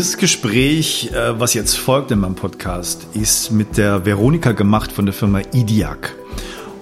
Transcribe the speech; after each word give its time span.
Dieses 0.00 0.16
Gespräch, 0.16 1.10
äh, 1.12 1.38
was 1.38 1.52
jetzt 1.52 1.76
folgt 1.76 2.10
in 2.10 2.20
meinem 2.20 2.34
Podcast, 2.34 3.08
ist 3.12 3.50
mit 3.50 3.76
der 3.76 4.06
Veronika 4.06 4.52
gemacht 4.52 4.92
von 4.92 5.04
der 5.04 5.12
Firma 5.12 5.40
Idiak. 5.52 6.19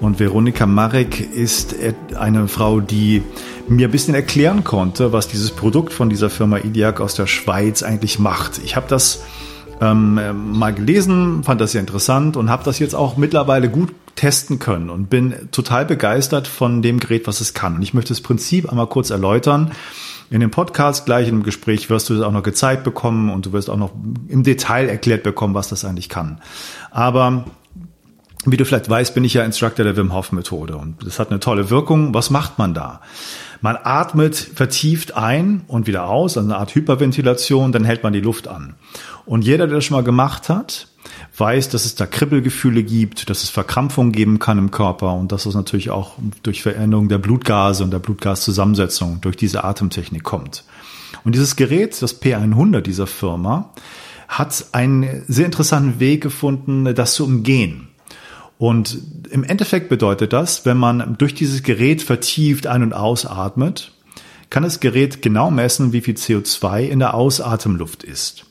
Und 0.00 0.20
Veronika 0.20 0.64
Marek 0.66 1.20
ist 1.20 1.74
eine 2.16 2.46
Frau, 2.48 2.80
die 2.80 3.22
mir 3.68 3.88
ein 3.88 3.90
bisschen 3.90 4.14
erklären 4.14 4.64
konnte, 4.64 5.12
was 5.12 5.28
dieses 5.28 5.50
Produkt 5.50 5.92
von 5.92 6.08
dieser 6.08 6.30
Firma 6.30 6.58
Idiak 6.58 7.00
aus 7.00 7.14
der 7.14 7.26
Schweiz 7.26 7.82
eigentlich 7.82 8.18
macht. 8.18 8.60
Ich 8.64 8.76
habe 8.76 8.86
das 8.88 9.22
ähm, 9.80 10.20
mal 10.52 10.72
gelesen, 10.72 11.42
fand 11.42 11.60
das 11.60 11.72
sehr 11.72 11.80
interessant 11.80 12.36
und 12.36 12.50
habe 12.50 12.64
das 12.64 12.78
jetzt 12.78 12.94
auch 12.94 13.16
mittlerweile 13.16 13.68
gut 13.68 13.92
testen 14.14 14.58
können 14.58 14.90
und 14.90 15.10
bin 15.10 15.34
total 15.52 15.84
begeistert 15.84 16.48
von 16.48 16.82
dem 16.82 16.98
Gerät, 16.98 17.26
was 17.26 17.40
es 17.40 17.54
kann. 17.54 17.76
Und 17.76 17.82
ich 17.82 17.94
möchte 17.94 18.08
das 18.08 18.20
Prinzip 18.20 18.68
einmal 18.68 18.88
kurz 18.88 19.10
erläutern. 19.10 19.72
In 20.30 20.40
dem 20.40 20.50
Podcast 20.50 21.06
gleich 21.06 21.28
im 21.28 21.42
Gespräch 21.42 21.88
wirst 21.88 22.10
du 22.10 22.14
es 22.14 22.22
auch 22.22 22.32
noch 22.32 22.42
gezeigt 22.42 22.84
bekommen 22.84 23.30
und 23.30 23.46
du 23.46 23.52
wirst 23.52 23.70
auch 23.70 23.76
noch 23.76 23.92
im 24.28 24.42
Detail 24.42 24.88
erklärt 24.88 25.22
bekommen, 25.22 25.54
was 25.54 25.68
das 25.68 25.84
eigentlich 25.84 26.08
kann. 26.08 26.40
Aber 26.90 27.44
wie 28.52 28.56
du 28.56 28.64
vielleicht 28.64 28.88
weißt, 28.88 29.14
bin 29.14 29.24
ich 29.24 29.34
ja 29.34 29.44
Instructor 29.44 29.84
der 29.84 29.96
Wim 29.96 30.12
Hof 30.12 30.32
Methode 30.32 30.76
und 30.76 31.04
das 31.04 31.18
hat 31.18 31.30
eine 31.30 31.40
tolle 31.40 31.70
Wirkung. 31.70 32.14
Was 32.14 32.30
macht 32.30 32.58
man 32.58 32.74
da? 32.74 33.00
Man 33.60 33.76
atmet 33.82 34.36
vertieft 34.36 35.16
ein 35.16 35.62
und 35.66 35.86
wieder 35.86 36.06
aus, 36.06 36.36
also 36.36 36.48
eine 36.48 36.58
Art 36.58 36.74
Hyperventilation, 36.74 37.72
dann 37.72 37.84
hält 37.84 38.04
man 38.04 38.12
die 38.12 38.20
Luft 38.20 38.46
an. 38.46 38.74
Und 39.26 39.44
jeder, 39.44 39.66
der 39.66 39.76
das 39.76 39.84
schon 39.84 39.96
mal 39.96 40.04
gemacht 40.04 40.48
hat, 40.48 40.88
weiß, 41.36 41.68
dass 41.68 41.84
es 41.84 41.94
da 41.94 42.06
Kribbelgefühle 42.06 42.82
gibt, 42.82 43.30
dass 43.30 43.42
es 43.42 43.50
Verkrampfung 43.50 44.12
geben 44.12 44.38
kann 44.38 44.58
im 44.58 44.70
Körper 44.70 45.14
und 45.14 45.32
dass 45.32 45.46
es 45.46 45.54
natürlich 45.54 45.90
auch 45.90 46.12
durch 46.42 46.62
Veränderung 46.62 47.08
der 47.08 47.18
Blutgase 47.18 47.82
und 47.82 47.90
der 47.90 47.98
Blutgaszusammensetzung 47.98 49.20
durch 49.20 49.36
diese 49.36 49.64
Atemtechnik 49.64 50.22
kommt. 50.22 50.64
Und 51.24 51.34
dieses 51.34 51.56
Gerät, 51.56 52.00
das 52.00 52.22
P100 52.22 52.80
dieser 52.82 53.06
Firma, 53.06 53.70
hat 54.28 54.66
einen 54.72 55.24
sehr 55.26 55.46
interessanten 55.46 56.00
Weg 56.00 56.22
gefunden, 56.22 56.94
das 56.94 57.14
zu 57.14 57.24
umgehen. 57.24 57.87
Und 58.58 58.98
im 59.30 59.44
Endeffekt 59.44 59.88
bedeutet 59.88 60.32
das, 60.32 60.66
wenn 60.66 60.76
man 60.76 61.16
durch 61.16 61.34
dieses 61.34 61.62
Gerät 61.62 62.02
vertieft 62.02 62.66
ein- 62.66 62.82
und 62.82 62.92
ausatmet, 62.92 63.92
kann 64.50 64.64
das 64.64 64.80
Gerät 64.80 65.22
genau 65.22 65.50
messen, 65.50 65.92
wie 65.92 66.00
viel 66.00 66.14
CO2 66.14 66.82
in 66.82 66.98
der 66.98 67.14
Ausatemluft 67.14 68.02
ist. 68.02 68.44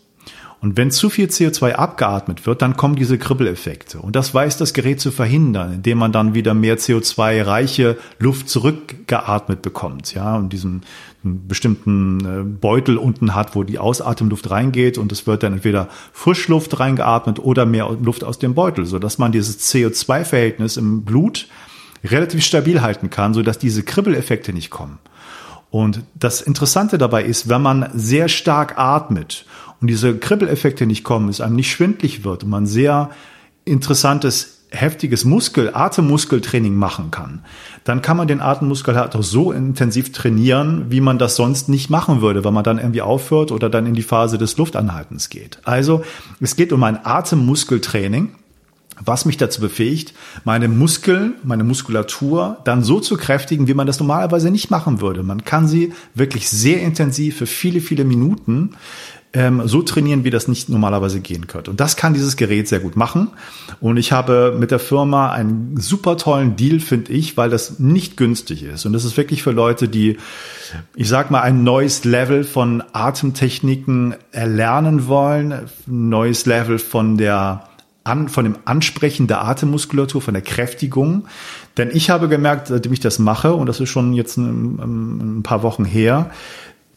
Und 0.60 0.76
wenn 0.76 0.90
zu 0.90 1.10
viel 1.10 1.28
CO2 1.28 1.74
abgeatmet 1.74 2.48
wird, 2.48 2.64
dann 2.64 2.78
kommen 2.78 2.96
diese 2.96 3.20
Kribbeleffekte. 3.20 4.00
Und 4.00 4.16
das 4.16 4.34
weiß 4.34 4.58
das 4.58 4.74
Gerät 4.74 5.00
zu 5.00 5.12
verhindern, 5.12 5.74
indem 5.76 6.00
man 6.00 6.12
dann 6.12 6.34
wieder 6.34 6.56
mehr 6.56 6.80
CO2-reiche 6.80 7.98
Luft 8.18 8.50
zurückgeatmet 8.50 9.62
bekommt. 9.62 10.16
Ja, 10.16 10.36
und 10.36 10.52
diesen 10.54 10.82
bestimmten 11.24 12.20
äh, 12.20 12.44
Beutel 12.44 12.98
unten 12.98 13.36
hat, 13.36 13.56
wo 13.56 13.64
die 13.64 13.80
Ausatemluft 13.80 14.50
reingeht 14.50 14.98
und 14.98 15.12
es 15.12 15.28
wird 15.28 15.44
dann 15.44 15.54
entweder 15.54 15.90
Frischluft 16.14 16.80
reingeatmet 16.80 17.40
oder 17.40 17.66
mehr 17.66 17.90
Luft 18.02 18.24
aus 18.24 18.40
dem 18.40 18.54
Beutel, 18.54 18.86
so 18.86 19.00
dass 19.00 19.18
man 19.18 19.32
dieses 19.32 19.60
CO2-Verhältnis 19.60 20.78
im 20.78 21.04
Blut 21.04 21.48
relativ 22.04 22.44
stabil 22.44 22.82
halten 22.82 23.10
kann, 23.10 23.34
so 23.34 23.42
dass 23.42 23.58
diese 23.58 23.84
Kribbeleffekte 23.84 24.54
nicht 24.54 24.70
kommen. 24.70 25.00
Und 25.70 26.04
das 26.16 26.42
Interessante 26.42 26.98
dabei 26.98 27.24
ist, 27.24 27.50
wenn 27.50 27.62
man 27.62 27.90
sehr 27.94 28.30
stark 28.30 28.78
atmet 28.78 29.46
und 29.82 29.88
diese 29.88 30.18
Kribbeleffekte 30.18 30.86
nicht 30.86 31.04
kommen, 31.04 31.30
es 31.30 31.42
einem 31.42 31.56
nicht 31.56 31.72
schwindlig 31.72 32.24
wird 32.24 32.44
und 32.44 32.50
man 32.50 32.66
sehr 32.66 33.10
interessantes 33.66 34.57
heftiges 34.70 35.24
Muskel, 35.26 35.72
Atemmuskeltraining 35.74 36.76
machen 36.76 37.10
kann, 37.12 37.44
dann 37.84 38.02
kann 38.02 38.18
man 38.18 38.28
den 38.28 38.42
Atemmuskel 38.42 38.98
halt 38.98 39.16
auch 39.16 39.24
so 39.24 39.52
intensiv 39.52 40.12
trainieren, 40.12 40.88
wie 40.90 41.00
man 41.00 41.18
das 41.18 41.36
sonst 41.36 41.70
nicht 41.70 41.90
machen 41.90 42.22
würde, 42.22 42.44
weil 42.44 42.52
man 42.52 42.64
dann 42.64 42.78
irgendwie 42.78 43.02
aufhört 43.02 43.52
oder 43.52 43.70
dann 43.70 43.86
in 43.86 43.94
die 43.94 44.02
Phase 44.02 44.38
des 44.38 44.58
Luftanhaltens 44.58 45.30
geht. 45.30 45.60
Also 45.64 46.04
es 46.42 46.56
geht 46.56 46.74
um 46.74 46.84
ein 46.84 47.06
Atemmuskeltraining, 47.06 48.36
was 49.00 49.26
mich 49.26 49.38
dazu 49.38 49.62
befähigt, 49.62 50.14
meine 50.44 50.68
Muskeln, 50.68 51.36
meine 51.44 51.64
Muskulatur 51.64 52.58
dann 52.64 52.84
so 52.84 53.00
zu 53.00 53.16
kräftigen, 53.16 53.68
wie 53.68 53.74
man 53.74 53.88
das 53.88 54.00
normalerweise 54.00 54.50
nicht 54.52 54.72
machen 54.72 55.02
würde. 55.02 55.24
Man 55.24 55.44
kann 55.44 55.68
sie 55.68 55.94
wirklich 56.16 56.50
sehr 56.50 56.82
intensiv 56.82 57.38
für 57.38 57.46
viele, 57.46 57.80
viele 57.80 58.06
Minuten 58.06 58.72
ähm, 59.34 59.68
so 59.68 59.82
trainieren, 59.82 60.24
wie 60.24 60.30
das 60.30 60.48
nicht 60.48 60.70
normalerweise 60.70 61.20
gehen 61.20 61.48
könnte. 61.48 61.72
Und 61.72 61.80
das 61.80 61.96
kann 61.96 62.14
dieses 62.14 62.38
Gerät 62.38 62.68
sehr 62.68 62.80
gut 62.80 62.96
machen. 62.96 63.30
Und 63.80 63.98
ich 63.98 64.12
habe 64.12 64.56
mit 64.58 64.72
der 64.72 64.80
Firma 64.80 65.32
einen 65.32 65.78
super 65.78 66.18
tollen 66.18 66.56
Deal, 66.56 66.80
finde 66.80 67.12
ich, 67.12 67.38
weil 67.38 67.50
das 67.50 67.80
nicht 67.80 68.18
günstig 68.18 68.64
ist. 68.64 68.86
Und 68.86 68.94
das 68.94 69.04
ist 69.04 69.18
wirklich 69.18 69.44
für 69.44 69.52
Leute, 69.52 69.90
die, 69.90 70.18
ich 70.96 71.10
sag 71.10 71.30
mal, 71.30 71.42
ein 71.42 71.64
neues 71.64 72.06
Level 72.06 72.44
von 72.44 72.84
Atemtechniken 72.94 74.16
erlernen 74.32 75.08
wollen, 75.08 75.52
ein 75.52 75.70
neues 75.86 76.46
Level 76.46 76.80
von 76.80 77.18
der 77.18 77.68
an, 78.08 78.30
von 78.30 78.46
dem 78.46 78.58
Ansprechen 78.66 79.28
der 79.28 79.44
Atemmuskulatur, 79.44 80.22
von 80.22 80.34
der 80.34 80.44
Kräftigung. 80.44 81.28
Denn 81.76 81.90
ich 81.94 82.10
habe 82.10 82.28
gemerkt, 82.30 82.68
seitdem 82.68 82.94
ich 82.94 83.02
das 83.02 83.20
mache, 83.20 83.54
und 83.54 83.68
das 83.68 83.80
ist 83.80 83.90
schon 83.90 84.14
jetzt 84.14 84.38
ein, 84.38 85.38
ein 85.40 85.44
paar 85.44 85.62
Wochen 85.62 85.86
her, 85.86 86.32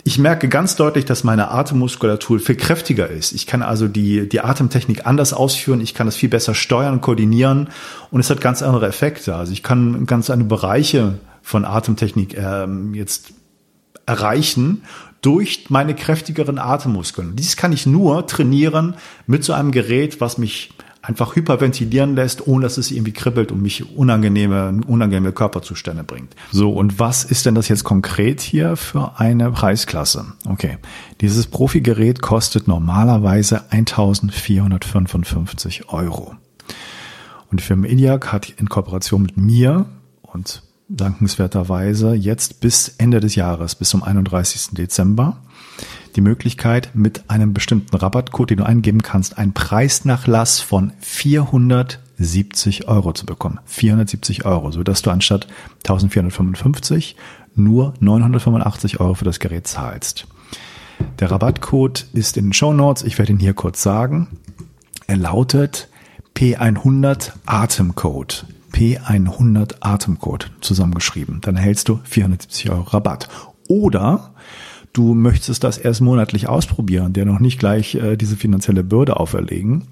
ich 0.05 0.19
merke 0.19 0.49
ganz 0.49 0.77
deutlich, 0.77 1.05
dass 1.05 1.25
meine 1.25 1.51
Atemmuskulatur 1.51 2.39
viel 2.41 2.57
kräftiger 2.57 3.09
ist. 3.09 3.33
Ich 3.33 3.47
kann 3.47 3.63
also 3.63 3.89
die, 3.89 4.29
die 4.29 4.41
Atemtechnik 4.41 5.07
anders 5.07 5.33
ausführen. 5.33 5.81
Ich 5.81 5.95
kann 5.95 6.09
es 6.09 6.17
viel 6.17 6.29
besser 6.29 6.55
steuern, 6.55 7.01
koordinieren 7.01 7.69
und 8.11 8.21
es 8.21 8.31
hat 8.31 8.41
ganz 8.41 8.63
andere 8.63 8.87
Effekte. 8.87 9.37
Also 9.37 9.53
ich 9.53 9.63
kann 9.63 10.07
ganz 10.07 10.31
andere 10.31 10.49
Bereiche 10.49 11.19
von 11.43 11.65
Atemtechnik 11.65 12.37
ähm, 12.37 12.95
jetzt 12.95 13.33
erreichen 14.07 14.83
durch 15.23 15.67
meine 15.69 15.95
kräftigeren 15.95 16.59
Atemmuskeln. 16.59 17.37
Dies 17.37 17.57
kann 17.57 17.73
ich 17.73 17.87
nur 17.87 18.27
trainieren 18.27 18.95
mit 19.27 19.45
so 19.45 19.53
einem 19.53 19.71
Gerät, 19.71 20.21
was 20.21 20.39
mich 20.39 20.71
einfach 21.03 21.35
hyperventilieren 21.35 22.15
lässt, 22.15 22.47
ohne 22.47 22.65
dass 22.65 22.79
es 22.79 22.91
irgendwie 22.91 23.13
kribbelt 23.13 23.53
und 23.53 23.63
mich 23.63 23.97
unangenehme, 23.97 24.81
unangenehme 24.87 25.33
Körperzustände 25.33 26.05
bringt. 26.05 26.35
So, 26.53 26.73
und 26.73 26.99
was 26.99 27.25
ist 27.25 27.47
denn 27.47 27.55
das 27.55 27.69
jetzt 27.69 27.85
konkret 27.85 28.41
hier 28.41 28.77
für 28.77 29.19
eine 29.19 29.51
Preisklasse? 29.51 30.27
Okay, 30.49 30.79
dieses 31.21 31.47
Profi-Gerät 31.47 32.21
kostet 32.21 32.69
normalerweise 32.69 33.71
1455 33.71 35.89
Euro. 35.89 36.35
Und 37.51 37.61
die 37.61 37.65
Firma 37.65 37.87
Iliac 37.87 38.33
hat 38.33 38.51
in 38.51 38.69
Kooperation 38.69 39.23
mit 39.23 39.37
mir 39.37 39.87
und 40.23 40.63
dankenswerterweise 40.89 42.15
jetzt 42.15 42.61
bis 42.61 42.89
Ende 42.99 43.21
des 43.21 43.37
Jahres, 43.37 43.75
bis 43.75 43.91
zum 43.91 44.03
31. 44.03 44.71
Dezember, 44.73 45.39
die 46.17 46.21
Möglichkeit, 46.21 46.91
mit 46.95 47.29
einem 47.29 47.55
bestimmten 47.55 47.97
Rabattcode, 47.97 48.51
den 48.51 48.59
du 48.59 48.65
eingeben 48.65 49.03
kannst, 49.03 49.39
einen 49.39 49.53
Preisnachlass 49.53 50.61
von 50.61 50.93
470 51.01 52.89
Euro 52.89 53.13
zu 53.13 53.27
bekommen. 53.27 53.61
470 53.67 54.45
Euro, 54.45 54.71
so 54.71 54.83
dass 54.83 55.03
du 55.03 55.11
anstatt 55.11 55.47
1455 55.79 57.17
nur 57.55 57.95
985 58.01 59.01
Euro 59.01 59.15
für 59.15 59.25
das 59.25 59.41
Gerät 59.41 59.67
zahlst. 59.67 60.27
Der 61.19 61.31
Rabattcode 61.31 62.07
ist 62.13 62.37
in 62.37 62.47
den 62.47 62.53
Show 62.53 62.73
Notes. 62.73 63.03
Ich 63.03 63.19
werde 63.19 63.33
ihn 63.33 63.39
hier 63.39 63.55
kurz 63.55 63.83
sagen. 63.83 64.29
Er 65.07 65.17
lautet 65.17 65.89
P100 66.37 67.33
Atemcode. 67.47 68.47
P100 68.73 69.77
Atemcode 69.81 70.51
zusammengeschrieben. 70.61 71.41
Dann 71.41 71.57
erhältst 71.57 71.89
du 71.89 72.01
470 72.05 72.71
Euro 72.71 72.83
Rabatt. 72.83 73.29
Oder 73.69 74.35
du 74.93 75.15
möchtest 75.15 75.65
das 75.65 75.79
erst 75.79 76.01
monatlich 76.01 76.49
ausprobieren, 76.49 77.13
der 77.13 77.25
noch 77.25 77.41
nicht 77.41 77.59
gleich 77.59 77.95
äh, 77.95 78.17
diese 78.17 78.37
finanzielle 78.37 78.85
Bürde 78.85 79.19
auferlegen, 79.19 79.89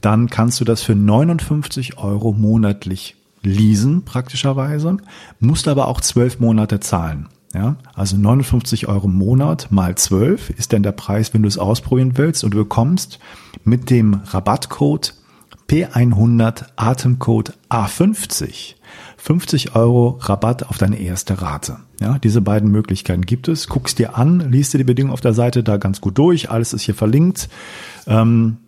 dann 0.00 0.28
kannst 0.28 0.60
du 0.60 0.64
das 0.64 0.82
für 0.82 0.94
59 0.94 1.98
Euro 1.98 2.32
monatlich 2.32 3.16
leasen, 3.42 4.04
praktischerweise, 4.04 4.98
musst 5.40 5.68
aber 5.68 5.88
auch 5.88 6.00
zwölf 6.00 6.40
Monate 6.40 6.80
zahlen. 6.80 7.28
Ja, 7.54 7.76
also 7.94 8.18
59 8.18 8.88
Euro 8.88 9.06
im 9.06 9.14
Monat 9.14 9.68
mal 9.70 9.94
12 9.94 10.50
ist 10.50 10.74
dann 10.74 10.82
der 10.82 10.92
Preis, 10.92 11.32
wenn 11.32 11.42
du 11.42 11.48
es 11.48 11.56
ausprobieren 11.56 12.18
willst 12.18 12.44
und 12.44 12.52
du 12.52 12.58
bekommst 12.58 13.18
mit 13.64 13.88
dem 13.88 14.20
Rabattcode 14.26 15.14
P100 15.66 16.66
Atemcode 16.76 17.54
A50 17.70 18.74
50 19.18 19.74
Euro 19.74 20.18
Rabatt 20.20 20.68
auf 20.68 20.78
deine 20.78 20.98
erste 21.00 21.42
Rate. 21.42 21.78
Ja, 22.00 22.18
diese 22.18 22.40
beiden 22.40 22.70
Möglichkeiten 22.70 23.22
gibt 23.22 23.48
es. 23.48 23.66
Guck's 23.66 23.94
dir 23.94 24.16
an, 24.16 24.50
liest 24.50 24.72
dir 24.72 24.78
die 24.78 24.84
Bedingungen 24.84 25.12
auf 25.12 25.20
der 25.20 25.34
Seite 25.34 25.62
da 25.62 25.76
ganz 25.76 26.00
gut 26.00 26.16
durch. 26.16 26.50
Alles 26.50 26.72
ist 26.72 26.82
hier 26.82 26.94
verlinkt. 26.94 27.48
Ähm, 28.06 28.58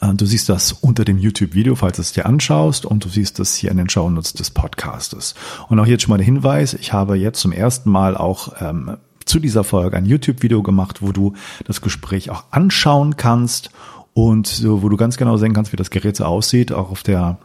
äh, 0.00 0.12
Du 0.14 0.26
siehst 0.26 0.48
das 0.48 0.72
unter 0.72 1.04
dem 1.04 1.18
YouTube-Video, 1.18 1.76
falls 1.76 1.96
du 1.96 2.02
es 2.02 2.12
dir 2.12 2.26
anschaust, 2.26 2.84
und 2.84 3.04
du 3.04 3.08
siehst 3.08 3.38
das 3.38 3.54
hier 3.54 3.70
in 3.70 3.76
den 3.76 3.88
Shownotes 3.88 4.32
des 4.34 4.50
Podcastes. 4.50 5.34
Und 5.68 5.78
auch 5.78 5.86
jetzt 5.86 6.02
schon 6.02 6.10
mal 6.10 6.18
der 6.18 6.26
Hinweis, 6.26 6.74
ich 6.74 6.92
habe 6.92 7.16
jetzt 7.16 7.40
zum 7.40 7.52
ersten 7.52 7.88
Mal 7.90 8.16
auch 8.16 8.60
ähm, 8.60 8.96
zu 9.24 9.38
dieser 9.38 9.64
Folge 9.64 9.96
ein 9.96 10.04
YouTube-Video 10.04 10.62
gemacht, 10.62 11.00
wo 11.00 11.12
du 11.12 11.34
das 11.64 11.80
Gespräch 11.80 12.30
auch 12.30 12.44
anschauen 12.50 13.16
kannst 13.16 13.70
und 14.14 14.64
wo 14.64 14.88
du 14.88 14.96
ganz 14.96 15.16
genau 15.16 15.36
sehen 15.36 15.52
kannst, 15.52 15.72
wie 15.72 15.76
das 15.76 15.90
Gerät 15.90 16.16
so 16.16 16.24
aussieht, 16.24 16.72
auch 16.72 16.90
auf 16.90 17.02
der 17.02 17.38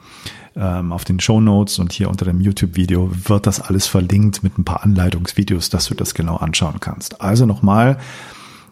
ähm, 0.55 0.91
auf 0.91 1.05
den 1.05 1.19
Show 1.19 1.39
Notes 1.39 1.79
und 1.79 1.93
hier 1.93 2.09
unter 2.09 2.25
dem 2.25 2.41
YouTube-Video 2.41 3.09
wird 3.11 3.47
das 3.47 3.61
alles 3.61 3.87
verlinkt 3.87 4.43
mit 4.43 4.57
ein 4.57 4.65
paar 4.65 4.83
Anleitungsvideos, 4.83 5.69
dass 5.69 5.85
du 5.85 5.95
das 5.95 6.13
genau 6.13 6.37
anschauen 6.37 6.79
kannst. 6.79 7.21
Also 7.21 7.45
nochmal, 7.45 7.97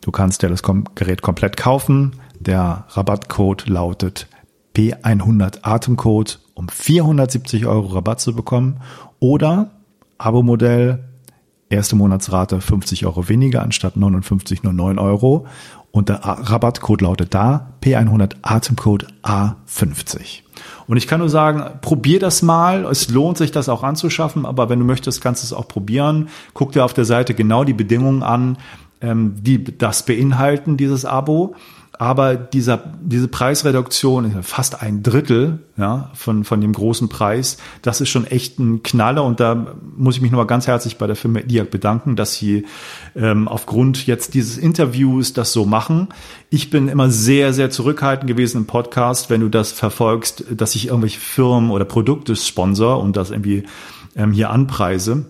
du 0.02 0.12
kannst 0.12 0.42
dir 0.44 0.50
das 0.50 0.64
Gerät 0.96 1.22
komplett 1.22 1.58
kaufen. 1.58 2.14
Der 2.40 2.86
Rabattcode 2.90 3.68
lautet 3.68 4.28
P100 4.76 5.60
Atemcode, 5.64 6.40
um 6.54 6.70
470 6.70 7.66
Euro 7.66 7.88
Rabatt 7.88 8.20
zu 8.20 8.34
bekommen. 8.34 8.82
Oder 9.20 9.72
Abo-Modell, 10.18 11.04
erste 11.70 11.96
Monatsrate 11.96 12.62
50 12.62 13.06
Euro 13.06 13.30
weniger 13.30 13.62
anstatt 13.62 13.98
59 13.98 14.64
nur 14.64 14.74
9 14.74 15.00
Euro. 15.00 15.48
Und 15.92 16.10
der 16.10 16.18
Rabattcode 16.24 17.02
lautet 17.02 17.34
da 17.34 17.74
P100 17.82 18.36
Atemcode 18.42 19.08
A50. 19.24 20.49
Und 20.88 20.98
ich 20.98 21.08
kann 21.08 21.20
nur 21.20 21.30
sagen, 21.30 21.80
probier 21.82 22.20
das 22.20 22.42
mal. 22.42 22.86
Es 22.86 23.10
lohnt 23.10 23.38
sich, 23.38 23.52
das 23.52 23.70
auch 23.70 23.84
anzuschaffen. 23.84 24.46
Aber 24.46 24.70
wenn 24.70 24.80
du 24.80 24.86
möchtest, 24.86 25.22
kannst 25.22 25.44
du 25.44 25.46
es 25.46 25.54
auch 25.54 25.68
probieren. 25.68 26.30
Guck 26.54 26.72
dir 26.72 26.86
auf 26.86 26.94
der 26.94 27.06
Seite 27.06 27.34
genau 27.34 27.64
die 27.64 27.74
Bedingungen 27.74 28.24
an, 28.24 28.58
ähm, 29.02 29.36
die 29.40 29.64
das 29.78 30.06
beinhalten, 30.06 30.78
dieses 30.78 31.06
Abo. 31.06 31.56
Aber 32.02 32.36
dieser, 32.36 32.82
diese 33.02 33.28
Preisreduktion, 33.28 34.42
fast 34.42 34.82
ein 34.82 35.04
Drittel 35.04 35.60
ja, 35.76 36.10
von, 36.14 36.46
von 36.46 36.62
dem 36.62 36.72
großen 36.72 37.10
Preis, 37.10 37.58
das 37.82 38.00
ist 38.00 38.08
schon 38.08 38.26
echt 38.26 38.58
ein 38.58 38.84
Knaller. 38.84 39.26
Und 39.26 39.42
da 39.42 39.76
muss 39.98 40.16
ich 40.16 40.22
mich 40.22 40.32
nochmal 40.32 40.48
ganz 40.48 40.66
herzlich 40.66 40.98
bei 40.98 41.08
der 41.08 41.18
Firma 41.18 41.42
Diag 41.42 41.70
bedanken, 41.70 42.16
dass 42.16 42.36
sie 42.36 42.66
ähm, 43.18 43.50
aufgrund 43.50 44.08
jetzt 44.08 44.34
dieses 44.34 44.58
Interviews 44.58 45.34
das 45.34 45.52
so 45.52 45.66
machen. 45.66 46.08
Ich 46.50 46.70
bin 46.70 46.88
immer 46.88 47.10
sehr, 47.10 47.52
sehr 47.52 47.70
zurückhaltend 47.70 48.30
gewesen 48.30 48.60
im 48.60 48.66
Podcast, 48.66 49.30
wenn 49.30 49.42
du 49.42 49.50
das 49.50 49.74
verfolgst, 49.74 50.46
dass 50.52 50.76
ich 50.76 50.88
irgendwelche 50.88 51.20
Firmen 51.20 51.70
oder 51.70 51.84
Produkte 51.84 52.38
sponsor 52.38 53.02
und 53.02 53.18
das 53.18 53.30
irgendwie 53.30 53.64
ähm, 54.16 54.32
hier 54.32 54.52
anpreise. 54.52 55.26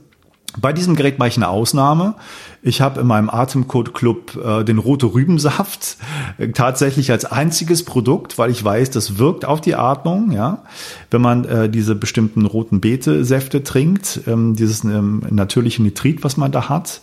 Bei 0.58 0.74
diesem 0.74 0.96
Gerät 0.96 1.20
mache 1.20 1.30
ich 1.30 1.38
eine 1.38 1.48
Ausnahme. 1.48 2.16
Ich 2.62 2.82
habe 2.82 3.00
in 3.02 3.08
meinem 3.08 3.30
Atemcode 3.30 3.94
Club 3.94 4.36
äh, 4.36 4.64
den 4.64 4.80
rote 4.80 5.06
Rübensaft 5.06 5.98
äh, 6.38 6.50
tatsächlich 6.50 7.12
als 7.12 7.24
einziges 7.26 7.86
Produkt, 7.86 8.38
weil 8.38 8.50
ich 8.50 8.64
weiß, 8.64 8.90
das 8.90 9.20
wirkt 9.20 9.46
auf 9.46 9.62
die 9.62 9.76
Atmung, 9.76 10.32
ja, 10.32 10.64
wenn 11.12 11.22
man 11.22 11.46
äh, 11.46 11.70
diese 11.70 11.96
bestimmten 11.96 12.46
roten 12.46 12.82
Beete-Säfte 12.82 13.64
trinkt, 13.64 14.22
ähm, 14.28 14.56
dieses 14.56 14.84
ähm, 14.84 15.22
natürliche 15.30 15.84
Nitrit, 15.84 16.24
was 16.24 16.36
man 16.36 16.52
da 16.52 16.68
hat. 16.68 17.02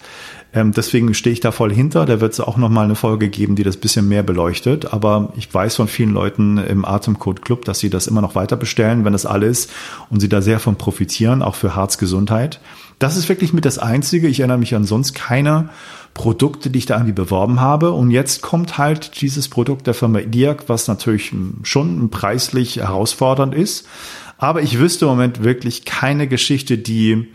Ähm, 0.52 0.72
deswegen 0.72 1.12
stehe 1.14 1.32
ich 1.32 1.40
da 1.40 1.52
voll 1.52 1.72
hinter. 1.72 2.06
Da 2.06 2.20
wird 2.20 2.32
es 2.32 2.40
auch 2.40 2.56
nochmal 2.56 2.84
eine 2.84 2.94
Folge 2.94 3.28
geben, 3.28 3.56
die 3.56 3.62
das 3.62 3.76
bisschen 3.76 4.08
mehr 4.08 4.22
beleuchtet. 4.22 4.92
Aber 4.92 5.32
ich 5.36 5.52
weiß 5.52 5.76
von 5.76 5.86
vielen 5.86 6.12
Leuten 6.12 6.58
im 6.58 6.84
Atemcode 6.84 7.42
Club, 7.42 7.64
dass 7.64 7.78
sie 7.78 7.90
das 7.90 8.06
immer 8.06 8.22
noch 8.22 8.34
weiter 8.34 8.56
bestellen, 8.56 9.04
wenn 9.04 9.12
das 9.12 9.26
alles 9.26 9.68
und 10.10 10.20
sie 10.20 10.28
da 10.28 10.40
sehr 10.40 10.58
von 10.58 10.76
profitieren, 10.76 11.42
auch 11.42 11.54
für 11.54 11.76
Herzgesundheit. 11.76 12.60
Das 12.98 13.16
ist 13.16 13.28
wirklich 13.28 13.52
mit 13.52 13.64
das 13.64 13.78
Einzige. 13.78 14.26
Ich 14.26 14.40
erinnere 14.40 14.58
mich 14.58 14.74
an 14.74 14.84
sonst 14.84 15.14
keine 15.14 15.68
Produkte, 16.14 16.70
die 16.70 16.78
ich 16.78 16.86
da 16.86 16.94
irgendwie 16.94 17.12
beworben 17.12 17.60
habe. 17.60 17.92
Und 17.92 18.10
jetzt 18.10 18.40
kommt 18.40 18.78
halt 18.78 19.20
dieses 19.20 19.48
Produkt 19.48 19.86
der 19.86 19.94
Firma 19.94 20.20
Diak, 20.20 20.68
was 20.68 20.88
natürlich 20.88 21.34
schon 21.62 22.08
preislich 22.08 22.76
herausfordernd 22.76 23.54
ist. 23.54 23.86
Aber 24.38 24.62
ich 24.62 24.78
wüsste 24.78 25.04
im 25.04 25.10
Moment 25.10 25.44
wirklich 25.44 25.84
keine 25.84 26.26
Geschichte, 26.26 26.78
die 26.78 27.28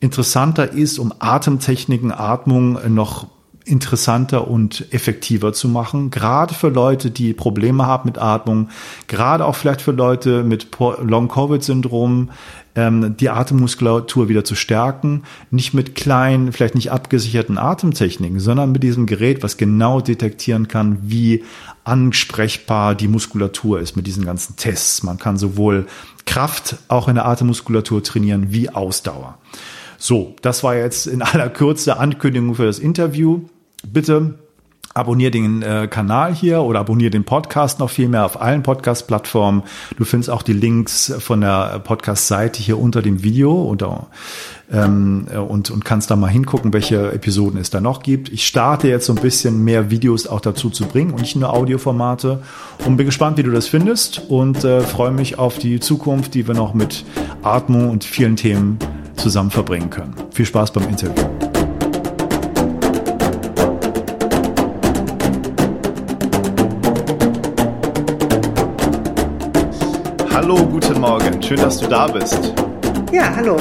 interessanter 0.00 0.72
ist, 0.72 0.98
um 0.98 1.12
Atemtechniken, 1.18 2.12
Atmung 2.12 2.78
noch 2.94 3.28
interessanter 3.66 4.48
und 4.48 4.92
effektiver 4.92 5.52
zu 5.52 5.68
machen. 5.68 6.10
Gerade 6.10 6.54
für 6.54 6.68
Leute, 6.68 7.10
die 7.10 7.34
Probleme 7.34 7.84
haben 7.84 8.08
mit 8.08 8.16
Atmung, 8.16 8.68
gerade 9.08 9.44
auch 9.44 9.56
vielleicht 9.56 9.82
für 9.82 9.90
Leute 9.90 10.44
mit 10.44 10.68
Long-Covid-Syndrom, 10.78 12.30
ähm, 12.76 13.16
die 13.16 13.30
Atemmuskulatur 13.30 14.28
wieder 14.28 14.44
zu 14.44 14.54
stärken. 14.54 15.24
Nicht 15.50 15.74
mit 15.74 15.94
kleinen, 15.94 16.52
vielleicht 16.52 16.74
nicht 16.74 16.92
abgesicherten 16.92 17.58
Atemtechniken, 17.58 18.38
sondern 18.38 18.70
mit 18.70 18.82
diesem 18.82 19.06
Gerät, 19.06 19.42
was 19.42 19.56
genau 19.56 20.00
detektieren 20.00 20.68
kann, 20.68 20.98
wie 21.02 21.42
ansprechbar 21.84 22.94
die 22.94 23.08
Muskulatur 23.08 23.80
ist 23.80 23.96
mit 23.96 24.06
diesen 24.06 24.24
ganzen 24.24 24.56
Tests. 24.56 25.02
Man 25.02 25.18
kann 25.18 25.38
sowohl 25.38 25.86
Kraft 26.26 26.76
auch 26.88 27.08
in 27.08 27.14
der 27.14 27.26
Atemmuskulatur 27.26 28.02
trainieren 28.02 28.52
wie 28.52 28.68
Ausdauer. 28.68 29.38
So, 29.98 30.36
das 30.42 30.62
war 30.62 30.76
jetzt 30.76 31.06
in 31.06 31.22
aller 31.22 31.48
Kürze 31.48 31.98
Ankündigung 31.98 32.54
für 32.54 32.66
das 32.66 32.78
Interview. 32.78 33.42
Bitte 33.86 34.34
abonnier 34.96 35.30
den 35.30 35.62
äh, 35.62 35.88
Kanal 35.90 36.34
hier 36.34 36.62
oder 36.62 36.80
abonnier 36.80 37.10
den 37.10 37.24
Podcast 37.24 37.78
noch 37.78 37.90
viel 37.90 38.08
mehr 38.08 38.24
auf 38.24 38.40
allen 38.40 38.62
Podcast-Plattformen. 38.62 39.62
Du 39.98 40.04
findest 40.04 40.30
auch 40.30 40.42
die 40.42 40.54
Links 40.54 41.12
von 41.18 41.42
der 41.42 41.80
Podcast-Seite 41.80 42.62
hier 42.62 42.78
unter 42.78 43.02
dem 43.02 43.22
Video 43.22 43.52
oder, 43.52 44.06
ähm, 44.72 45.26
und, 45.48 45.70
und 45.70 45.84
kannst 45.84 46.10
da 46.10 46.16
mal 46.16 46.28
hingucken, 46.28 46.72
welche 46.72 47.12
Episoden 47.12 47.60
es 47.60 47.70
da 47.70 47.80
noch 47.80 48.02
gibt. 48.02 48.30
Ich 48.30 48.46
starte 48.46 48.88
jetzt 48.88 49.06
so 49.06 49.12
ein 49.12 49.20
bisschen 49.20 49.62
mehr 49.62 49.90
Videos 49.90 50.26
auch 50.26 50.40
dazu 50.40 50.70
zu 50.70 50.86
bringen 50.86 51.12
und 51.12 51.20
nicht 51.20 51.36
nur 51.36 51.52
Audioformate 51.52 52.42
und 52.86 52.96
bin 52.96 53.06
gespannt, 53.06 53.36
wie 53.36 53.42
du 53.42 53.50
das 53.50 53.68
findest 53.68 54.22
und 54.28 54.64
äh, 54.64 54.80
freue 54.80 55.12
mich 55.12 55.38
auf 55.38 55.58
die 55.58 55.78
Zukunft, 55.78 56.34
die 56.34 56.48
wir 56.48 56.54
noch 56.54 56.72
mit 56.72 57.04
Atmung 57.42 57.90
und 57.90 58.04
vielen 58.04 58.36
Themen 58.36 58.78
zusammen 59.16 59.50
verbringen 59.50 59.90
können. 59.90 60.14
Viel 60.30 60.46
Spaß 60.46 60.72
beim 60.72 60.88
Interview. 60.88 61.45
Hallo, 70.48 70.64
guten 70.64 71.00
Morgen. 71.00 71.42
Schön, 71.42 71.56
dass 71.56 71.80
du 71.80 71.88
da 71.88 72.06
bist. 72.06 72.54
Ja, 73.10 73.34
hallo. 73.34 73.56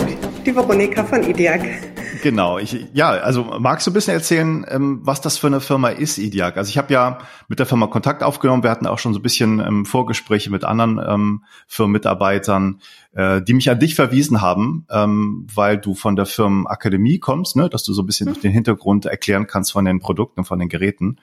Die 0.46 0.56
Veronika 0.56 1.04
von 1.04 1.28
IDIAC. 1.28 1.95
Genau, 2.26 2.58
ich, 2.58 2.88
ja, 2.92 3.12
also 3.12 3.44
magst 3.60 3.86
du 3.86 3.92
ein 3.92 3.94
bisschen 3.94 4.16
erzählen, 4.16 4.66
ähm, 4.68 5.00
was 5.04 5.22
das 5.22 5.38
für 5.38 5.46
eine 5.46 5.62
Firma 5.62 5.90
ist, 5.90 6.18
IDIAC? 6.18 6.58
Also 6.58 6.70
ich 6.70 6.78
habe 6.80 6.92
ja 6.92 7.20
mit 7.48 7.60
der 7.60 7.68
Firma 7.68 7.86
Kontakt 7.86 8.24
aufgenommen, 8.24 8.64
wir 8.64 8.72
hatten 8.72 8.88
auch 8.88 8.98
schon 8.98 9.14
so 9.14 9.20
ein 9.20 9.22
bisschen 9.22 9.60
ähm, 9.60 9.86
Vorgespräche 9.86 10.50
mit 10.50 10.64
anderen 10.64 11.00
ähm, 11.08 11.44
Firmenmitarbeitern, 11.68 12.82
äh, 13.14 13.44
die 13.44 13.54
mich 13.54 13.70
an 13.70 13.78
dich 13.78 13.94
verwiesen 13.94 14.42
haben, 14.42 14.88
ähm, 14.90 15.46
weil 15.54 15.78
du 15.78 15.94
von 15.94 16.16
der 16.16 16.26
Firmenakademie 16.26 17.20
kommst, 17.20 17.58
ne, 17.58 17.70
dass 17.70 17.84
du 17.84 17.94
so 17.94 18.02
ein 18.02 18.08
bisschen 18.08 18.30
mhm. 18.30 18.42
den 18.42 18.52
Hintergrund 18.52 19.06
erklären 19.06 19.46
kannst 19.46 19.74
von 19.74 19.86
den 19.86 20.00
Produkten, 20.00 20.46
von 20.46 20.58
den 20.58 20.68
Geräten. 20.68 21.18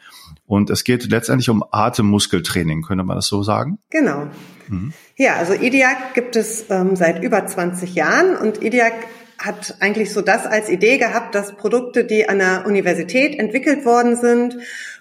Und 0.46 0.70
es 0.70 0.84
geht 0.84 1.10
letztendlich 1.10 1.50
um 1.50 1.64
Atemmuskeltraining, 1.68 2.82
könnte 2.82 3.02
man 3.02 3.16
das 3.16 3.26
so 3.26 3.42
sagen? 3.42 3.80
Genau. 3.90 4.28
Mhm. 4.68 4.92
Ja, 5.16 5.34
also 5.34 5.52
IDIAC 5.54 6.14
gibt 6.14 6.36
es 6.36 6.70
ähm, 6.70 6.94
seit 6.94 7.24
über 7.24 7.44
20 7.44 7.92
Jahren 7.96 8.36
und 8.36 8.62
IDIAC 8.62 8.94
hat 9.44 9.76
eigentlich 9.80 10.12
so 10.12 10.20
das 10.20 10.46
als 10.46 10.68
Idee 10.68 10.98
gehabt, 10.98 11.34
dass 11.34 11.56
Produkte, 11.56 12.04
die 12.04 12.28
an 12.28 12.38
der 12.38 12.64
Universität 12.66 13.38
entwickelt 13.38 13.84
worden 13.84 14.16
sind, 14.16 14.56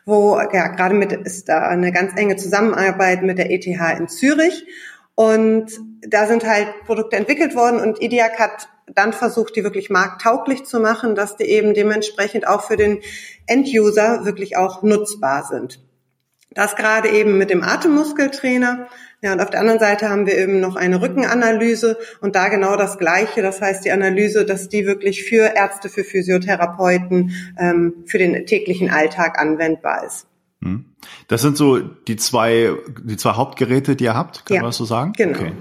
wo 0.06 0.38
ja 0.38 0.68
gerade 0.68 0.96
mit 0.96 1.12
ist 1.12 1.48
da 1.50 1.68
eine 1.68 1.92
ganz 1.92 2.14
enge 2.16 2.36
Zusammenarbeit 2.36 3.24
mit 3.24 3.38
der 3.38 3.52
ETH 3.52 3.66
in 3.66 4.08
Zürich 4.08 4.66
und 5.16 5.72
da 6.02 6.28
sind 6.28 6.46
halt 6.46 6.68
Produkte 6.86 7.16
entwickelt 7.16 7.56
worden 7.56 7.80
und 7.80 8.02
IDIAC 8.02 8.40
hat 8.40 8.70
dann 8.94 9.14
versucht, 9.14 9.56
die 9.56 9.64
wirklich 9.64 9.90
markttauglich 9.90 10.66
zu 10.66 10.80
machen, 10.80 11.16
dass 11.16 11.38
die 11.38 11.46
eben 11.46 11.74
dementsprechend 11.74 12.48
auch 12.48 12.64
für 12.64 12.78
den 12.78 13.00
Enduser 13.46 14.26
wirklich 14.26 14.58
auch 14.58 14.82
nutzbar 14.84 15.44
sind. 15.44 15.80
Das 16.54 16.76
gerade 16.76 17.10
eben 17.10 17.38
mit 17.38 17.50
dem 17.50 17.64
Atemmuskeltrainer. 17.64 18.88
Ja, 19.24 19.34
und 19.34 19.40
auf 19.40 19.52
der 19.52 19.60
anderen 19.60 19.80
Seite 19.80 20.10
haben 20.10 20.26
wir 20.26 20.36
eben 20.36 20.60
noch 20.60 20.76
eine 20.76 21.00
Rückenanalyse 21.00 21.98
und 22.22 22.36
da 22.36 22.50
genau 22.50 22.76
das 22.76 22.98
Gleiche. 22.98 23.44
Das 23.44 23.62
heißt, 23.62 23.86
die 23.86 23.92
Analyse, 23.92 24.46
dass 24.46 24.68
die 24.68 24.88
wirklich 24.88 25.24
für 25.24 25.56
Ärzte, 25.56 25.90
für 25.90 26.04
Physiotherapeuten, 26.04 27.32
ähm, 27.60 28.04
für 28.08 28.18
den 28.18 28.48
täglichen 28.48 28.90
Alltag 28.90 29.40
anwendbar 29.40 30.06
ist. 30.06 30.26
Hm. 30.64 30.86
Das 31.28 31.42
sind 31.42 31.56
so 31.56 31.80
die 31.80 32.16
zwei, 32.16 32.72
die 33.04 33.18
zwei 33.18 33.34
Hauptgeräte, 33.34 33.96
die 33.96 34.06
ihr 34.06 34.16
habt, 34.16 34.46
kann 34.46 34.56
ja, 34.56 34.62
man 34.62 34.70
das 34.70 34.78
so 34.78 34.86
sagen? 34.86 35.14
Genau. 35.16 35.38
Okay. 35.38 35.52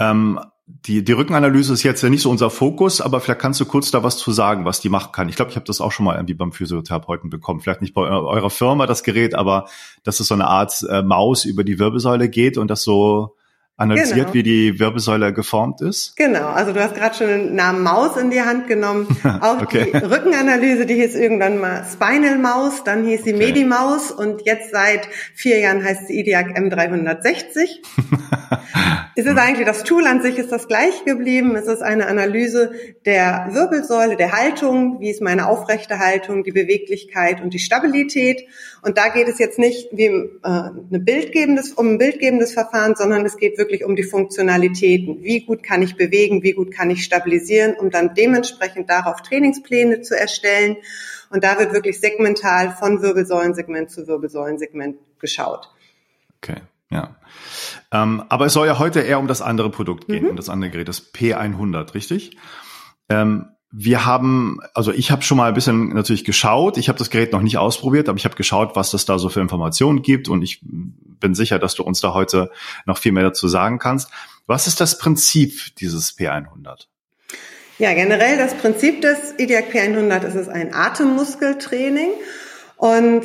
Ähm, 0.00 0.40
die, 0.66 1.04
die 1.04 1.12
Rückenanalyse 1.12 1.74
ist 1.74 1.82
jetzt 1.82 2.02
ja 2.02 2.08
nicht 2.08 2.22
so 2.22 2.30
unser 2.30 2.48
Fokus, 2.48 3.02
aber 3.02 3.20
vielleicht 3.20 3.40
kannst 3.40 3.60
du 3.60 3.66
kurz 3.66 3.90
da 3.90 4.02
was 4.02 4.16
zu 4.16 4.32
sagen, 4.32 4.64
was 4.64 4.80
die 4.80 4.88
machen 4.88 5.12
kann. 5.12 5.28
Ich 5.28 5.36
glaube, 5.36 5.50
ich 5.50 5.56
habe 5.56 5.66
das 5.66 5.82
auch 5.82 5.92
schon 5.92 6.04
mal 6.04 6.14
irgendwie 6.14 6.34
beim 6.34 6.52
Physiotherapeuten 6.52 7.28
bekommen. 7.28 7.60
Vielleicht 7.60 7.82
nicht 7.82 7.92
bei 7.92 8.02
eurer 8.02 8.50
Firma 8.50 8.86
das 8.86 9.02
Gerät, 9.02 9.34
aber 9.34 9.68
dass 10.04 10.20
es 10.20 10.28
so 10.28 10.34
eine 10.34 10.46
Art 10.46 10.82
äh, 10.88 11.02
Maus 11.02 11.44
über 11.44 11.64
die 11.64 11.78
Wirbelsäule 11.78 12.30
geht 12.30 12.56
und 12.56 12.70
das 12.70 12.82
so 12.82 13.36
analysiert, 13.76 14.32
genau. 14.32 14.34
wie 14.34 14.42
die 14.42 14.78
Wirbelsäule 14.78 15.32
geformt 15.32 15.80
ist? 15.80 16.16
Genau, 16.16 16.46
also 16.48 16.72
du 16.72 16.80
hast 16.80 16.94
gerade 16.94 17.14
schon 17.14 17.26
den 17.26 17.54
Namen 17.54 17.82
Maus 17.82 18.16
in 18.16 18.30
die 18.30 18.40
Hand 18.40 18.68
genommen. 18.68 19.08
Auch 19.40 19.60
okay. 19.60 19.90
die 19.92 19.96
Rückenanalyse, 19.98 20.86
die 20.86 20.94
hieß 20.94 21.16
irgendwann 21.16 21.58
mal 21.58 21.84
Spinal 21.90 22.38
Maus, 22.38 22.84
dann 22.84 23.04
hieß 23.04 23.24
sie 23.24 23.34
okay. 23.34 23.46
Medimaus 23.46 24.12
und 24.12 24.42
jetzt 24.44 24.70
seit 24.70 25.08
vier 25.34 25.58
Jahren 25.58 25.82
heißt 25.82 26.06
sie 26.06 26.20
IDIAC 26.20 26.56
M360. 26.56 27.80
Es 29.16 29.26
ist 29.26 29.38
eigentlich, 29.38 29.66
das 29.66 29.84
Tool 29.84 30.06
an 30.06 30.22
sich 30.22 30.38
ist 30.38 30.50
das 30.50 30.66
gleich 30.66 31.04
geblieben. 31.04 31.54
Es 31.54 31.68
ist 31.68 31.82
eine 31.82 32.06
Analyse 32.06 32.72
der 33.06 33.48
Wirbelsäule, 33.52 34.16
der 34.16 34.32
Haltung, 34.32 35.00
wie 35.00 35.10
ist 35.10 35.22
meine 35.22 35.48
aufrechte 35.48 36.00
Haltung, 36.00 36.42
die 36.42 36.50
Beweglichkeit 36.50 37.40
und 37.40 37.54
die 37.54 37.60
Stabilität. 37.60 38.42
Und 38.82 38.98
da 38.98 39.08
geht 39.08 39.28
es 39.28 39.38
jetzt 39.38 39.58
nicht 39.58 39.88
wie 39.92 40.06
äh, 40.06 40.30
eine 40.42 40.98
bildgebendes, 40.98 41.72
um 41.72 41.90
ein 41.90 41.98
bildgebendes 41.98 42.54
Verfahren, 42.54 42.96
sondern 42.96 43.24
es 43.24 43.36
geht 43.36 43.56
wirklich 43.56 43.63
um 43.84 43.96
die 43.96 44.02
Funktionalitäten. 44.02 45.22
Wie 45.22 45.44
gut 45.44 45.62
kann 45.62 45.82
ich 45.82 45.96
bewegen, 45.96 46.42
wie 46.42 46.52
gut 46.52 46.72
kann 46.72 46.90
ich 46.90 47.04
stabilisieren, 47.04 47.74
um 47.74 47.90
dann 47.90 48.14
dementsprechend 48.14 48.90
darauf 48.90 49.22
Trainingspläne 49.22 50.02
zu 50.02 50.18
erstellen. 50.18 50.76
Und 51.30 51.44
da 51.44 51.58
wird 51.58 51.72
wirklich 51.72 52.00
segmental 52.00 52.76
von 52.78 53.02
Wirbelsäulensegment 53.02 53.90
zu 53.90 54.06
Wirbelsäulensegment 54.06 54.98
geschaut. 55.18 55.68
Okay, 56.38 56.60
ja. 56.90 57.16
Ähm, 57.90 58.24
aber 58.28 58.46
es 58.46 58.52
soll 58.52 58.66
ja 58.66 58.78
heute 58.78 59.00
eher 59.00 59.18
um 59.18 59.26
das 59.26 59.42
andere 59.42 59.70
Produkt 59.70 60.06
gehen, 60.06 60.24
mhm. 60.24 60.30
um 60.30 60.36
das 60.36 60.48
andere 60.48 60.70
Gerät, 60.70 60.88
das 60.88 61.12
P100, 61.12 61.94
richtig? 61.94 62.36
Ähm, 63.08 63.46
wir 63.76 64.06
haben, 64.06 64.60
also 64.72 64.92
ich 64.92 65.10
habe 65.10 65.22
schon 65.22 65.36
mal 65.36 65.48
ein 65.48 65.54
bisschen 65.54 65.88
natürlich 65.88 66.24
geschaut. 66.24 66.78
Ich 66.78 66.88
habe 66.88 66.98
das 66.98 67.10
Gerät 67.10 67.32
noch 67.32 67.42
nicht 67.42 67.58
ausprobiert, 67.58 68.08
aber 68.08 68.16
ich 68.16 68.24
habe 68.24 68.36
geschaut, 68.36 68.76
was 68.76 68.94
es 68.94 69.04
da 69.04 69.18
so 69.18 69.28
für 69.28 69.40
Informationen 69.40 70.02
gibt 70.02 70.28
und 70.28 70.42
ich 70.42 70.60
bin 70.62 71.34
sicher, 71.34 71.58
dass 71.58 71.74
du 71.74 71.82
uns 71.82 72.00
da 72.00 72.14
heute 72.14 72.52
noch 72.86 72.98
viel 72.98 73.10
mehr 73.10 73.24
dazu 73.24 73.48
sagen 73.48 73.80
kannst. 73.80 74.10
Was 74.46 74.68
ist 74.68 74.80
das 74.80 74.98
Prinzip 74.98 75.74
dieses 75.80 76.16
P100? 76.16 76.86
Ja, 77.78 77.92
generell 77.94 78.38
das 78.38 78.54
Prinzip 78.54 79.00
des 79.00 79.34
IDIAC 79.38 79.74
P100 79.74 80.24
ist 80.24 80.36
es 80.36 80.48
ein 80.48 80.72
Atemmuskeltraining 80.72 82.10
und 82.76 83.24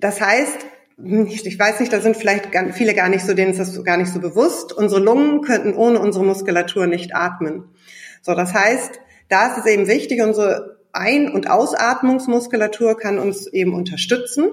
das 0.00 0.20
heißt, 0.20 0.66
ich 0.98 1.58
weiß 1.58 1.78
nicht, 1.78 1.92
da 1.92 2.00
sind 2.00 2.16
vielleicht 2.16 2.48
viele 2.72 2.94
gar 2.94 3.08
nicht 3.08 3.24
so, 3.24 3.34
denen 3.34 3.52
ist 3.52 3.60
das 3.60 3.84
gar 3.84 3.98
nicht 3.98 4.12
so 4.12 4.18
bewusst. 4.18 4.72
Unsere 4.72 5.00
Lungen 5.00 5.42
könnten 5.42 5.74
ohne 5.74 6.00
unsere 6.00 6.24
Muskulatur 6.24 6.88
nicht 6.88 7.14
atmen. 7.14 7.68
So, 8.22 8.34
das 8.34 8.52
heißt, 8.52 8.98
da 9.28 9.48
ist 9.52 9.58
es 9.58 9.66
eben 9.66 9.88
wichtig, 9.88 10.22
unsere 10.22 10.78
Ein- 10.92 11.30
und 11.30 11.50
Ausatmungsmuskulatur 11.50 12.96
kann 12.96 13.18
uns 13.18 13.46
eben 13.46 13.74
unterstützen. 13.74 14.50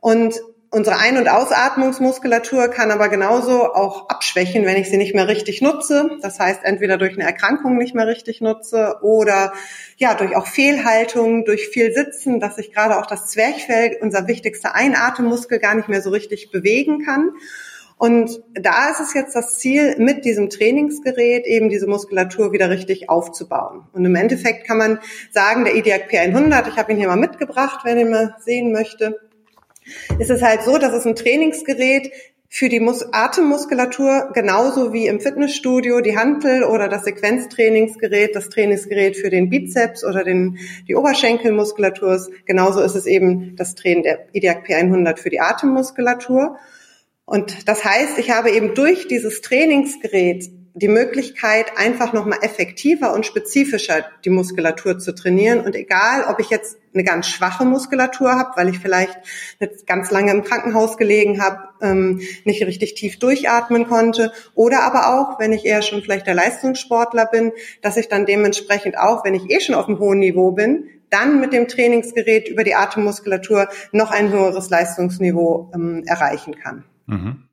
Und 0.00 0.40
Unsere 0.72 0.98
Ein- 0.98 1.16
und 1.18 1.28
Ausatmungsmuskulatur 1.28 2.68
kann 2.68 2.92
aber 2.92 3.08
genauso 3.08 3.74
auch 3.74 4.08
abschwächen, 4.08 4.64
wenn 4.66 4.76
ich 4.76 4.88
sie 4.88 4.98
nicht 4.98 5.16
mehr 5.16 5.26
richtig 5.26 5.60
nutze. 5.60 6.12
Das 6.22 6.38
heißt, 6.38 6.60
entweder 6.62 6.96
durch 6.96 7.14
eine 7.14 7.24
Erkrankung 7.24 7.76
nicht 7.76 7.92
mehr 7.92 8.06
richtig 8.06 8.40
nutze 8.40 8.98
oder 9.02 9.52
ja, 9.96 10.14
durch 10.14 10.36
auch 10.36 10.46
Fehlhaltung, 10.46 11.44
durch 11.44 11.66
viel 11.66 11.92
Sitzen, 11.92 12.38
dass 12.38 12.56
ich 12.56 12.72
gerade 12.72 13.00
auch 13.00 13.06
das 13.06 13.26
Zwerchfell, 13.26 13.96
unser 14.00 14.28
wichtigster 14.28 14.76
Einatemmuskel, 14.76 15.58
gar 15.58 15.74
nicht 15.74 15.88
mehr 15.88 16.02
so 16.02 16.10
richtig 16.10 16.52
bewegen 16.52 17.04
kann. 17.04 17.32
Und 18.00 18.42
da 18.54 18.88
ist 18.88 19.00
es 19.00 19.12
jetzt 19.12 19.36
das 19.36 19.58
Ziel, 19.58 19.96
mit 19.98 20.24
diesem 20.24 20.48
Trainingsgerät 20.48 21.44
eben 21.44 21.68
diese 21.68 21.86
Muskulatur 21.86 22.50
wieder 22.50 22.70
richtig 22.70 23.10
aufzubauen. 23.10 23.82
Und 23.92 24.06
im 24.06 24.14
Endeffekt 24.14 24.66
kann 24.66 24.78
man 24.78 25.00
sagen, 25.32 25.66
der 25.66 25.76
IDIAC 25.76 26.10
P100, 26.10 26.66
ich 26.70 26.78
habe 26.78 26.92
ihn 26.92 26.96
hier 26.96 27.08
mal 27.08 27.16
mitgebracht, 27.16 27.80
wenn 27.84 27.98
ihr 27.98 28.06
mal 28.06 28.34
sehen 28.42 28.72
möchte, 28.72 29.20
ist 30.18 30.30
es 30.30 30.40
halt 30.40 30.62
so, 30.62 30.78
dass 30.78 30.94
es 30.94 31.04
ein 31.04 31.14
Trainingsgerät 31.14 32.10
für 32.48 32.70
die 32.70 32.80
Mus 32.80 33.04
Atemmuskulatur 33.12 34.30
genauso 34.32 34.94
wie 34.94 35.06
im 35.06 35.20
Fitnessstudio 35.20 36.00
die 36.00 36.16
Hantel 36.16 36.64
oder 36.64 36.88
das 36.88 37.04
Sequenztrainingsgerät, 37.04 38.34
das 38.34 38.48
Trainingsgerät 38.48 39.14
für 39.14 39.28
den 39.28 39.50
Bizeps 39.50 40.06
oder 40.06 40.24
den, 40.24 40.56
die 40.88 40.96
Oberschenkelmuskulatur 40.96 42.14
ist. 42.14 42.30
Genauso 42.46 42.80
ist 42.80 42.94
es 42.94 43.04
eben 43.04 43.56
das 43.56 43.74
Training 43.74 44.04
der 44.04 44.26
IDIAC 44.32 44.66
P100 44.66 45.18
für 45.18 45.28
die 45.28 45.40
Atemmuskulatur. 45.40 46.56
Und 47.30 47.68
das 47.68 47.84
heißt, 47.84 48.18
ich 48.18 48.32
habe 48.32 48.50
eben 48.50 48.74
durch 48.74 49.06
dieses 49.06 49.40
Trainingsgerät 49.40 50.50
die 50.74 50.88
Möglichkeit, 50.88 51.66
einfach 51.76 52.12
nochmal 52.12 52.40
effektiver 52.42 53.14
und 53.14 53.24
spezifischer 53.24 54.04
die 54.24 54.30
Muskulatur 54.30 54.98
zu 54.98 55.14
trainieren. 55.14 55.60
Und 55.60 55.76
egal, 55.76 56.24
ob 56.28 56.40
ich 56.40 56.50
jetzt 56.50 56.76
eine 56.92 57.04
ganz 57.04 57.28
schwache 57.28 57.64
Muskulatur 57.64 58.32
habe, 58.32 58.50
weil 58.56 58.68
ich 58.68 58.80
vielleicht 58.80 59.16
ganz 59.86 60.10
lange 60.10 60.32
im 60.32 60.42
Krankenhaus 60.42 60.96
gelegen 60.96 61.40
habe, 61.40 61.68
ähm, 61.80 62.20
nicht 62.44 62.64
richtig 62.64 62.94
tief 62.94 63.20
durchatmen 63.20 63.86
konnte, 63.86 64.32
oder 64.56 64.82
aber 64.82 65.14
auch, 65.14 65.38
wenn 65.38 65.52
ich 65.52 65.64
eher 65.64 65.82
schon 65.82 66.02
vielleicht 66.02 66.26
der 66.26 66.34
Leistungssportler 66.34 67.26
bin, 67.26 67.52
dass 67.80 67.96
ich 67.96 68.08
dann 68.08 68.26
dementsprechend 68.26 68.98
auch, 68.98 69.24
wenn 69.24 69.34
ich 69.34 69.48
eh 69.50 69.60
schon 69.60 69.76
auf 69.76 69.86
einem 69.86 70.00
hohen 70.00 70.18
Niveau 70.18 70.50
bin, 70.50 70.88
dann 71.10 71.38
mit 71.38 71.52
dem 71.52 71.68
Trainingsgerät 71.68 72.48
über 72.48 72.64
die 72.64 72.74
Atemmuskulatur 72.74 73.68
noch 73.92 74.10
ein 74.10 74.32
höheres 74.32 74.68
Leistungsniveau 74.68 75.70
ähm, 75.72 76.02
erreichen 76.06 76.56
kann. 76.56 76.86
Mhm. 77.06 77.44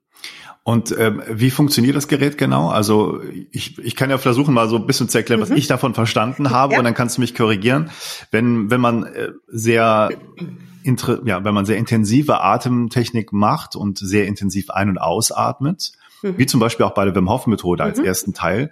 Und 0.63 0.93
ähm, 0.99 1.23
wie 1.29 1.49
funktioniert 1.49 1.95
das 1.95 2.09
Gerät 2.09 2.37
genau? 2.37 2.69
Also 2.69 3.21
ich, 3.51 3.79
ich 3.79 3.95
kann 3.95 4.09
ja 4.09 4.17
versuchen, 4.17 4.53
mal 4.53 4.67
so 4.67 4.75
ein 4.75 4.85
bisschen 4.85 5.07
zu 5.07 5.17
erklären, 5.17 5.39
mhm. 5.39 5.43
was 5.43 5.51
ich 5.51 5.67
davon 5.67 5.93
verstanden 5.93 6.49
habe, 6.49 6.73
ja. 6.73 6.79
und 6.79 6.83
dann 6.83 6.93
kannst 6.93 7.15
du 7.15 7.21
mich 7.21 7.33
korrigieren. 7.33 7.89
Wenn, 8.31 8.69
wenn 8.69 8.81
man 8.81 9.05
äh, 9.05 9.31
sehr 9.47 10.09
ja, 11.25 11.43
wenn 11.43 11.53
man 11.53 11.65
sehr 11.65 11.77
intensive 11.77 12.41
Atemtechnik 12.41 13.33
macht 13.33 13.75
und 13.75 13.97
sehr 13.97 14.25
intensiv 14.25 14.69
ein- 14.69 14.89
und 14.89 14.97
ausatmet, 14.97 15.91
mhm. 16.21 16.37
wie 16.37 16.45
zum 16.45 16.59
Beispiel 16.59 16.85
auch 16.85 16.93
bei 16.93 17.05
der 17.05 17.15
Wim 17.15 17.29
Hof 17.29 17.47
Methode 17.47 17.83
als 17.83 17.99
mhm. 17.99 18.05
ersten 18.05 18.33
Teil, 18.33 18.71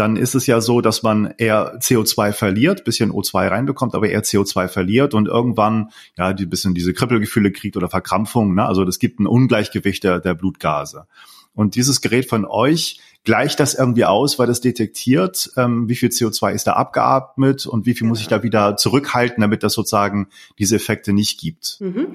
dann 0.00 0.16
ist 0.16 0.34
es 0.34 0.46
ja 0.46 0.62
so, 0.62 0.80
dass 0.80 1.02
man 1.02 1.34
eher 1.36 1.78
CO2 1.78 2.32
verliert, 2.32 2.84
bisschen 2.84 3.12
O2 3.12 3.48
reinbekommt, 3.48 3.94
aber 3.94 4.08
eher 4.08 4.22
CO2 4.22 4.66
verliert 4.66 5.12
und 5.12 5.28
irgendwann 5.28 5.90
ja 6.16 6.32
die 6.32 6.46
bisschen 6.46 6.72
diese 6.72 6.94
Kribbelgefühle 6.94 7.52
kriegt 7.52 7.76
oder 7.76 7.90
Verkrampfung. 7.90 8.54
Ne? 8.54 8.64
Also 8.64 8.86
das 8.86 8.98
gibt 8.98 9.20
ein 9.20 9.26
Ungleichgewicht 9.26 10.02
der, 10.02 10.18
der 10.18 10.32
Blutgase. 10.32 11.06
Und 11.52 11.74
dieses 11.74 12.00
Gerät 12.00 12.30
von 12.30 12.46
euch 12.46 13.00
gleicht 13.24 13.60
das 13.60 13.74
irgendwie 13.74 14.06
aus, 14.06 14.38
weil 14.38 14.46
das 14.46 14.62
detektiert, 14.62 15.50
ähm, 15.58 15.86
wie 15.90 15.96
viel 15.96 16.08
CO2 16.08 16.52
ist 16.52 16.66
da 16.66 16.72
abgeatmet 16.72 17.66
und 17.66 17.84
wie 17.84 17.92
viel 17.92 18.00
genau. 18.00 18.10
muss 18.10 18.22
ich 18.22 18.28
da 18.28 18.42
wieder 18.42 18.78
zurückhalten, 18.78 19.42
damit 19.42 19.62
das 19.62 19.74
sozusagen 19.74 20.28
diese 20.58 20.76
Effekte 20.76 21.12
nicht 21.12 21.38
gibt. 21.38 21.76
Mhm. 21.80 22.14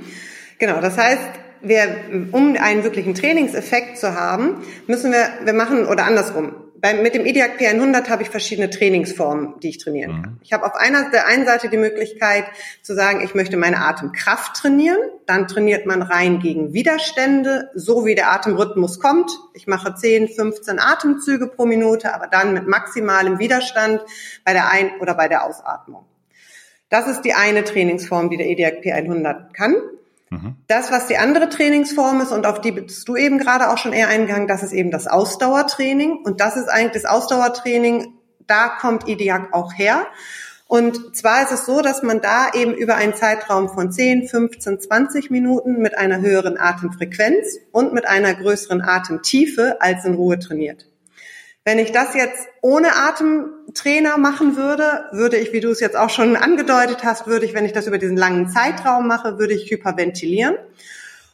Genau, 0.57 0.81
das 0.81 0.97
heißt, 0.97 1.21
wir, 1.61 1.97
um 2.31 2.55
einen 2.59 2.83
wirklichen 2.83 3.13
Trainingseffekt 3.13 3.99
zu 3.99 4.15
haben, 4.15 4.63
müssen 4.87 5.11
wir, 5.11 5.27
wir 5.43 5.53
machen 5.53 5.85
oder 5.85 6.05
andersrum. 6.05 6.64
Bei, 6.85 6.93
mit 6.93 7.15
dem 7.15 7.25
EDIAC 7.25 7.59
P100 7.59 8.09
habe 8.09 8.21
ich 8.21 8.29
verschiedene 8.29 8.69
Trainingsformen, 8.69 9.59
die 9.59 9.69
ich 9.69 9.79
trainieren 9.79 10.21
kann. 10.21 10.31
Mhm. 10.33 10.39
Ich 10.43 10.53
habe 10.53 10.67
auf 10.67 10.75
einer, 10.75 11.09
der 11.09 11.25
einen 11.25 11.43
Seite 11.47 11.67
die 11.67 11.77
Möglichkeit 11.77 12.45
zu 12.83 12.93
sagen, 12.93 13.21
ich 13.25 13.33
möchte 13.33 13.57
meine 13.57 13.79
Atemkraft 13.79 14.55
trainieren. 14.55 14.99
Dann 15.25 15.47
trainiert 15.47 15.87
man 15.87 16.03
rein 16.03 16.37
gegen 16.41 16.73
Widerstände, 16.73 17.71
so 17.73 18.05
wie 18.05 18.13
der 18.13 18.31
Atemrhythmus 18.31 18.99
kommt. 18.99 19.31
Ich 19.55 19.65
mache 19.65 19.95
10, 19.95 20.27
15 20.27 20.77
Atemzüge 20.77 21.47
pro 21.47 21.65
Minute, 21.65 22.13
aber 22.13 22.27
dann 22.27 22.53
mit 22.53 22.67
maximalem 22.67 23.39
Widerstand 23.39 24.01
bei 24.43 24.53
der 24.53 24.69
Ein- 24.69 24.99
oder 24.99 25.15
bei 25.15 25.27
der 25.27 25.43
Ausatmung. 25.43 26.05
Das 26.89 27.07
ist 27.07 27.21
die 27.21 27.33
eine 27.33 27.63
Trainingsform, 27.63 28.29
die 28.29 28.37
der 28.37 28.45
EDIAC 28.45 28.83
P100 28.83 29.53
kann. 29.53 29.73
Mhm. 30.29 30.55
Das, 30.67 30.91
was 30.91 31.07
die 31.07 31.17
andere 31.17 31.49
Trainingsform 31.49 32.21
ist 32.21 32.31
und 32.31 32.45
auf 32.45 32.61
die 32.61 32.71
bist 32.71 33.07
du 33.07 33.15
eben 33.15 33.37
gerade 33.37 33.69
auch 33.69 33.77
schon 33.77 33.93
eher 33.93 34.07
eingegangen, 34.07 34.47
das 34.47 34.63
ist 34.63 34.73
eben 34.73 34.91
das 34.91 35.07
Ausdauertraining. 35.07 36.17
Und 36.23 36.41
das 36.41 36.57
ist 36.57 36.67
eigentlich 36.67 37.03
das 37.03 37.05
Ausdauertraining, 37.05 38.13
da 38.47 38.69
kommt 38.69 39.07
IDIAC 39.07 39.53
auch 39.53 39.73
her. 39.73 40.07
Und 40.67 41.15
zwar 41.15 41.43
ist 41.43 41.51
es 41.51 41.65
so, 41.65 41.81
dass 41.81 42.01
man 42.01 42.21
da 42.21 42.51
eben 42.53 42.73
über 42.73 42.95
einen 42.95 43.13
Zeitraum 43.13 43.69
von 43.69 43.91
10, 43.91 44.27
15, 44.27 44.79
20 44.79 45.29
Minuten 45.29 45.79
mit 45.79 45.95
einer 45.95 46.21
höheren 46.21 46.57
Atemfrequenz 46.57 47.59
und 47.71 47.93
mit 47.93 48.07
einer 48.07 48.33
größeren 48.33 48.81
Atemtiefe 48.81 49.77
als 49.79 50.05
in 50.05 50.15
Ruhe 50.15 50.39
trainiert. 50.39 50.87
Wenn 51.67 51.79
ich 51.79 51.91
das 51.91 52.13
jetzt 52.13 52.47
ohne 52.61 52.95
Atemtrainer 52.95 54.17
machen 54.17 54.55
würde, 54.55 55.05
würde 55.11 55.37
ich, 55.37 55.51
wie 55.51 55.61
du 55.61 55.71
es 55.71 55.79
jetzt 55.79 55.97
auch 55.97 56.11
schon 56.11 56.35
angedeutet 56.35 57.03
hast, 57.03 57.25
würde 57.25 57.47
ich, 57.47 57.55
wenn 57.55 57.65
ich 57.65 57.73
das 57.73 57.87
über 57.87 57.97
diesen 57.97 58.17
langen 58.17 58.49
Zeitraum 58.49 59.07
mache, 59.07 59.39
würde 59.39 59.55
ich 59.55 59.71
hyperventilieren. 59.71 60.57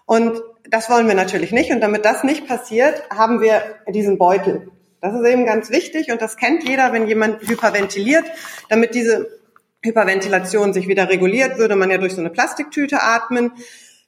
Und 0.06 0.42
das 0.70 0.90
wollen 0.90 1.10
wir 1.10 1.16
natürlich 1.16 1.52
nicht. 1.52 1.72
Und 1.72 1.82
damit 1.82 2.06
das 2.06 2.24
nicht 2.24 2.48
passiert, 2.48 3.04
haben 3.10 3.42
wir 3.42 3.62
diesen 3.90 4.18
Beutel. 4.18 4.70
Das 5.02 5.14
ist 5.14 5.28
eben 5.28 5.46
ganz 5.46 5.70
wichtig 5.70 6.14
und 6.14 6.22
das 6.22 6.38
kennt 6.38 6.64
jeder, 6.64 6.94
wenn 6.94 7.08
jemand 7.08 7.42
hyperventiliert. 7.42 8.24
Damit 8.70 8.96
diese 8.96 9.28
Hyperventilation 9.84 10.74
sich 10.74 10.88
wieder 10.88 11.10
reguliert, 11.10 11.58
würde 11.58 11.76
man 11.76 11.92
ja 11.92 11.98
durch 11.98 12.14
so 12.14 12.22
eine 12.22 12.30
Plastiktüte 12.30 13.04
atmen, 13.04 13.52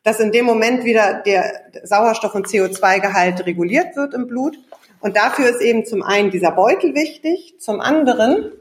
dass 0.04 0.22
in 0.22 0.32
dem 0.32 0.46
Moment 0.46 0.86
wieder 0.86 1.22
der 1.26 1.64
Sauerstoff- 1.84 2.36
und 2.36 2.48
CO2-Gehalt 2.48 3.46
reguliert 3.46 3.98
wird 3.98 4.14
im 4.14 4.28
Blut. 4.28 4.58
Und 5.04 5.18
dafür 5.18 5.50
ist 5.50 5.60
eben 5.60 5.86
zum 5.86 6.02
einen 6.02 6.32
dieser 6.32 6.52
Beutel 6.52 6.96
wichtig, 6.96 7.56
zum 7.60 7.82
anderen 7.82 8.54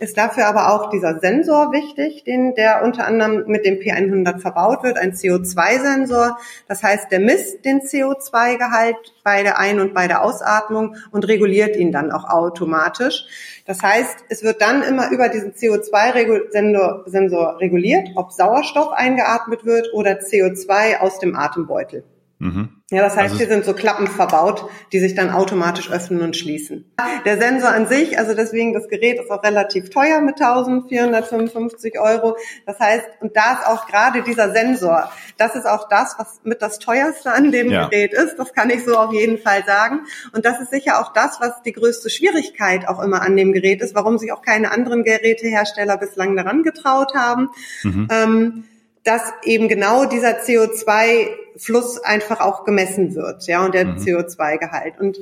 ist 0.00 0.18
dafür 0.18 0.48
aber 0.48 0.72
auch 0.72 0.90
dieser 0.90 1.20
Sensor 1.20 1.70
wichtig, 1.70 2.24
den 2.24 2.56
der 2.56 2.82
unter 2.82 3.06
anderem 3.06 3.44
mit 3.46 3.64
dem 3.64 3.76
P100 3.76 4.40
verbaut 4.40 4.82
wird, 4.82 4.98
ein 4.98 5.12
CO2-Sensor. 5.12 6.36
Das 6.66 6.82
heißt, 6.82 7.12
der 7.12 7.20
misst 7.20 7.64
den 7.64 7.80
CO2-Gehalt 7.80 8.96
bei 9.22 9.44
der 9.44 9.60
Ein- 9.60 9.78
und 9.78 9.94
bei 9.94 10.08
der 10.08 10.24
Ausatmung 10.24 10.96
und 11.12 11.28
reguliert 11.28 11.76
ihn 11.76 11.92
dann 11.92 12.10
auch 12.10 12.28
automatisch. 12.28 13.26
Das 13.64 13.80
heißt, 13.80 14.24
es 14.28 14.42
wird 14.42 14.62
dann 14.62 14.82
immer 14.82 15.12
über 15.12 15.28
diesen 15.28 15.52
CO2-Sensor 15.52 17.60
reguliert, 17.60 18.08
ob 18.16 18.32
Sauerstoff 18.32 18.90
eingeatmet 18.90 19.64
wird 19.64 19.94
oder 19.94 20.18
CO2 20.18 20.98
aus 20.98 21.20
dem 21.20 21.36
Atembeutel. 21.36 22.02
Mhm. 22.38 22.68
Ja, 22.90 23.00
das 23.02 23.16
heißt, 23.16 23.32
also 23.32 23.36
hier 23.38 23.46
sind 23.48 23.64
so 23.64 23.72
Klappen 23.72 24.06
verbaut, 24.06 24.68
die 24.92 24.98
sich 24.98 25.14
dann 25.14 25.30
automatisch 25.30 25.90
öffnen 25.90 26.20
und 26.20 26.36
schließen. 26.36 26.92
Der 27.24 27.38
Sensor 27.38 27.70
an 27.70 27.86
sich, 27.86 28.18
also 28.18 28.34
deswegen 28.34 28.74
das 28.74 28.88
Gerät 28.88 29.18
ist 29.18 29.30
auch 29.30 29.42
relativ 29.42 29.90
teuer 29.90 30.20
mit 30.20 30.40
1455 30.40 31.98
Euro. 31.98 32.36
Das 32.66 32.78
heißt, 32.78 33.06
und 33.20 33.36
da 33.36 33.54
ist 33.54 33.66
auch 33.66 33.86
gerade 33.86 34.22
dieser 34.22 34.52
Sensor, 34.52 35.10
das 35.38 35.56
ist 35.56 35.66
auch 35.66 35.88
das, 35.88 36.16
was 36.18 36.40
mit 36.44 36.60
das 36.60 36.78
teuerste 36.78 37.32
an 37.32 37.50
dem 37.52 37.70
ja. 37.70 37.88
Gerät 37.88 38.12
ist. 38.12 38.36
Das 38.36 38.52
kann 38.52 38.68
ich 38.70 38.84
so 38.84 38.96
auf 38.96 39.12
jeden 39.12 39.38
Fall 39.38 39.64
sagen. 39.64 40.00
Und 40.32 40.44
das 40.44 40.60
ist 40.60 40.70
sicher 40.70 41.00
auch 41.00 41.12
das, 41.12 41.40
was 41.40 41.62
die 41.62 41.72
größte 41.72 42.10
Schwierigkeit 42.10 42.86
auch 42.86 43.02
immer 43.02 43.22
an 43.22 43.36
dem 43.36 43.52
Gerät 43.52 43.80
ist, 43.80 43.94
warum 43.94 44.18
sich 44.18 44.30
auch 44.32 44.42
keine 44.42 44.70
anderen 44.70 45.04
Gerätehersteller 45.04 45.96
bislang 45.96 46.36
daran 46.36 46.62
getraut 46.62 47.14
haben. 47.14 47.48
Mhm. 47.82 48.08
Ähm, 48.10 48.64
dass 49.04 49.22
eben 49.44 49.68
genau 49.68 50.06
dieser 50.06 50.40
CO2-Fluss 50.40 52.02
einfach 52.02 52.40
auch 52.40 52.64
gemessen 52.64 53.14
wird, 53.14 53.46
ja, 53.46 53.64
und 53.64 53.74
der 53.74 53.84
mhm. 53.84 53.96
CO2-Gehalt. 53.98 54.98
Und 54.98 55.18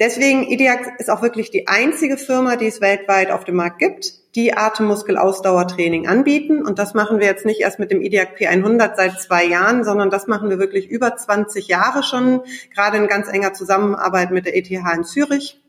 deswegen, 0.00 0.46
Ideac 0.48 0.98
ist 0.98 1.10
auch 1.10 1.22
wirklich 1.22 1.50
die 1.50 1.68
einzige 1.68 2.16
Firma, 2.16 2.56
die 2.56 2.66
es 2.66 2.80
weltweit 2.80 3.30
auf 3.30 3.44
dem 3.44 3.54
Markt 3.54 3.78
gibt, 3.78 4.34
die 4.34 4.56
Atemmuskelausdauertraining 4.56 6.08
anbieten. 6.08 6.64
Und 6.64 6.78
das 6.78 6.94
machen 6.94 7.20
wir 7.20 7.26
jetzt 7.26 7.46
nicht 7.46 7.60
erst 7.60 7.78
mit 7.78 7.92
dem 7.92 8.02
Ideac 8.02 8.36
P100 8.36 8.96
seit 8.96 9.20
zwei 9.20 9.44
Jahren, 9.44 9.84
sondern 9.84 10.10
das 10.10 10.26
machen 10.26 10.50
wir 10.50 10.58
wirklich 10.58 10.88
über 10.88 11.16
20 11.16 11.68
Jahre 11.68 12.02
schon, 12.02 12.40
gerade 12.74 12.96
in 12.96 13.06
ganz 13.06 13.28
enger 13.28 13.52
Zusammenarbeit 13.54 14.32
mit 14.32 14.46
der 14.46 14.56
ETH 14.56 14.70
in 14.70 15.04
Zürich. 15.04 15.60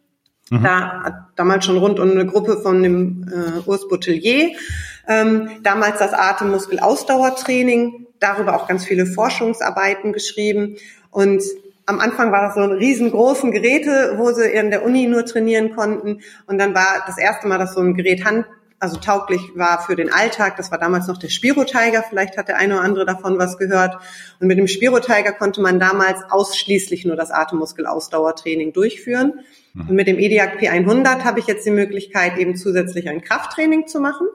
Mhm. 0.50 0.64
Da 0.64 1.04
hat 1.04 1.14
damals 1.36 1.66
schon 1.66 1.78
rund 1.78 2.00
um 2.00 2.12
eine 2.12 2.26
Gruppe 2.26 2.58
von 2.58 2.82
dem 2.84 3.28
äh, 3.32 3.70
Urs 3.70 3.88
Boutelier 3.88 4.52
ähm, 5.12 5.50
damals 5.64 6.00
das 6.00 6.14
Atemmuskelausdauertraining, 6.14 8.08
darüber 8.20 8.56
auch 8.56 8.68
ganz 8.68 8.86
viele 8.86 9.06
Forschungsarbeiten 9.06 10.14
geschrieben. 10.14 10.78
Und 11.10 11.44
am 11.86 12.00
Anfang 12.00 12.32
war 12.32 12.44
das 12.44 12.56
so 12.56 12.62
ein 12.62 12.72
riesengroßen 12.72 13.52
Geräte, 13.52 14.14
wo 14.18 14.32
sie 14.32 14.48
in 14.48 14.72
der 14.72 14.86
Uni 14.86 15.08
nur 15.08 15.26
trainieren 15.26 15.76
konnten. 15.76 16.22
Und 16.48 16.58
dann 16.58 16.74
war 16.74 17.04
das 17.06 17.18
erste 17.18 17.48
Mal, 17.48 17.58
dass 17.58 17.74
so 17.74 17.82
ein 17.82 17.96
Gerät 17.96 18.24
Hand, 18.24 18.46
also 18.80 18.98
tauglich 18.98 19.42
war 19.56 19.82
für 19.82 19.96
den 19.96 20.12
Alltag. 20.14 20.56
Das 20.58 20.72
war 20.72 20.78
damals 20.78 21.08
noch 21.08 21.18
der 21.18 21.30
Spiro 21.30 21.66
Tiger. 21.66 22.04
Vielleicht 22.08 22.38
hat 22.38 22.48
der 22.48 22.58
eine 22.58 22.76
oder 22.76 22.84
andere 22.84 23.06
davon 23.06 23.38
was 23.38 23.58
gehört. 23.58 23.96
Und 24.40 24.48
mit 24.48 24.58
dem 24.58 24.68
Spiro 24.68 25.00
Tiger 25.00 25.34
konnte 25.34 25.62
man 25.62 25.80
damals 25.80 26.20
ausschließlich 26.30 27.06
nur 27.06 27.16
das 27.16 27.32
Atemmuskelausdauertraining 27.32 28.72
durchführen. 28.72 29.42
Mhm. 29.74 29.90
Und 29.90 29.96
mit 29.96 30.08
dem 30.08 30.18
EDIAC 30.18 30.60
P100 30.60 31.24
habe 31.24 31.40
ich 31.40 31.48
jetzt 31.48 31.66
die 31.66 31.72
Möglichkeit, 31.72 32.38
eben 32.38 32.56
zusätzlich 32.56 33.10
ein 33.10 33.22
Krafttraining 33.22 33.88
zu 33.88 34.00
machen 34.00 34.28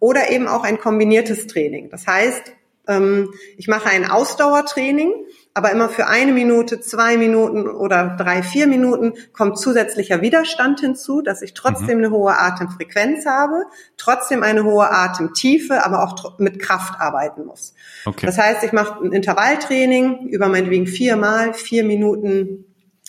oder 0.00 0.30
eben 0.30 0.48
auch 0.48 0.64
ein 0.64 0.78
kombiniertes 0.78 1.46
Training. 1.46 1.90
Das 1.90 2.06
heißt, 2.06 2.52
ähm, 2.88 3.32
ich 3.56 3.68
mache 3.68 3.88
ein 3.88 4.10
Ausdauertraining, 4.10 5.12
aber 5.54 5.70
immer 5.70 5.88
für 5.88 6.06
eine 6.06 6.32
Minute, 6.32 6.80
zwei 6.80 7.16
Minuten 7.16 7.68
oder 7.68 8.16
drei, 8.18 8.42
vier 8.42 8.66
Minuten 8.66 9.14
kommt 9.32 9.58
zusätzlicher 9.58 10.22
Widerstand 10.22 10.80
hinzu, 10.80 11.22
dass 11.22 11.42
ich 11.42 11.54
trotzdem 11.54 11.98
mhm. 11.98 12.04
eine 12.04 12.10
hohe 12.10 12.38
Atemfrequenz 12.38 13.26
habe, 13.26 13.64
trotzdem 13.96 14.42
eine 14.42 14.64
hohe 14.64 14.90
Atemtiefe, 14.90 15.84
aber 15.84 16.02
auch 16.02 16.38
mit 16.38 16.58
Kraft 16.58 17.00
arbeiten 17.00 17.44
muss. 17.44 17.74
Okay. 18.06 18.26
Das 18.26 18.38
heißt, 18.38 18.64
ich 18.64 18.72
mache 18.72 19.04
ein 19.04 19.12
Intervalltraining 19.12 20.28
über 20.28 20.48
meinetwegen 20.48 20.86
viermal, 20.86 21.54
vier 21.54 21.84
Minuten 21.84 22.64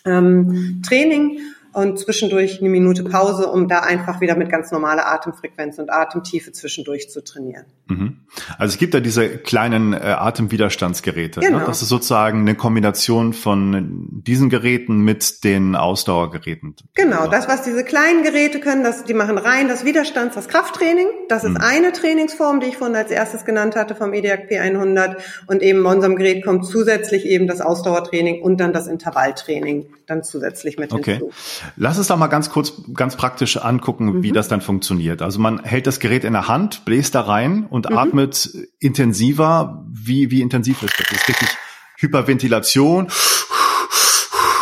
ähm, 0.05 0.81
Training 0.86 1.39
und 1.74 2.00
zwischendurch 2.00 2.60
eine 2.60 2.70
Minute 2.70 3.04
Pause, 3.04 3.48
um 3.48 3.68
da 3.68 3.80
einfach 3.80 4.20
wieder 4.20 4.36
mit 4.36 4.50
ganz 4.50 4.72
normaler 4.72 5.08
Atemfrequenz 5.08 5.80
und 5.80 5.90
Atemtiefe 5.90 6.51
zwischendurch 6.51 7.10
zu 7.10 7.24
trainieren. 7.24 7.66
Mhm. 7.88 8.18
Also 8.58 8.74
es 8.74 8.78
gibt 8.78 8.94
da 8.94 9.00
diese 9.00 9.38
kleinen 9.38 9.94
äh, 9.94 9.98
Atemwiderstandsgeräte. 9.98 11.40
Ne? 11.40 11.48
Genau. 11.48 11.60
Ne? 11.60 11.66
Das 11.66 11.82
ist 11.82 11.90
sozusagen 11.90 12.42
eine 12.42 12.56
Kombination 12.56 13.34
von 13.34 14.08
diesen 14.12 14.50
Geräten 14.50 15.00
mit 15.00 15.44
den 15.44 15.75
Ausdauergeräten. 15.75 16.75
Genau, 16.96 17.28
das, 17.28 17.48
was 17.48 17.63
diese 17.63 17.84
kleinen 17.84 18.24
Geräte 18.24 18.60
können, 18.60 18.84
das, 18.84 19.06
die 19.06 19.13
machen 19.13 19.38
rein 19.38 19.68
das 19.68 19.86
Widerstands-, 19.86 20.36
das 20.36 20.48
Krafttraining. 20.48 21.08
Das 21.30 21.44
ist 21.44 21.51
mhm. 21.51 21.58
eine 21.58 21.92
Trainingsform, 21.94 22.60
die 22.60 22.68
ich 22.68 22.78
vorhin 22.78 22.96
als 22.96 23.12
erstes 23.12 23.46
genannt 23.46 23.75
hatte 23.75 23.96
vom 23.96 24.13
EDIAC 24.13 24.50
P100. 24.51 25.16
Und 25.48 25.62
eben 25.62 25.84
bei 25.84 25.92
unserem 25.92 26.16
Gerät 26.18 26.44
kommt 26.44 26.66
zusätzlich 26.66 27.25
eben 27.25 27.48
das 27.48 27.62
Ausdauertraining 27.62 28.42
und 28.42 28.58
dann 28.58 28.74
das 28.74 28.88
Intervalltraining 28.88 29.88
dann 30.12 30.24
zusätzlich 30.24 30.78
mit 30.78 30.94
okay. 30.94 31.14
hinzu. 31.14 31.31
Lass 31.75 31.97
uns 31.97 32.07
doch 32.07 32.17
mal 32.17 32.27
ganz 32.27 32.50
kurz, 32.50 32.74
ganz 32.93 33.15
praktisch 33.15 33.57
angucken, 33.57 34.05
mhm. 34.05 34.24
wie 34.24 34.31
das 34.31 34.47
dann 34.47 34.61
funktioniert. 34.61 35.21
Also 35.21 35.39
man 35.39 35.63
hält 35.63 35.87
das 35.87 36.00
Gerät 36.00 36.24
in 36.24 36.33
der 36.33 36.47
Hand, 36.47 36.85
bläst 36.85 37.15
da 37.15 37.21
rein 37.21 37.65
und 37.69 37.89
mhm. 37.89 37.97
atmet 37.97 38.50
intensiver. 38.79 39.85
Wie, 39.89 40.31
wie 40.31 40.41
intensiv 40.41 40.83
ist 40.83 41.00
das? 41.00 41.07
Das 41.07 41.21
ist 41.21 41.29
richtig 41.29 41.50
Hyperventilation 41.97 43.07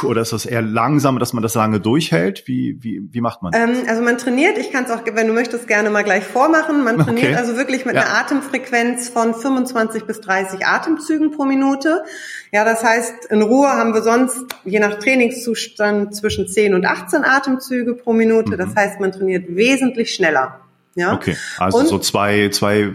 oder 0.04 0.22
ist 0.22 0.34
das 0.34 0.46
eher 0.46 0.62
langsam, 0.62 1.20
dass 1.20 1.34
man 1.34 1.44
das 1.44 1.56
lange 1.56 1.80
durchhält? 1.80 2.48
Wie, 2.48 2.78
wie, 2.82 3.02
wie 3.12 3.22
macht 3.22 3.42
man 3.42 3.52
das? 3.52 3.62
Ähm, 3.62 3.76
also 3.88 4.02
man 4.02 4.18
trainiert, 4.18 4.58
ich 4.58 4.72
kann 4.72 4.86
es 4.86 4.92
auch, 4.92 5.02
wenn 5.06 5.28
du 5.28 5.34
möchtest, 5.34 5.68
gerne 5.68 5.90
mal 5.90 6.04
gleich 6.04 6.24
vormachen. 6.24 6.84
Man 6.84 7.00
trainiert 7.00 7.32
okay. 7.32 7.36
also 7.36 7.56
wirklich 7.58 7.86
mit 7.86 7.96
ja. 7.96 8.02
einer 8.02 8.18
Atemfrequenz 8.20 9.10
von 9.10 9.34
25 9.34 10.06
bis 10.06 10.22
30 10.22 10.66
Atemzügen 10.66 11.32
pro 11.32 11.46
Minute. 11.46 12.04
Ja, 12.52 12.66
das 12.66 12.84
heißt, 12.84 13.26
in 13.30 13.42
Ruhe 13.42 13.70
haben 13.70 13.94
wir 13.94 14.02
sonst, 14.02 14.44
je 14.66 14.80
nach 14.80 15.00
Trainingszustand, 15.00 16.16
zwischen 16.16 16.48
10 16.48 16.74
und 16.74 16.86
18 16.86 17.24
Atemzüge 17.24 17.94
pro 17.96 18.14
Minute. 18.14 18.54
Mhm. 18.54 18.58
Das 18.58 18.76
heißt, 18.76 19.00
man 19.00 19.12
trainiert 19.12 19.56
wesentlich 19.56 20.14
schneller. 20.14 20.62
Ja. 20.96 21.14
Okay, 21.14 21.38
also 21.58 21.80
und, 21.80 21.88
so 21.88 22.00
zwei, 22.00 22.50
zwei 22.50 22.92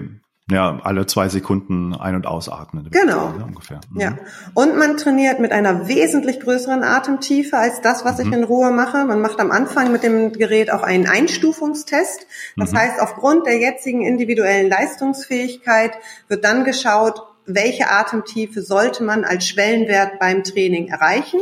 ja, 0.50 0.78
alle 0.82 1.06
zwei 1.06 1.30
Sekunden 1.30 1.94
ein- 1.94 2.16
und 2.16 2.26
ausatmen. 2.26 2.90
Genau. 2.90 3.32
Ja, 3.38 3.44
ungefähr. 3.44 3.80
Mhm. 3.90 4.00
Ja. 4.00 4.18
Und 4.52 4.76
man 4.76 4.98
trainiert 4.98 5.40
mit 5.40 5.52
einer 5.52 5.88
wesentlich 5.88 6.38
größeren 6.40 6.82
Atemtiefe 6.82 7.56
als 7.56 7.80
das, 7.80 8.04
was 8.04 8.18
mhm. 8.18 8.26
ich 8.26 8.38
in 8.38 8.44
Ruhe 8.44 8.70
mache. 8.70 9.06
Man 9.06 9.22
macht 9.22 9.40
am 9.40 9.50
Anfang 9.50 9.90
mit 9.90 10.02
dem 10.02 10.32
Gerät 10.32 10.70
auch 10.70 10.82
einen 10.82 11.06
Einstufungstest. 11.06 12.26
Das 12.56 12.72
mhm. 12.72 12.78
heißt, 12.78 13.00
aufgrund 13.00 13.46
der 13.46 13.58
jetzigen 13.58 14.02
individuellen 14.02 14.68
Leistungsfähigkeit 14.68 15.92
wird 16.28 16.44
dann 16.44 16.64
geschaut, 16.64 17.22
welche 17.46 17.90
Atemtiefe 17.90 18.60
sollte 18.60 19.02
man 19.02 19.24
als 19.24 19.46
Schwellenwert 19.48 20.18
beim 20.18 20.44
Training 20.44 20.88
erreichen. 20.88 21.40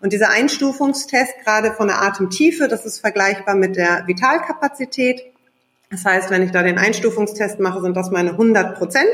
Und 0.00 0.12
dieser 0.12 0.30
Einstufungstest, 0.30 1.32
gerade 1.44 1.72
von 1.72 1.88
der 1.88 2.00
Atemtiefe, 2.00 2.68
das 2.68 2.86
ist 2.86 3.00
vergleichbar 3.00 3.56
mit 3.56 3.74
der 3.74 4.06
Vitalkapazität. 4.06 5.32
Das 5.96 6.04
heißt, 6.04 6.30
wenn 6.30 6.42
ich 6.42 6.50
da 6.50 6.62
den 6.62 6.78
Einstufungstest 6.78 7.58
mache, 7.58 7.80
sind 7.80 7.96
das 7.96 8.10
meine 8.10 8.32
100 8.32 8.76
Prozent. 8.76 9.10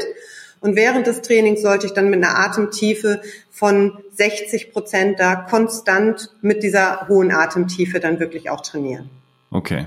Und 0.61 0.77
während 0.77 1.07
des 1.07 1.23
Trainings 1.23 1.63
sollte 1.63 1.87
ich 1.87 1.93
dann 1.93 2.11
mit 2.11 2.25
einer 2.25 2.39
Atemtiefe 2.39 3.21
von 3.51 3.99
60 4.13 4.73
Prozent 4.73 5.21
da 5.21 5.37
konstant 5.37 6.31
mit 6.41 6.63
dieser 6.63 7.09
hohen 7.09 7.33
Atemtiefe 7.33 8.01
dann 8.01 8.21
wirklich 8.21 8.51
auch 8.51 8.61
trainieren. 8.61 9.11
Okay. 9.51 9.87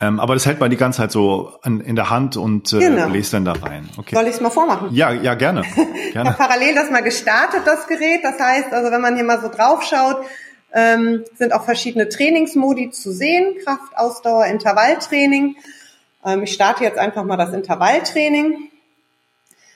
Ähm, 0.00 0.20
aber 0.20 0.34
das 0.34 0.46
hält 0.46 0.60
man 0.60 0.70
die 0.70 0.76
ganze 0.76 0.98
Zeit 0.98 1.10
so 1.12 1.52
an, 1.62 1.80
in 1.80 1.96
der 1.96 2.10
Hand 2.10 2.36
und 2.36 2.72
äh, 2.72 2.78
genau. 2.78 3.08
lest 3.08 3.32
dann 3.32 3.44
da 3.44 3.52
rein. 3.52 3.88
Okay. 3.96 4.14
Soll 4.14 4.24
ich 4.24 4.34
es 4.34 4.40
mal 4.40 4.50
vormachen? 4.50 4.88
Ja, 4.92 5.12
ja, 5.12 5.34
gerne. 5.34 5.62
gerne. 5.74 5.90
ich 6.10 6.16
habe 6.16 6.32
parallel 6.36 6.74
das 6.74 6.90
mal 6.90 7.02
gestartet, 7.02 7.62
das 7.64 7.86
Gerät. 7.86 8.20
Das 8.22 8.38
heißt, 8.38 8.72
also 8.72 8.92
wenn 8.92 9.00
man 9.00 9.16
hier 9.16 9.24
mal 9.24 9.40
so 9.40 9.48
drauf 9.48 9.82
schaut, 9.82 10.18
ähm, 10.72 11.24
sind 11.36 11.52
auch 11.52 11.64
verschiedene 11.64 12.08
Trainingsmodi 12.08 12.90
zu 12.90 13.12
sehen. 13.12 13.56
Kraft, 13.64 13.96
Ausdauer, 13.96 14.46
Intervalltraining. 14.46 15.56
Ähm, 16.28 16.42
ich 16.42 16.52
starte 16.52 16.84
jetzt 16.84 16.98
einfach 16.98 17.24
mal 17.24 17.36
das 17.36 17.52
Intervalltraining. 17.52 18.70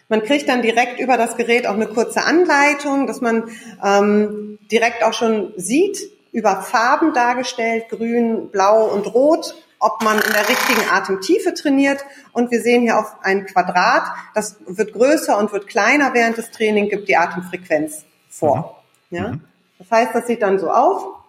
Man 0.08 0.22
kriegt 0.22 0.48
dann 0.48 0.60
direkt 0.60 1.00
über 1.00 1.16
das 1.16 1.36
Gerät 1.36 1.66
auch 1.66 1.74
eine 1.74 1.86
kurze 1.86 2.24
Anleitung, 2.24 3.06
dass 3.06 3.20
man 3.22 3.48
ähm, 3.82 4.58
direkt 4.70 5.02
auch 5.02 5.14
schon 5.14 5.54
sieht, 5.56 5.98
über 6.32 6.62
Farben 6.62 7.14
dargestellt, 7.14 7.88
grün, 7.88 8.50
blau 8.50 8.84
und 8.86 9.14
rot, 9.14 9.54
ob 9.78 10.02
man 10.02 10.16
in 10.16 10.32
der 10.32 10.48
richtigen 10.48 10.82
Atemtiefe 10.90 11.54
trainiert. 11.54 12.04
Und 12.32 12.50
wir 12.50 12.60
sehen 12.60 12.82
hier 12.82 12.98
auf 12.98 13.16
ein 13.22 13.46
Quadrat, 13.46 14.04
das 14.34 14.56
wird 14.66 14.92
größer 14.92 15.38
und 15.38 15.52
wird 15.52 15.66
kleiner 15.66 16.12
während 16.12 16.36
des 16.36 16.50
Trainings, 16.50 16.90
gibt 16.90 17.08
die 17.08 17.16
Atemfrequenz 17.16 18.04
vor. 18.28 18.82
Mhm. 19.10 19.16
Ja? 19.16 19.34
Das 19.78 19.90
heißt, 19.90 20.14
das 20.14 20.26
sieht 20.26 20.42
dann 20.42 20.58
so 20.58 20.70
aus. 20.70 21.21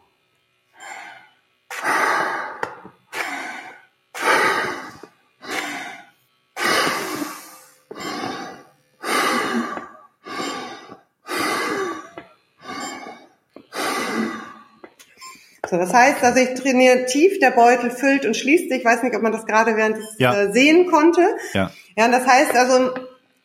So, 15.74 15.80
das 15.80 15.92
heißt, 15.92 16.24
also 16.24 16.40
ich 16.40 16.54
trainiere 16.54 17.08
tief, 17.08 17.40
der 17.40 17.50
Beutel 17.50 17.90
füllt 17.90 18.28
und 18.28 18.38
schließt 18.38 18.70
sich. 18.70 18.82
Ich 18.82 18.86
weiß 18.86 19.02
nicht, 19.02 19.16
ob 19.16 19.24
man 19.24 19.32
das 19.32 19.48
gerade 19.48 19.76
während 19.76 19.98
des 19.98 20.20
ja. 20.20 20.32
äh, 20.32 20.52
sehen 20.52 20.86
konnte. 20.86 21.26
Ja. 21.54 21.72
Ja, 21.98 22.06
und 22.06 22.12
das 22.12 22.28
heißt 22.28 22.56
also, 22.56 22.92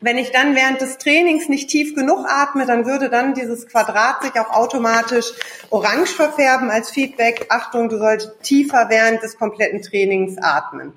wenn 0.01 0.19
ich 0.19 0.31
dann 0.31 0.55
während 0.55 0.79
des 0.83 0.99
Trainings 0.99 1.49
nicht 1.49 1.71
tief 1.71 1.95
genug 1.95 2.27
atme, 2.29 2.67
dann 2.67 2.85
würde 2.85 3.09
dann 3.09 3.33
dieses 3.33 3.67
Quadrat 3.67 4.23
sich 4.25 4.39
auch 4.39 4.51
automatisch 4.51 5.33
orange 5.71 6.11
verfärben 6.11 6.69
als 6.69 6.91
Feedback. 6.91 7.47
Achtung, 7.49 7.89
du 7.89 7.97
sollst 7.97 8.43
tiefer 8.43 8.91
während 8.91 9.23
des 9.23 9.39
kompletten 9.39 9.81
Trainings 9.81 10.37
atmen. 10.37 10.93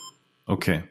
Okay. 0.47 0.83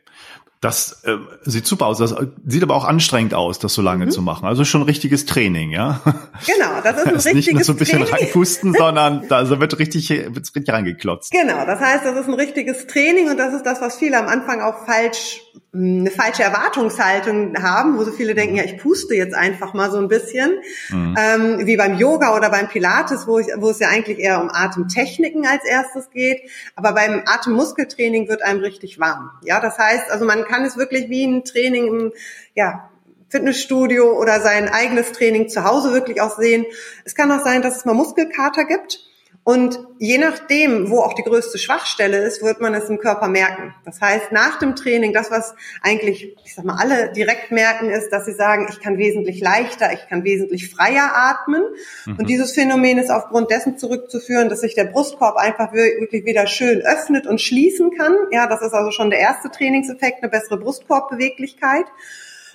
Das 0.60 1.02
äh, 1.04 1.16
sieht 1.42 1.66
super 1.66 1.86
aus. 1.86 1.98
Das 1.98 2.14
sieht 2.46 2.62
aber 2.62 2.74
auch 2.74 2.84
anstrengend 2.84 3.32
aus, 3.32 3.58
das 3.58 3.72
so 3.72 3.80
lange 3.80 4.06
mhm. 4.06 4.10
zu 4.10 4.20
machen. 4.20 4.46
Also 4.46 4.66
schon 4.66 4.82
richtiges 4.82 5.24
Training, 5.24 5.70
ja. 5.70 6.00
Genau, 6.46 6.80
das 6.82 6.98
ist 6.98 7.06
ein 7.06 7.14
das 7.14 7.26
ist 7.26 7.34
nicht 7.34 7.52
nur 7.52 7.64
so 7.64 7.72
ein 7.72 7.78
bisschen 7.78 8.04
Training. 8.04 8.14
reinpusten, 8.14 8.74
sondern 8.78 9.26
da 9.28 9.36
also 9.36 9.58
wird 9.58 9.78
richtig, 9.78 10.10
wird's 10.10 10.54
richtig 10.54 10.74
reingeklotzt. 10.74 11.32
Genau, 11.32 11.64
das 11.64 11.80
heißt, 11.80 12.04
das 12.04 12.16
ist 12.16 12.28
ein 12.28 12.34
richtiges 12.34 12.86
Training 12.86 13.30
und 13.30 13.38
das 13.38 13.54
ist 13.54 13.64
das, 13.64 13.80
was 13.80 13.96
viele 13.96 14.18
am 14.18 14.26
Anfang 14.26 14.60
auch 14.60 14.84
falsch 14.84 15.40
eine 15.72 16.10
falsche 16.10 16.42
Erwartungshaltung 16.42 17.62
haben, 17.62 17.96
wo 17.96 18.02
so 18.02 18.10
viele 18.10 18.34
denken, 18.34 18.56
ja, 18.56 18.64
ich 18.64 18.78
puste 18.78 19.14
jetzt 19.14 19.34
einfach 19.34 19.72
mal 19.72 19.90
so 19.90 19.98
ein 19.98 20.08
bisschen, 20.08 20.58
mhm. 20.90 21.16
ähm, 21.18 21.66
wie 21.66 21.76
beim 21.76 21.96
Yoga 21.96 22.36
oder 22.36 22.50
beim 22.50 22.68
Pilates, 22.68 23.26
wo, 23.26 23.38
ich, 23.38 23.46
wo 23.56 23.70
es 23.70 23.78
ja 23.78 23.88
eigentlich 23.88 24.18
eher 24.18 24.40
um 24.40 24.50
Atemtechniken 24.50 25.46
als 25.46 25.64
erstes 25.64 26.10
geht. 26.10 26.42
Aber 26.74 26.92
beim 26.92 27.22
Atemmuskeltraining 27.24 28.28
wird 28.28 28.42
einem 28.42 28.60
richtig 28.60 28.98
warm. 28.98 29.30
Ja, 29.42 29.60
das 29.60 29.78
heißt, 29.78 30.10
also 30.10 30.24
man 30.24 30.44
kann 30.44 30.64
es 30.64 30.76
wirklich 30.76 31.08
wie 31.08 31.24
ein 31.24 31.44
Training 31.44 31.86
im, 31.86 32.12
ja, 32.54 32.90
Fitnessstudio 33.28 34.18
oder 34.18 34.40
sein 34.40 34.68
eigenes 34.68 35.12
Training 35.12 35.48
zu 35.48 35.64
Hause 35.64 35.92
wirklich 35.92 36.20
auch 36.20 36.36
sehen. 36.36 36.66
Es 37.04 37.14
kann 37.14 37.30
auch 37.30 37.44
sein, 37.44 37.62
dass 37.62 37.76
es 37.76 37.84
mal 37.84 37.94
Muskelkater 37.94 38.64
gibt. 38.64 39.09
Und 39.42 39.80
je 39.98 40.18
nachdem, 40.18 40.90
wo 40.90 41.00
auch 41.00 41.14
die 41.14 41.22
größte 41.22 41.58
Schwachstelle 41.58 42.18
ist, 42.18 42.42
wird 42.42 42.60
man 42.60 42.74
es 42.74 42.90
im 42.90 42.98
Körper 42.98 43.26
merken. 43.26 43.74
Das 43.86 44.00
heißt, 44.00 44.32
nach 44.32 44.58
dem 44.58 44.76
Training, 44.76 45.14
das, 45.14 45.30
was 45.30 45.54
eigentlich, 45.82 46.36
ich 46.44 46.54
sag 46.54 46.66
mal, 46.66 46.76
alle 46.76 47.10
direkt 47.12 47.50
merken, 47.50 47.88
ist, 47.88 48.10
dass 48.10 48.26
sie 48.26 48.34
sagen, 48.34 48.66
ich 48.70 48.80
kann 48.80 48.98
wesentlich 48.98 49.40
leichter, 49.40 49.92
ich 49.94 50.06
kann 50.08 50.24
wesentlich 50.24 50.70
freier 50.70 51.12
atmen. 51.14 51.62
Mhm. 52.04 52.16
Und 52.18 52.28
dieses 52.28 52.52
Phänomen 52.52 52.98
ist 52.98 53.10
aufgrund 53.10 53.50
dessen 53.50 53.78
zurückzuführen, 53.78 54.50
dass 54.50 54.60
sich 54.60 54.74
der 54.74 54.84
Brustkorb 54.84 55.36
einfach 55.36 55.72
wirklich 55.72 56.26
wieder 56.26 56.46
schön 56.46 56.82
öffnet 56.82 57.26
und 57.26 57.40
schließen 57.40 57.96
kann. 57.96 58.14
Ja, 58.30 58.46
das 58.46 58.60
ist 58.60 58.74
also 58.74 58.90
schon 58.90 59.08
der 59.08 59.20
erste 59.20 59.50
Trainingseffekt, 59.50 60.22
eine 60.22 60.30
bessere 60.30 60.58
Brustkorbbeweglichkeit. 60.58 61.86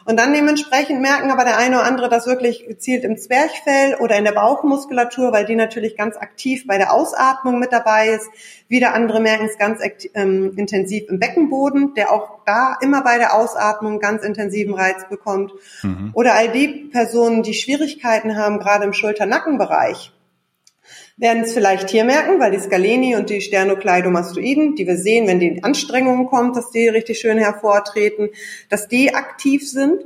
Und 0.05 0.19
dann 0.19 0.33
dementsprechend 0.33 1.01
merken 1.01 1.31
aber 1.31 1.43
der 1.43 1.57
eine 1.57 1.77
oder 1.77 1.85
andere 1.85 2.09
das 2.09 2.27
wirklich 2.27 2.67
gezielt 2.67 3.03
im 3.03 3.17
Zwerchfell 3.17 3.95
oder 3.95 4.15
in 4.17 4.23
der 4.23 4.33
Bauchmuskulatur, 4.33 5.31
weil 5.31 5.45
die 5.45 5.55
natürlich 5.55 5.97
ganz 5.97 6.15
aktiv 6.15 6.67
bei 6.67 6.77
der 6.77 6.93
Ausatmung 6.93 7.59
mit 7.59 7.73
dabei 7.73 8.09
ist. 8.09 8.29
Wieder 8.67 8.93
andere 8.93 9.19
merken 9.19 9.45
es 9.45 9.57
ganz 9.57 9.81
ähm, 10.13 10.53
intensiv 10.57 11.09
im 11.09 11.19
Beckenboden, 11.19 11.95
der 11.95 12.11
auch 12.11 12.39
da 12.45 12.77
immer 12.81 13.03
bei 13.03 13.17
der 13.17 13.33
Ausatmung 13.33 13.99
ganz 13.99 14.23
intensiven 14.23 14.75
Reiz 14.75 15.09
bekommt. 15.09 15.53
Mhm. 15.81 16.11
Oder 16.13 16.35
all 16.35 16.49
die 16.49 16.67
Personen, 16.91 17.41
die 17.41 17.55
Schwierigkeiten 17.55 18.37
haben, 18.37 18.59
gerade 18.59 18.85
im 18.85 18.93
Schulter-Nackenbereich, 18.93 20.11
werden 21.17 21.43
es 21.43 21.53
vielleicht 21.53 21.89
hier 21.89 22.03
merken, 22.03 22.39
weil 22.39 22.51
die 22.51 22.59
Scaleni 22.59 23.15
und 23.15 23.29
die 23.29 23.41
Sternokleidomastoiden, 23.41 24.75
die 24.75 24.85
wir 24.85 24.97
sehen, 24.97 25.27
wenn 25.27 25.39
die 25.39 25.47
in 25.47 25.63
Anstrengungen 25.63 26.27
kommt, 26.27 26.57
dass 26.57 26.71
die 26.71 26.87
richtig 26.87 27.19
schön 27.19 27.37
hervortreten, 27.37 28.29
dass 28.69 28.87
die 28.87 29.13
aktiv 29.13 29.69
sind. 29.69 30.03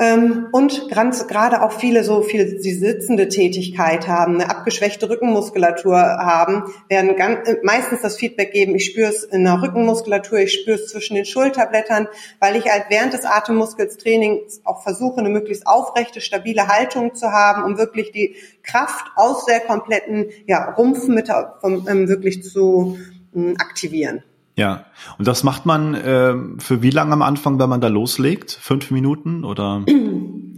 Ähm, 0.00 0.46
und 0.52 0.88
ganz, 0.90 1.26
gerade 1.26 1.60
auch 1.60 1.72
viele 1.72 2.04
so 2.04 2.22
viel 2.22 2.60
die 2.60 2.72
sitzende 2.72 3.28
Tätigkeit 3.28 4.06
haben, 4.06 4.34
eine 4.34 4.48
abgeschwächte 4.48 5.10
Rückenmuskulatur 5.10 5.98
haben, 5.98 6.72
werden 6.88 7.16
ganz, 7.16 7.48
äh, 7.48 7.56
meistens 7.64 8.02
das 8.02 8.16
Feedback 8.16 8.52
geben, 8.52 8.76
ich 8.76 8.84
spüre 8.84 9.08
es 9.08 9.24
in 9.24 9.42
der 9.42 9.60
Rückenmuskulatur, 9.60 10.38
ich 10.38 10.54
spüre 10.54 10.76
es 10.76 10.86
zwischen 10.86 11.16
den 11.16 11.24
Schulterblättern, 11.24 12.06
weil 12.38 12.54
ich 12.54 12.70
halt 12.70 12.84
während 12.90 13.12
des 13.12 13.24
Atemmuskelstrainings 13.24 14.60
auch 14.62 14.84
versuche, 14.84 15.18
eine 15.18 15.30
möglichst 15.30 15.66
aufrechte, 15.66 16.20
stabile 16.20 16.68
Haltung 16.68 17.16
zu 17.16 17.32
haben, 17.32 17.64
um 17.64 17.76
wirklich 17.76 18.12
die 18.12 18.36
Kraft 18.62 19.06
aus 19.16 19.46
der 19.46 19.58
kompletten 19.58 20.26
ja, 20.46 20.74
Rumpfmitte 20.74 21.54
vom, 21.60 21.88
ähm, 21.88 22.08
wirklich 22.08 22.44
zu 22.44 22.98
ähm, 23.34 23.56
aktivieren. 23.58 24.22
Ja, 24.58 24.86
und 25.18 25.28
das 25.28 25.44
macht 25.44 25.66
man 25.66 25.94
äh, 25.94 26.34
für 26.58 26.82
wie 26.82 26.90
lange 26.90 27.12
am 27.12 27.22
Anfang, 27.22 27.60
wenn 27.60 27.68
man 27.68 27.80
da 27.80 27.86
loslegt? 27.86 28.50
Fünf 28.50 28.90
Minuten 28.90 29.44
oder? 29.44 29.84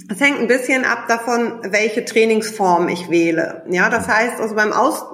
Es 0.09 0.19
hängt 0.21 0.41
ein 0.41 0.49
bisschen 0.49 0.87
ab 0.87 1.05
davon, 1.07 1.61
welche 1.71 2.07
Trainingsform 2.07 2.89
ich 2.89 3.11
wähle. 3.11 3.63
Ja, 3.69 3.91
das 3.91 4.09
heißt 4.09 4.41
also 4.41 4.55
beim 4.55 4.73
Aus 4.73 5.05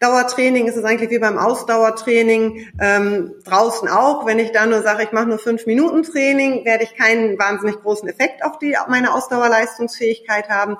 Dauertraining 0.00 0.66
ist 0.66 0.76
es 0.76 0.84
eigentlich 0.84 1.10
wie 1.10 1.18
beim 1.18 1.36
Ausdauertraining 1.36 2.68
ähm, 2.80 3.34
draußen 3.44 3.86
auch. 3.86 4.24
Wenn 4.24 4.38
ich 4.38 4.50
da 4.50 4.64
nur 4.64 4.80
sage, 4.80 5.02
ich 5.02 5.12
mache 5.12 5.26
nur 5.26 5.38
fünf 5.38 5.66
Minuten 5.66 6.04
Training, 6.04 6.64
werde 6.64 6.84
ich 6.84 6.96
keinen 6.96 7.38
wahnsinnig 7.38 7.82
großen 7.82 8.08
Effekt 8.08 8.42
auf 8.42 8.58
die 8.58 8.78
auf 8.78 8.88
meine 8.88 9.12
Ausdauerleistungsfähigkeit 9.12 10.48
haben. 10.48 10.78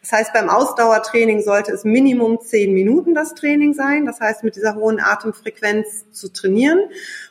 Das 0.00 0.12
heißt, 0.12 0.32
beim 0.32 0.48
Ausdauertraining 0.48 1.42
sollte 1.42 1.70
es 1.72 1.84
Minimum 1.84 2.40
zehn 2.40 2.72
Minuten 2.72 3.14
das 3.14 3.34
Training 3.34 3.74
sein. 3.74 4.06
Das 4.06 4.20
heißt, 4.20 4.42
mit 4.42 4.56
dieser 4.56 4.74
hohen 4.74 5.00
Atemfrequenz 5.00 6.10
zu 6.10 6.32
trainieren. 6.32 6.80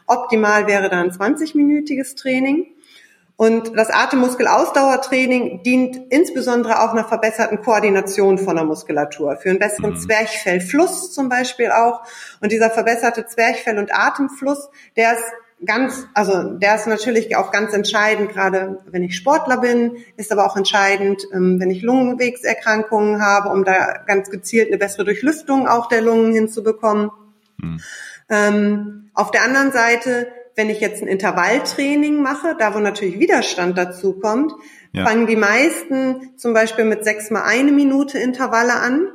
Optimal 0.06 0.68
wäre 0.68 0.90
dann 0.90 1.10
20-minütiges 1.10 2.16
Training. 2.18 2.68
Und 3.42 3.76
das 3.76 3.90
Atemmuskelausdauertraining 3.90 5.64
dient 5.64 6.00
insbesondere 6.12 6.80
auch 6.84 6.92
einer 6.92 7.06
verbesserten 7.06 7.60
Koordination 7.60 8.38
von 8.38 8.56
der 8.56 8.66
Muskulatur, 8.66 9.36
für 9.36 9.50
einen 9.50 9.58
besseren 9.58 9.94
mhm. 9.94 9.98
Zwerchfellfluss 10.00 11.12
zum 11.12 11.28
Beispiel 11.28 11.72
auch. 11.72 12.04
Und 12.40 12.52
dieser 12.52 12.70
verbesserte 12.70 13.26
Zwerchfell- 13.26 13.80
und 13.80 13.96
Atemfluss, 13.96 14.70
der 14.96 15.14
ist 15.14 15.24
ganz, 15.66 16.06
also 16.14 16.52
der 16.60 16.76
ist 16.76 16.86
natürlich 16.86 17.36
auch 17.36 17.52
ganz 17.52 17.74
entscheidend, 17.74 18.32
gerade 18.32 18.78
wenn 18.86 19.02
ich 19.02 19.16
Sportler 19.16 19.58
bin, 19.58 19.98
ist 20.18 20.32
aber 20.32 20.46
auch 20.46 20.56
entscheidend, 20.56 21.24
ähm, 21.34 21.60
wenn 21.60 21.72
ich 21.72 21.82
Lungenwegserkrankungen 21.82 23.24
habe, 23.24 23.50
um 23.50 23.64
da 23.64 24.04
ganz 24.06 24.30
gezielt 24.30 24.68
eine 24.68 24.78
bessere 24.78 25.04
Durchlüftung 25.04 25.68
auch 25.68 25.88
der 25.88 26.04
Lungen 26.04 26.32
hinzubekommen. 26.32 27.10
Mhm. 27.58 27.82
Ähm, 28.30 29.10
auf 29.16 29.32
der 29.32 29.42
anderen 29.42 29.72
Seite 29.72 30.28
wenn 30.56 30.70
ich 30.70 30.80
jetzt 30.80 31.02
ein 31.02 31.08
Intervalltraining 31.08 32.22
mache, 32.22 32.56
da 32.58 32.74
wo 32.76 32.80
natürlich 32.80 33.20
Widerstand 33.20 33.78
dazu 33.78 34.20
kommt, 34.20 34.54
ja. 34.94 35.06
fangen 35.06 35.28
die 35.28 35.36
meisten 35.36 36.38
zum 36.38 36.54
Beispiel 36.54 36.86
mit 36.86 37.04
sechs 37.04 37.30
mal 37.30 37.44
eine 37.44 37.72
Minute 37.72 38.20
Intervalle 38.20 38.74
an, 38.74 39.08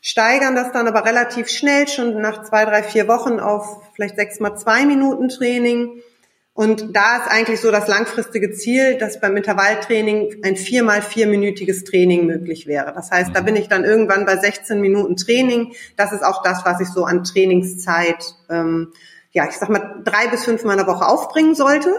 steigern 0.00 0.54
das 0.54 0.72
dann 0.72 0.88
aber 0.88 1.04
relativ 1.04 1.48
schnell 1.48 1.86
schon 1.86 2.20
nach 2.20 2.42
zwei, 2.42 2.64
drei, 2.64 2.82
vier 2.82 3.06
Wochen 3.08 3.38
auf 3.38 3.82
vielleicht 3.94 4.16
sechs 4.16 4.40
mal 4.40 4.56
zwei 4.56 4.86
Minuten 4.86 5.28
Training. 5.28 6.02
Und 6.52 6.94
da 6.96 7.18
ist 7.18 7.30
eigentlich 7.30 7.60
so 7.60 7.70
das 7.70 7.86
langfristige 7.86 8.50
Ziel, 8.50 8.98
dass 8.98 9.20
beim 9.20 9.36
Intervalltraining 9.36 10.42
ein 10.42 10.56
viermal 10.56 11.00
vierminütiges 11.00 11.84
Training 11.84 12.26
möglich 12.26 12.66
wäre. 12.66 12.92
Das 12.92 13.10
heißt, 13.10 13.30
da 13.32 13.40
bin 13.40 13.56
ich 13.56 13.68
dann 13.68 13.84
irgendwann 13.84 14.26
bei 14.26 14.36
16 14.36 14.80
Minuten 14.80 15.16
Training. 15.16 15.72
Das 15.96 16.12
ist 16.12 16.24
auch 16.24 16.42
das, 16.42 16.64
was 16.64 16.80
ich 16.80 16.88
so 16.88 17.04
an 17.04 17.24
Trainingszeit 17.24 18.34
ähm, 18.50 18.92
ja, 19.32 19.46
ich 19.48 19.56
sag 19.56 19.68
mal, 19.68 20.02
drei 20.04 20.28
bis 20.28 20.44
fünfmal 20.44 20.78
in 20.78 20.84
der 20.84 20.92
Woche 20.92 21.06
aufbringen 21.06 21.54
sollte. 21.54 21.90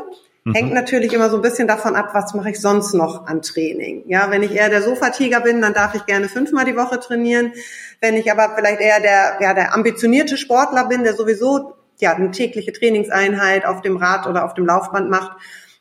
Mhm. 0.44 0.54
Hängt 0.54 0.74
natürlich 0.74 1.14
immer 1.14 1.30
so 1.30 1.38
ein 1.38 1.42
bisschen 1.42 1.68
davon 1.68 1.96
ab, 1.96 2.10
was 2.14 2.34
mache 2.34 2.50
ich 2.50 2.60
sonst 2.60 2.94
noch 2.94 3.28
an 3.28 3.42
Training. 3.42 4.04
Ja, 4.08 4.32
wenn 4.32 4.44
ich 4.44 4.54
eher 4.54 4.70
der 4.70 4.82
Sofatiger 4.82 5.42
bin, 5.42 5.62
dann 5.62 5.74
darf 5.74 5.96
ich 5.96 6.06
gerne 6.06 6.28
fünfmal 6.28 6.66
die 6.66 6.76
Woche 6.76 7.00
trainieren. 7.00 7.54
Wenn 8.00 8.16
ich 8.16 8.32
aber 8.32 8.56
vielleicht 8.56 8.82
eher 8.82 9.00
der, 9.00 9.38
ja, 9.40 9.54
der 9.54 9.74
ambitionierte 9.74 10.38
Sportler 10.38 10.88
bin, 10.88 11.04
der 11.04 11.14
sowieso 11.14 11.76
ja, 12.00 12.14
eine 12.14 12.32
tägliche 12.32 12.74
Trainingseinheit 12.74 13.66
auf 13.66 13.82
dem 13.82 13.98
Rad 13.98 14.26
oder 14.26 14.44
auf 14.44 14.56
dem 14.56 14.66
Laufband 14.66 15.10
macht, 15.10 15.38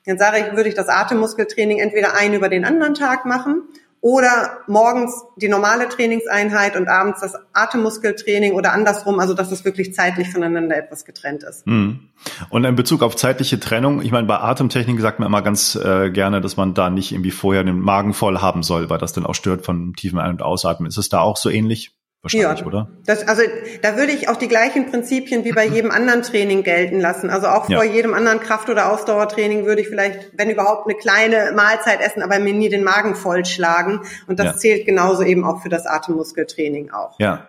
dann 0.06 0.18
sage 0.18 0.38
ich, 0.38 0.56
würde 0.56 0.68
ich 0.68 0.74
das 0.74 0.88
Atemmuskeltraining 0.88 1.78
entweder 1.78 2.14
einen 2.14 2.34
über 2.34 2.48
den 2.48 2.64
anderen 2.64 2.94
Tag 2.94 3.24
machen 3.24 3.64
oder 4.02 4.60
morgens 4.66 5.24
die 5.36 5.48
normale 5.48 5.88
Trainingseinheit 5.88 6.76
und 6.76 6.88
abends 6.88 7.20
das 7.20 7.34
Atemmuskeltraining 7.52 8.54
oder 8.54 8.72
andersrum, 8.72 9.20
also 9.20 9.34
dass 9.34 9.52
es 9.52 9.64
wirklich 9.64 9.92
zeitlich 9.94 10.30
voneinander 10.30 10.76
etwas 10.76 11.04
getrennt 11.04 11.42
ist. 11.42 11.66
Mhm. 11.66 12.08
Und 12.48 12.64
in 12.64 12.76
Bezug 12.76 13.02
auf 13.02 13.16
zeitliche 13.16 13.60
Trennung, 13.60 14.00
ich 14.00 14.10
meine, 14.10 14.26
bei 14.26 14.38
Atemtechnik 14.38 15.00
sagt 15.00 15.18
man 15.18 15.26
immer 15.26 15.42
ganz 15.42 15.76
äh, 15.76 16.10
gerne, 16.10 16.40
dass 16.40 16.56
man 16.56 16.72
da 16.72 16.88
nicht 16.88 17.12
irgendwie 17.12 17.30
vorher 17.30 17.62
den 17.62 17.78
Magen 17.78 18.14
voll 18.14 18.38
haben 18.38 18.62
soll, 18.62 18.88
weil 18.88 18.98
das 18.98 19.12
dann 19.12 19.26
auch 19.26 19.34
stört 19.34 19.64
von 19.64 19.92
tiefen 19.94 20.18
Ein- 20.18 20.30
und 20.30 20.42
Ausatmen. 20.42 20.88
Ist 20.88 20.98
es 20.98 21.10
da 21.10 21.20
auch 21.20 21.36
so 21.36 21.50
ähnlich? 21.50 21.92
Wahrscheinlich, 22.22 22.60
ja, 22.60 22.66
oder? 22.66 22.88
Das, 23.06 23.26
also 23.26 23.42
da 23.80 23.96
würde 23.96 24.12
ich 24.12 24.28
auch 24.28 24.36
die 24.36 24.48
gleichen 24.48 24.90
Prinzipien 24.90 25.44
wie 25.44 25.52
bei 25.52 25.66
jedem 25.66 25.90
anderen 25.90 26.22
Training 26.22 26.62
gelten 26.62 27.00
lassen. 27.00 27.30
Also 27.30 27.46
auch 27.48 27.66
vor 27.66 27.84
ja. 27.84 27.92
jedem 27.92 28.12
anderen 28.12 28.40
Kraft- 28.40 28.68
oder 28.68 28.92
Ausdauertraining 28.92 29.64
würde 29.64 29.80
ich 29.80 29.88
vielleicht, 29.88 30.32
wenn 30.36 30.50
überhaupt, 30.50 30.86
eine 30.86 30.98
kleine 30.98 31.52
Mahlzeit 31.56 32.00
essen, 32.00 32.22
aber 32.22 32.38
mir 32.38 32.52
nie 32.52 32.68
den 32.68 32.84
Magen 32.84 33.14
vollschlagen. 33.14 34.00
Und 34.26 34.38
das 34.38 34.46
ja. 34.46 34.56
zählt 34.56 34.86
genauso 34.86 35.22
eben 35.22 35.44
auch 35.44 35.62
für 35.62 35.70
das 35.70 35.86
Atemmuskeltraining 35.86 36.90
auch. 36.90 37.18
Ja. 37.18 37.48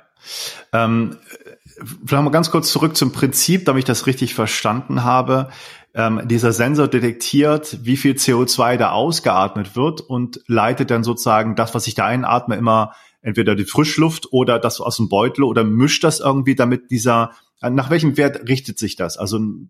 Ähm, 0.71 1.17
vielleicht 2.05 2.23
mal 2.23 2.29
ganz 2.29 2.51
kurz 2.51 2.71
zurück 2.71 2.95
zum 2.95 3.11
Prinzip, 3.11 3.65
damit 3.65 3.79
ich 3.79 3.85
das 3.85 4.07
richtig 4.07 4.35
verstanden 4.35 5.03
habe. 5.03 5.49
Ähm, 5.93 6.21
dieser 6.25 6.53
Sensor 6.53 6.87
detektiert, 6.87 7.79
wie 7.81 7.97
viel 7.97 8.13
CO2 8.13 8.77
da 8.77 8.91
ausgeatmet 8.91 9.75
wird 9.75 9.99
und 9.99 10.39
leitet 10.47 10.89
dann 10.89 11.03
sozusagen 11.03 11.57
das, 11.57 11.75
was 11.75 11.87
ich 11.87 11.95
da 11.95 12.05
einatme, 12.05 12.55
immer 12.55 12.93
entweder 13.21 13.55
die 13.55 13.65
Frischluft 13.65 14.31
oder 14.31 14.59
das 14.59 14.81
aus 14.81 14.97
dem 14.97 15.09
Beutel 15.09 15.43
oder 15.43 15.63
mischt 15.63 16.03
das 16.03 16.19
irgendwie, 16.19 16.55
damit 16.55 16.91
dieser 16.91 17.31
nach 17.69 17.91
welchem 17.91 18.17
Wert 18.17 18.49
richtet 18.49 18.79
sich 18.79 18.95
das? 18.95 19.17
Also 19.17 19.37
ein 19.37 19.69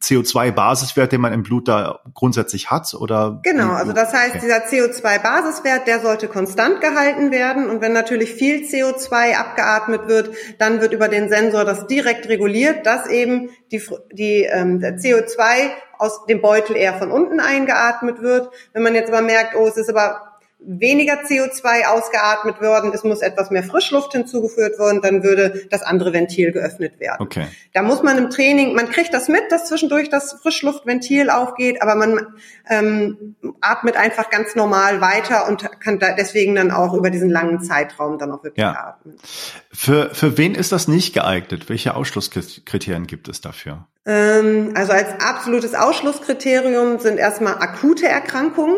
CO2-Basiswert, 0.00 1.10
den 1.10 1.20
man 1.20 1.32
im 1.32 1.42
Blut 1.42 1.66
da 1.66 1.98
grundsätzlich 2.14 2.70
hat, 2.70 2.94
oder? 2.94 3.40
Genau, 3.42 3.72
also 3.72 3.92
das 3.92 4.12
heißt, 4.12 4.36
okay. 4.36 4.40
dieser 4.40 4.64
CO2-Basiswert, 4.66 5.86
der 5.88 5.98
sollte 5.98 6.28
konstant 6.28 6.80
gehalten 6.80 7.32
werden. 7.32 7.68
Und 7.70 7.80
wenn 7.80 7.92
natürlich 7.92 8.32
viel 8.32 8.64
CO2 8.64 9.34
abgeatmet 9.34 10.06
wird, 10.06 10.30
dann 10.60 10.80
wird 10.80 10.92
über 10.92 11.08
den 11.08 11.28
Sensor 11.28 11.64
das 11.64 11.88
direkt 11.88 12.28
reguliert, 12.28 12.86
dass 12.86 13.08
eben 13.08 13.50
die, 13.72 13.82
die 14.12 14.44
ähm, 14.44 14.78
CO2 14.78 15.70
aus 15.98 16.26
dem 16.26 16.40
Beutel 16.40 16.76
eher 16.76 16.94
von 16.94 17.10
unten 17.10 17.40
eingeatmet 17.40 18.22
wird. 18.22 18.50
Wenn 18.72 18.84
man 18.84 18.94
jetzt 18.94 19.08
aber 19.12 19.22
merkt, 19.22 19.56
oh, 19.56 19.66
es 19.66 19.76
ist 19.76 19.90
aber 19.90 20.33
weniger 20.66 21.22
CO2 21.24 21.86
ausgeatmet 21.86 22.60
worden, 22.60 22.92
es 22.94 23.04
muss 23.04 23.20
etwas 23.20 23.50
mehr 23.50 23.62
Frischluft 23.62 24.12
hinzugeführt 24.12 24.78
werden, 24.78 25.00
dann 25.02 25.22
würde 25.22 25.66
das 25.70 25.82
andere 25.82 26.12
Ventil 26.12 26.52
geöffnet 26.52 26.98
werden. 27.00 27.18
Okay. 27.20 27.46
Da 27.72 27.82
muss 27.82 28.02
man 28.02 28.18
im 28.18 28.30
Training, 28.30 28.74
man 28.74 28.88
kriegt 28.90 29.12
das 29.12 29.28
mit, 29.28 29.42
dass 29.50 29.66
zwischendurch 29.66 30.08
das 30.10 30.34
Frischluftventil 30.42 31.30
aufgeht, 31.30 31.82
aber 31.82 31.94
man 31.94 32.26
ähm, 32.68 33.36
atmet 33.60 33.96
einfach 33.96 34.30
ganz 34.30 34.54
normal 34.54 35.00
weiter 35.00 35.48
und 35.48 35.68
kann 35.80 35.98
da 35.98 36.14
deswegen 36.14 36.54
dann 36.54 36.70
auch 36.70 36.94
über 36.94 37.10
diesen 37.10 37.30
langen 37.30 37.62
Zeitraum 37.62 38.18
dann 38.18 38.32
auch 38.32 38.42
wirklich 38.42 38.62
ja. 38.62 38.72
atmen. 38.72 39.16
Für, 39.72 40.14
für 40.14 40.38
wen 40.38 40.54
ist 40.54 40.72
das 40.72 40.88
nicht 40.88 41.14
geeignet? 41.14 41.68
Welche 41.68 41.94
Ausschlusskriterien 41.94 43.06
gibt 43.06 43.28
es 43.28 43.40
dafür? 43.40 43.86
Ähm, 44.06 44.72
also 44.74 44.92
als 44.92 45.08
absolutes 45.20 45.74
Ausschlusskriterium 45.74 46.98
sind 46.98 47.18
erstmal 47.18 47.54
akute 47.54 48.06
Erkrankungen. 48.06 48.76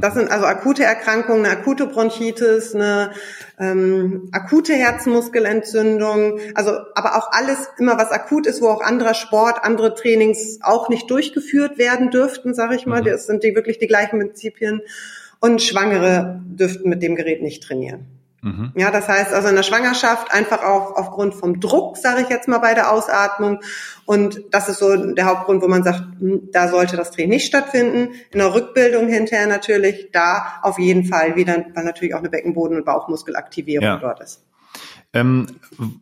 Das 0.00 0.14
sind 0.14 0.30
also 0.30 0.46
akute 0.46 0.82
Erkrankungen, 0.82 1.44
eine 1.44 1.56
akute 1.56 1.86
Bronchitis, 1.86 2.74
eine 2.74 3.12
ähm, 3.58 4.28
akute 4.32 4.74
Herzmuskelentzündung, 4.74 6.40
also 6.54 6.72
aber 6.94 7.16
auch 7.16 7.30
alles 7.32 7.68
immer 7.78 7.96
was 7.96 8.10
akut 8.10 8.46
ist, 8.46 8.60
wo 8.60 8.68
auch 8.68 8.80
anderer 8.80 9.14
Sport, 9.14 9.62
andere 9.62 9.94
Trainings 9.94 10.58
auch 10.62 10.88
nicht 10.88 11.10
durchgeführt 11.10 11.78
werden 11.78 12.10
dürften, 12.10 12.54
sage 12.54 12.74
ich 12.74 12.86
mal. 12.86 13.02
Mhm. 13.02 13.06
Das 13.06 13.26
sind 13.26 13.44
die 13.44 13.54
wirklich 13.54 13.78
die 13.78 13.86
gleichen 13.86 14.18
Prinzipien. 14.18 14.80
Und 15.40 15.60
Schwangere 15.60 16.40
dürften 16.46 16.88
mit 16.88 17.02
dem 17.02 17.16
Gerät 17.16 17.42
nicht 17.42 17.62
trainieren. 17.62 18.06
Mhm. 18.44 18.72
Ja, 18.74 18.90
das 18.90 19.08
heißt 19.08 19.32
also 19.32 19.48
in 19.48 19.56
der 19.56 19.62
Schwangerschaft 19.62 20.30
einfach 20.30 20.62
auch 20.62 20.96
aufgrund 20.96 21.34
vom 21.34 21.60
Druck, 21.60 21.96
sage 21.96 22.20
ich 22.20 22.28
jetzt 22.28 22.46
mal 22.46 22.58
bei 22.58 22.74
der 22.74 22.92
Ausatmung. 22.92 23.60
Und 24.04 24.42
das 24.50 24.68
ist 24.68 24.80
so 24.80 24.94
der 25.14 25.24
Hauptgrund, 25.24 25.62
wo 25.62 25.68
man 25.68 25.82
sagt, 25.82 26.02
hm, 26.20 26.50
da 26.52 26.68
sollte 26.68 26.98
das 26.98 27.10
Training 27.10 27.30
nicht 27.30 27.46
stattfinden. 27.46 28.12
In 28.32 28.38
der 28.38 28.54
Rückbildung 28.54 29.08
hinterher 29.08 29.46
natürlich, 29.46 30.10
da 30.12 30.58
auf 30.60 30.78
jeden 30.78 31.06
Fall 31.06 31.36
wieder, 31.36 31.64
weil 31.74 31.84
natürlich 31.84 32.14
auch 32.14 32.18
eine 32.18 32.28
Beckenboden- 32.28 32.76
und 32.76 32.84
Bauchmuskelaktivierung 32.84 33.86
ja. 33.86 33.96
dort 33.96 34.20
ist. 34.20 34.44
Ähm, 35.14 35.46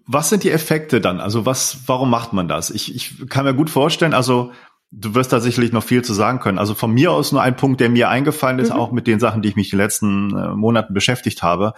was 0.07 0.28
sind 0.28 0.42
die 0.42 0.50
Effekte 0.50 1.00
dann? 1.00 1.20
Also 1.20 1.46
was, 1.46 1.83
warum 1.87 2.11
macht 2.11 2.33
man 2.33 2.48
das? 2.48 2.70
Ich, 2.70 2.92
ich 2.92 3.28
kann 3.28 3.44
mir 3.44 3.55
gut 3.55 3.70
vorstellen, 3.70 4.14
also 4.14 4.50
du 4.90 5.14
wirst 5.14 5.33
da 5.33 5.38
sicherlich 5.38 5.70
noch 5.70 5.85
viel 5.85 6.02
zu 6.02 6.12
sagen 6.12 6.40
können. 6.40 6.59
Also 6.59 6.74
von 6.74 6.92
mir 6.92 7.12
aus 7.12 7.31
nur 7.31 7.40
ein 7.40 7.55
Punkt, 7.55 7.81
der 7.81 7.88
mir 7.88 8.09
eingefallen 8.09 8.59
ist, 8.59 8.70
mhm. 8.70 8.76
auch 8.76 8.90
mit 8.90 9.07
den 9.07 9.20
Sachen, 9.20 9.42
die 9.42 9.50
ich 9.50 9.57
mich 9.57 9.70
die 9.70 9.76
letzten 9.76 10.37
äh, 10.37 10.48
Monaten 10.48 10.92
beschäftigt 10.92 11.44
habe 11.44 11.74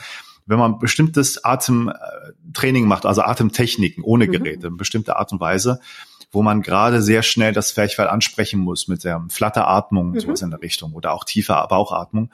wenn 0.47 0.59
man 0.59 0.79
bestimmtes 0.79 1.45
Atemtraining 1.45 2.87
macht, 2.87 3.07
also 3.07 3.23
Atemtechniken 3.23 4.05
ohne 4.05 4.27
mhm. 4.27 4.33
Geräte, 4.33 4.71
mhm. 4.71 4.77
bestimmte 4.77 5.17
Art 5.17 5.33
und 5.33 5.41
Weise, 5.41 5.81
wo 6.31 6.43
man 6.43 6.63
gerade 6.63 7.01
sehr 7.01 7.23
schnell 7.23 7.53
das 7.53 7.69
Zwerchfell 7.69 8.09
ansprechen 8.09 8.61
muss 8.61 8.89
mit 8.89 9.05
der 9.05 9.25
Flatteratmung, 9.29 10.11
mhm. 10.11 10.21
sowas 10.21 10.43
in 10.43 10.51
der 10.51 10.61
Richtung 10.61 10.93
oder 10.93 11.13
auch 11.13 11.25
tiefer 11.25 11.67
Bauchatmung, 11.69 12.31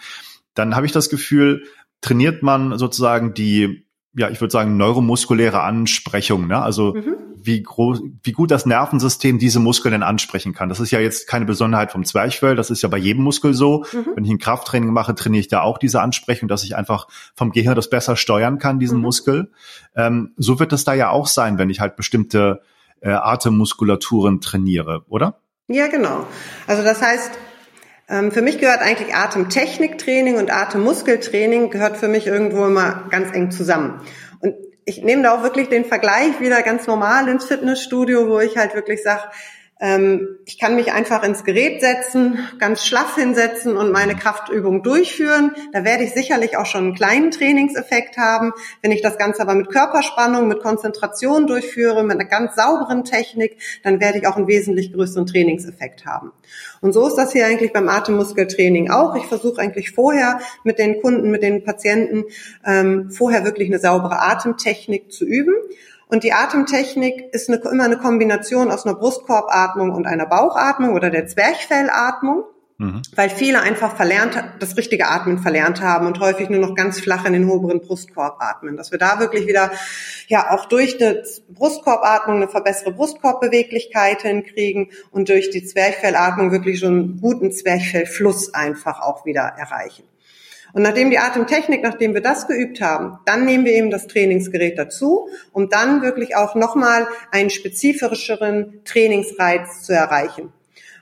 dann 0.54 0.74
habe 0.74 0.86
ich 0.86 0.92
das 0.92 1.10
Gefühl, 1.10 1.64
trainiert 2.00 2.42
man 2.42 2.78
sozusagen 2.78 3.34
die 3.34 3.86
ja, 4.14 4.28
ich 4.28 4.40
würde 4.40 4.50
sagen, 4.50 4.76
neuromuskuläre 4.76 5.62
Ansprechung, 5.62 6.48
ne? 6.48 6.60
Also 6.60 6.94
mhm. 6.94 7.16
wie 7.36 7.62
groß, 7.62 8.02
wie 8.22 8.32
gut 8.32 8.50
das 8.50 8.66
Nervensystem 8.66 9.38
diese 9.38 9.60
Muskeln 9.60 9.92
denn 9.92 10.02
ansprechen 10.02 10.52
kann. 10.52 10.68
Das 10.68 10.80
ist 10.80 10.90
ja 10.90 10.98
jetzt 10.98 11.28
keine 11.28 11.44
Besonderheit 11.44 11.92
vom 11.92 12.04
Zwerchfell, 12.04 12.56
das 12.56 12.70
ist 12.70 12.82
ja 12.82 12.88
bei 12.88 12.98
jedem 12.98 13.22
Muskel 13.22 13.54
so. 13.54 13.84
Mhm. 13.92 14.06
Wenn 14.16 14.24
ich 14.24 14.30
ein 14.30 14.38
Krafttraining 14.38 14.92
mache, 14.92 15.14
trainiere 15.14 15.40
ich 15.40 15.48
da 15.48 15.62
auch 15.62 15.78
diese 15.78 16.00
Ansprechung, 16.00 16.48
dass 16.48 16.64
ich 16.64 16.76
einfach 16.76 17.06
vom 17.36 17.52
Gehirn 17.52 17.76
das 17.76 17.88
besser 17.88 18.16
steuern 18.16 18.58
kann, 18.58 18.80
diesen 18.80 18.98
mhm. 18.98 19.04
Muskel. 19.04 19.52
Ähm, 19.94 20.32
so 20.36 20.58
wird 20.58 20.72
es 20.72 20.84
da 20.84 20.94
ja 20.94 21.10
auch 21.10 21.28
sein, 21.28 21.58
wenn 21.58 21.70
ich 21.70 21.78
halt 21.78 21.94
bestimmte 21.94 22.62
äh, 23.00 23.10
Atemmuskulaturen 23.10 24.40
trainiere, 24.40 25.04
oder? 25.08 25.40
Ja, 25.68 25.86
genau. 25.86 26.26
Also 26.66 26.82
das 26.82 27.00
heißt, 27.00 27.30
für 28.32 28.42
mich 28.42 28.58
gehört 28.58 28.80
eigentlich 28.80 29.14
Atemtechniktraining 29.14 30.36
und 30.36 30.52
Atemmuskeltraining 30.52 31.70
gehört 31.70 31.96
für 31.96 32.08
mich 32.08 32.26
irgendwo 32.26 32.66
immer 32.66 33.06
ganz 33.10 33.32
eng 33.32 33.52
zusammen. 33.52 34.00
Und 34.40 34.56
ich 34.84 35.02
nehme 35.02 35.22
da 35.22 35.36
auch 35.36 35.44
wirklich 35.44 35.68
den 35.68 35.84
Vergleich 35.84 36.40
wieder 36.40 36.62
ganz 36.62 36.88
normal 36.88 37.28
ins 37.28 37.44
Fitnessstudio, 37.44 38.28
wo 38.28 38.40
ich 38.40 38.56
halt 38.56 38.74
wirklich 38.74 39.02
sage, 39.02 39.22
ähm, 39.22 39.30
ich 40.44 40.58
kann 40.58 40.76
mich 40.76 40.92
einfach 40.92 41.22
ins 41.22 41.42
Gerät 41.42 41.80
setzen, 41.80 42.38
ganz 42.58 42.84
schlaff 42.84 43.14
hinsetzen 43.14 43.78
und 43.78 43.92
meine 43.92 44.14
Kraftübung 44.14 44.82
durchführen. 44.82 45.52
Da 45.72 45.84
werde 45.86 46.04
ich 46.04 46.12
sicherlich 46.12 46.58
auch 46.58 46.66
schon 46.66 46.84
einen 46.84 46.94
kleinen 46.94 47.30
Trainingseffekt 47.30 48.18
haben. 48.18 48.52
Wenn 48.82 48.92
ich 48.92 49.00
das 49.00 49.16
Ganze 49.16 49.40
aber 49.40 49.54
mit 49.54 49.70
Körperspannung, 49.70 50.48
mit 50.48 50.60
Konzentration 50.60 51.46
durchführe, 51.46 52.02
mit 52.04 52.20
einer 52.20 52.28
ganz 52.28 52.56
sauberen 52.56 53.04
Technik, 53.04 53.56
dann 53.82 54.00
werde 54.00 54.18
ich 54.18 54.26
auch 54.26 54.36
einen 54.36 54.48
wesentlich 54.48 54.92
größeren 54.92 55.24
Trainingseffekt 55.24 56.04
haben. 56.04 56.32
Und 56.82 56.92
so 56.92 57.06
ist 57.06 57.16
das 57.16 57.32
hier 57.32 57.46
eigentlich 57.46 57.72
beim 57.72 57.88
Atemmuskeltraining 57.88 58.90
auch. 58.90 59.16
Ich 59.16 59.24
versuche 59.24 59.62
eigentlich 59.62 59.92
vorher 59.92 60.40
mit 60.62 60.78
den 60.78 61.00
Kunden, 61.00 61.30
mit 61.30 61.42
den 61.42 61.64
Patienten 61.64 62.24
ähm, 62.66 63.10
vorher 63.10 63.46
wirklich 63.46 63.68
eine 63.68 63.78
saubere 63.78 64.20
Atemtechnik 64.20 65.10
zu 65.10 65.24
üben 65.24 65.54
und 66.10 66.24
die 66.24 66.32
Atemtechnik 66.32 67.32
ist 67.32 67.48
eine, 67.48 67.58
immer 67.70 67.84
eine 67.84 67.98
Kombination 67.98 68.70
aus 68.70 68.84
einer 68.84 68.96
Brustkorbatmung 68.96 69.92
und 69.92 70.06
einer 70.06 70.26
Bauchatmung 70.26 70.94
oder 70.94 71.10
der 71.10 71.26
Zwerchfellatmung. 71.26 72.44
Mhm. 72.78 73.02
Weil 73.14 73.28
viele 73.28 73.60
einfach 73.60 73.94
verlernt, 73.94 74.42
das 74.58 74.78
richtige 74.78 75.06
Atmen 75.08 75.38
verlernt 75.38 75.82
haben 75.82 76.06
und 76.06 76.18
häufig 76.18 76.48
nur 76.48 76.60
noch 76.60 76.74
ganz 76.74 76.98
flach 76.98 77.26
in 77.26 77.34
den 77.34 77.46
oberen 77.46 77.82
Brustkorb 77.82 78.38
atmen. 78.40 78.78
Dass 78.78 78.90
wir 78.90 78.98
da 78.98 79.20
wirklich 79.20 79.46
wieder, 79.46 79.70
ja, 80.28 80.50
auch 80.50 80.64
durch 80.64 80.98
eine 80.98 81.22
Brustkorbatmung 81.50 82.36
eine 82.36 82.48
verbessere 82.48 82.92
Brustkorbbeweglichkeit 82.92 84.22
hinkriegen 84.22 84.92
und 85.10 85.28
durch 85.28 85.50
die 85.50 85.62
Zwerchfellatmung 85.62 86.52
wirklich 86.52 86.80
schon 86.80 86.94
einen 86.94 87.20
guten 87.20 87.52
Zwerchfellfluss 87.52 88.54
einfach 88.54 89.00
auch 89.00 89.26
wieder 89.26 89.42
erreichen. 89.42 90.04
Und 90.72 90.82
nachdem 90.82 91.10
die 91.10 91.18
Atemtechnik, 91.18 91.82
nachdem 91.82 92.14
wir 92.14 92.20
das 92.20 92.46
geübt 92.46 92.80
haben, 92.80 93.18
dann 93.24 93.44
nehmen 93.44 93.64
wir 93.64 93.72
eben 93.72 93.90
das 93.90 94.06
Trainingsgerät 94.06 94.78
dazu, 94.78 95.28
um 95.52 95.68
dann 95.68 96.02
wirklich 96.02 96.36
auch 96.36 96.54
nochmal 96.54 97.08
einen 97.30 97.50
spezifischeren 97.50 98.80
Trainingsreiz 98.84 99.82
zu 99.82 99.92
erreichen. 99.92 100.52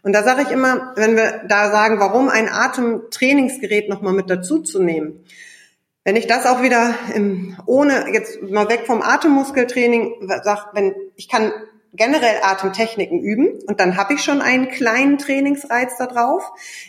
Und 0.03 0.13
da 0.13 0.23
sage 0.23 0.43
ich 0.43 0.51
immer, 0.51 0.93
wenn 0.97 1.17
wir 1.17 1.43
da 1.49 1.71
sagen, 1.71 2.01
warum 2.01 2.29
ein 2.29 2.49
Atemtrainingsgerät 2.49 3.89
nochmal 3.89 4.15
mit 4.15 4.31
dazu 4.31 4.61
zu 4.61 4.83
nehmen, 4.83 5.25
wenn 6.05 6.17
ich 6.17 6.27
das 6.27 6.47
auch 6.47 6.63
wieder 6.63 6.95
im, 7.15 7.57
ohne 7.67 8.07
jetzt 8.13 8.41
mal 8.43 8.71
weg 8.71 8.85
vom 8.87 9.03
Atemmuskeltraining 9.03 10.27
sage, 10.43 10.63
wenn 10.73 10.95
ich 11.17 11.29
kann 11.29 11.53
generell 11.95 12.37
Atemtechniken 12.43 13.21
üben 13.21 13.59
und 13.67 13.81
dann 13.81 13.97
habe 13.97 14.15
ich 14.15 14.23
schon 14.23 14.43
einen 14.43 14.69
kleinen 14.69 15.17
Trainingsreiz 15.17 15.97
da 15.97 16.07
drauf. 16.07 16.43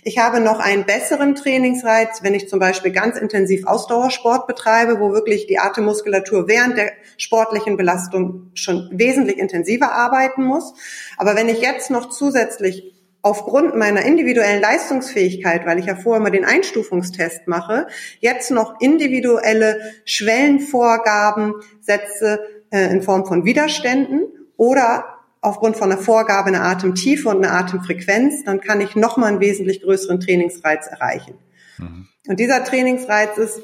Ich 0.04 0.18
habe 0.18 0.42
noch 0.42 0.60
einen 0.60 0.86
besseren 0.86 1.36
Trainingsreiz, 1.36 2.22
wenn 2.22 2.34
ich 2.34 2.50
zum 2.50 2.60
Beispiel 2.60 2.92
ganz 2.92 3.18
intensiv 3.18 3.66
Ausdauersport 3.66 4.46
betreibe, 4.46 5.00
wo 5.00 5.14
wirklich 5.14 5.48
die 5.48 5.58
Atemmuskulatur 5.58 6.48
während 6.48 6.78
der 6.78 6.92
sportlichen 7.18 7.78
Belastung 7.78 8.52
schon 8.54 8.90
wesentlich 8.92 9.38
intensiver 9.38 9.94
arbeiten 9.94 10.44
muss. 10.44 10.74
Aber 11.18 11.36
wenn 11.36 11.48
ich 11.48 11.62
jetzt 11.62 11.90
noch 11.90 12.10
zusätzlich 12.10 12.94
aufgrund 13.22 13.76
meiner 13.76 14.04
individuellen 14.04 14.62
Leistungsfähigkeit, 14.62 15.66
weil 15.66 15.80
ich 15.80 15.86
ja 15.86 15.96
vorher 15.96 16.22
mal 16.22 16.30
den 16.30 16.46
Einstufungstest 16.46 17.48
mache, 17.48 17.88
jetzt 18.20 18.52
noch 18.52 18.80
individuelle 18.80 19.80
Schwellenvorgaben 20.06 21.54
setze 21.82 22.40
äh, 22.72 22.92
in 22.92 23.02
Form 23.02 23.26
von 23.26 23.46
Widerständen 23.46 24.28
oder 24.60 25.06
aufgrund 25.40 25.78
von 25.78 25.90
einer 25.90 26.02
Vorgabe 26.02 26.50
einer 26.50 26.64
Atemtiefe 26.64 27.30
und 27.30 27.38
einer 27.38 27.56
Atemfrequenz, 27.56 28.44
dann 28.44 28.60
kann 28.60 28.82
ich 28.82 28.96
nochmal 28.96 29.30
einen 29.30 29.40
wesentlich 29.40 29.82
größeren 29.82 30.20
Trainingsreiz 30.20 30.86
erreichen. 30.88 31.36
Mhm. 31.78 32.08
Und 32.28 32.40
dieser 32.42 32.66
Trainingsreiz 32.66 33.38
ist 33.38 33.62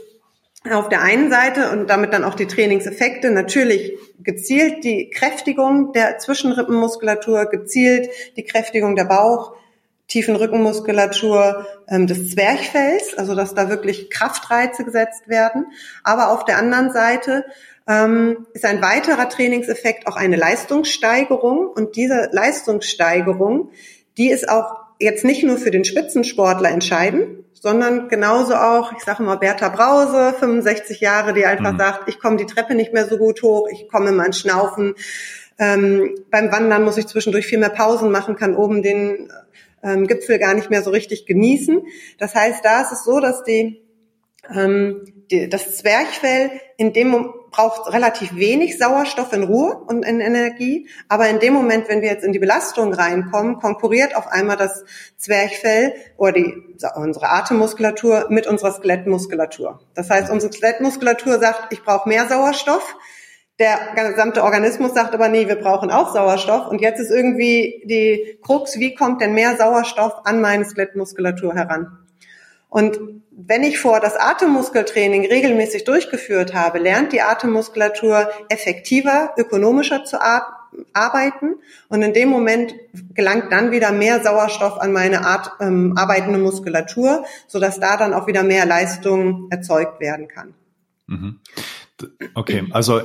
auf 0.71 0.87
der 0.87 1.01
einen 1.01 1.29
Seite 1.29 1.69
und 1.71 1.89
damit 1.89 2.13
dann 2.13 2.23
auch 2.23 2.33
die 2.33 2.47
Trainingseffekte 2.47 3.29
natürlich 3.29 3.93
gezielt 4.19 4.85
die 4.85 5.09
Kräftigung 5.09 5.91
der 5.91 6.17
Zwischenrippenmuskulatur, 6.17 7.45
gezielt 7.47 8.09
die 8.37 8.43
Kräftigung 8.45 8.95
der 8.95 9.03
Bauch, 9.03 9.53
tiefen 10.07 10.37
Rückenmuskulatur 10.37 11.67
ähm, 11.89 12.07
des 12.07 12.31
Zwerchfells, 12.31 13.15
also 13.17 13.35
dass 13.35 13.53
da 13.53 13.69
wirklich 13.69 14.09
Kraftreize 14.09 14.85
gesetzt 14.85 15.27
werden. 15.27 15.67
Aber 16.03 16.31
auf 16.31 16.45
der 16.45 16.57
anderen 16.57 16.93
Seite 16.93 17.43
ähm, 17.87 18.47
ist 18.53 18.65
ein 18.65 18.81
weiterer 18.81 19.29
Trainingseffekt 19.29 20.07
auch 20.07 20.15
eine 20.15 20.35
Leistungssteigerung. 20.35 21.67
Und 21.67 21.95
diese 21.95 22.29
Leistungssteigerung, 22.31 23.69
die 24.17 24.29
ist 24.29 24.49
auch 24.49 24.75
jetzt 24.99 25.25
nicht 25.25 25.43
nur 25.43 25.57
für 25.57 25.71
den 25.71 25.85
Spitzensportler 25.85 26.69
entscheidend, 26.69 27.43
sondern 27.53 28.07
genauso 28.09 28.55
auch, 28.55 28.93
ich 28.93 29.03
sage 29.03 29.23
mal 29.23 29.35
Bertha 29.35 29.69
Brause, 29.69 30.35
65 30.39 30.99
Jahre, 31.01 31.33
die 31.33 31.45
einfach 31.45 31.73
mhm. 31.73 31.79
sagt, 31.79 32.09
ich 32.09 32.19
komme 32.19 32.37
die 32.37 32.45
Treppe 32.45 32.75
nicht 32.75 32.93
mehr 32.93 33.07
so 33.07 33.17
gut 33.17 33.41
hoch, 33.43 33.67
ich 33.71 33.87
komme 33.89 34.09
immer 34.09 34.25
ins 34.25 34.39
Schnaufen. 34.39 34.95
Ähm, 35.57 36.15
beim 36.31 36.51
Wandern 36.51 36.83
muss 36.83 36.97
ich 36.97 37.07
zwischendurch 37.07 37.45
viel 37.47 37.59
mehr 37.59 37.69
Pausen 37.69 38.11
machen, 38.11 38.35
kann 38.35 38.55
oben 38.55 38.83
den 38.83 39.31
ähm, 39.83 40.07
Gipfel 40.07 40.37
gar 40.39 40.53
nicht 40.53 40.69
mehr 40.69 40.81
so 40.81 40.91
richtig 40.91 41.25
genießen. 41.25 41.83
Das 42.17 42.35
heißt, 42.35 42.63
da 42.63 42.81
ist 42.81 42.91
es 42.91 43.03
so, 43.03 43.19
dass 43.19 43.43
die 43.43 43.63
die, 43.63 43.84
das 44.47 45.77
Zwerchfell 45.77 46.51
in 46.77 46.93
dem 46.93 47.33
braucht 47.51 47.91
relativ 47.93 48.35
wenig 48.35 48.77
Sauerstoff 48.77 49.31
in 49.31 49.43
Ruhe 49.43 49.77
und 49.87 50.03
in 50.03 50.19
Energie, 50.19 50.89
aber 51.07 51.29
in 51.29 51.39
dem 51.39 51.53
Moment, 51.53 51.87
wenn 51.87 52.01
wir 52.01 52.09
jetzt 52.09 52.25
in 52.25 52.33
die 52.33 52.39
Belastung 52.39 52.93
reinkommen, 52.93 53.59
konkurriert 53.59 54.15
auf 54.15 54.27
einmal 54.27 54.57
das 54.57 54.83
Zwerchfell 55.17 55.93
oder 56.17 56.33
die, 56.33 56.53
unsere 56.95 57.29
Atemmuskulatur 57.29 58.27
mit 58.29 58.45
unserer 58.45 58.73
Skelettmuskulatur. 58.73 59.79
Das 59.93 60.09
heißt, 60.09 60.29
unsere 60.29 60.51
Skelettmuskulatur 60.51 61.39
sagt, 61.39 61.71
ich 61.71 61.81
brauche 61.83 62.09
mehr 62.09 62.27
Sauerstoff. 62.27 62.95
Der 63.57 63.77
gesamte 63.95 64.43
Organismus 64.43 64.93
sagt 64.93 65.13
aber, 65.13 65.29
nee, 65.29 65.47
wir 65.47 65.55
brauchen 65.55 65.89
auch 65.89 66.13
Sauerstoff. 66.13 66.67
Und 66.67 66.81
jetzt 66.81 66.99
ist 66.99 67.09
irgendwie 67.09 67.83
die 67.85 68.37
Krux, 68.43 68.79
wie 68.79 68.93
kommt 68.95 69.21
denn 69.21 69.33
mehr 69.33 69.55
Sauerstoff 69.55 70.25
an 70.25 70.41
meine 70.41 70.65
Skelettmuskulatur 70.65 71.55
heran? 71.55 72.04
Und 72.75 72.99
wenn 73.31 73.63
ich 73.63 73.79
vor 73.79 74.01
das 74.01 74.17
Atemmuskeltraining 74.17 75.25
regelmäßig 75.25 75.85
durchgeführt 75.85 76.53
habe, 76.53 76.77
lernt 76.77 77.13
die 77.13 77.21
Atemmuskulatur 77.21 78.29
effektiver, 78.49 79.33
ökonomischer 79.37 80.03
zu 80.03 80.19
arbeiten. 80.91 81.55
Und 81.87 82.01
in 82.01 82.11
dem 82.11 82.27
Moment 82.27 82.75
gelangt 83.13 83.53
dann 83.53 83.71
wieder 83.71 83.93
mehr 83.93 84.21
Sauerstoff 84.21 84.77
an 84.77 84.91
meine 84.91 85.25
Art, 85.25 85.53
ähm, 85.61 85.93
arbeitende 85.95 86.37
Muskulatur, 86.37 87.23
sodass 87.47 87.79
da 87.79 87.95
dann 87.95 88.13
auch 88.13 88.27
wieder 88.27 88.43
mehr 88.43 88.65
Leistung 88.65 89.47
erzeugt 89.51 90.01
werden 90.01 90.27
kann. 90.27 90.53
Mhm. 91.07 91.39
Okay, 92.33 92.65
also 92.71 93.03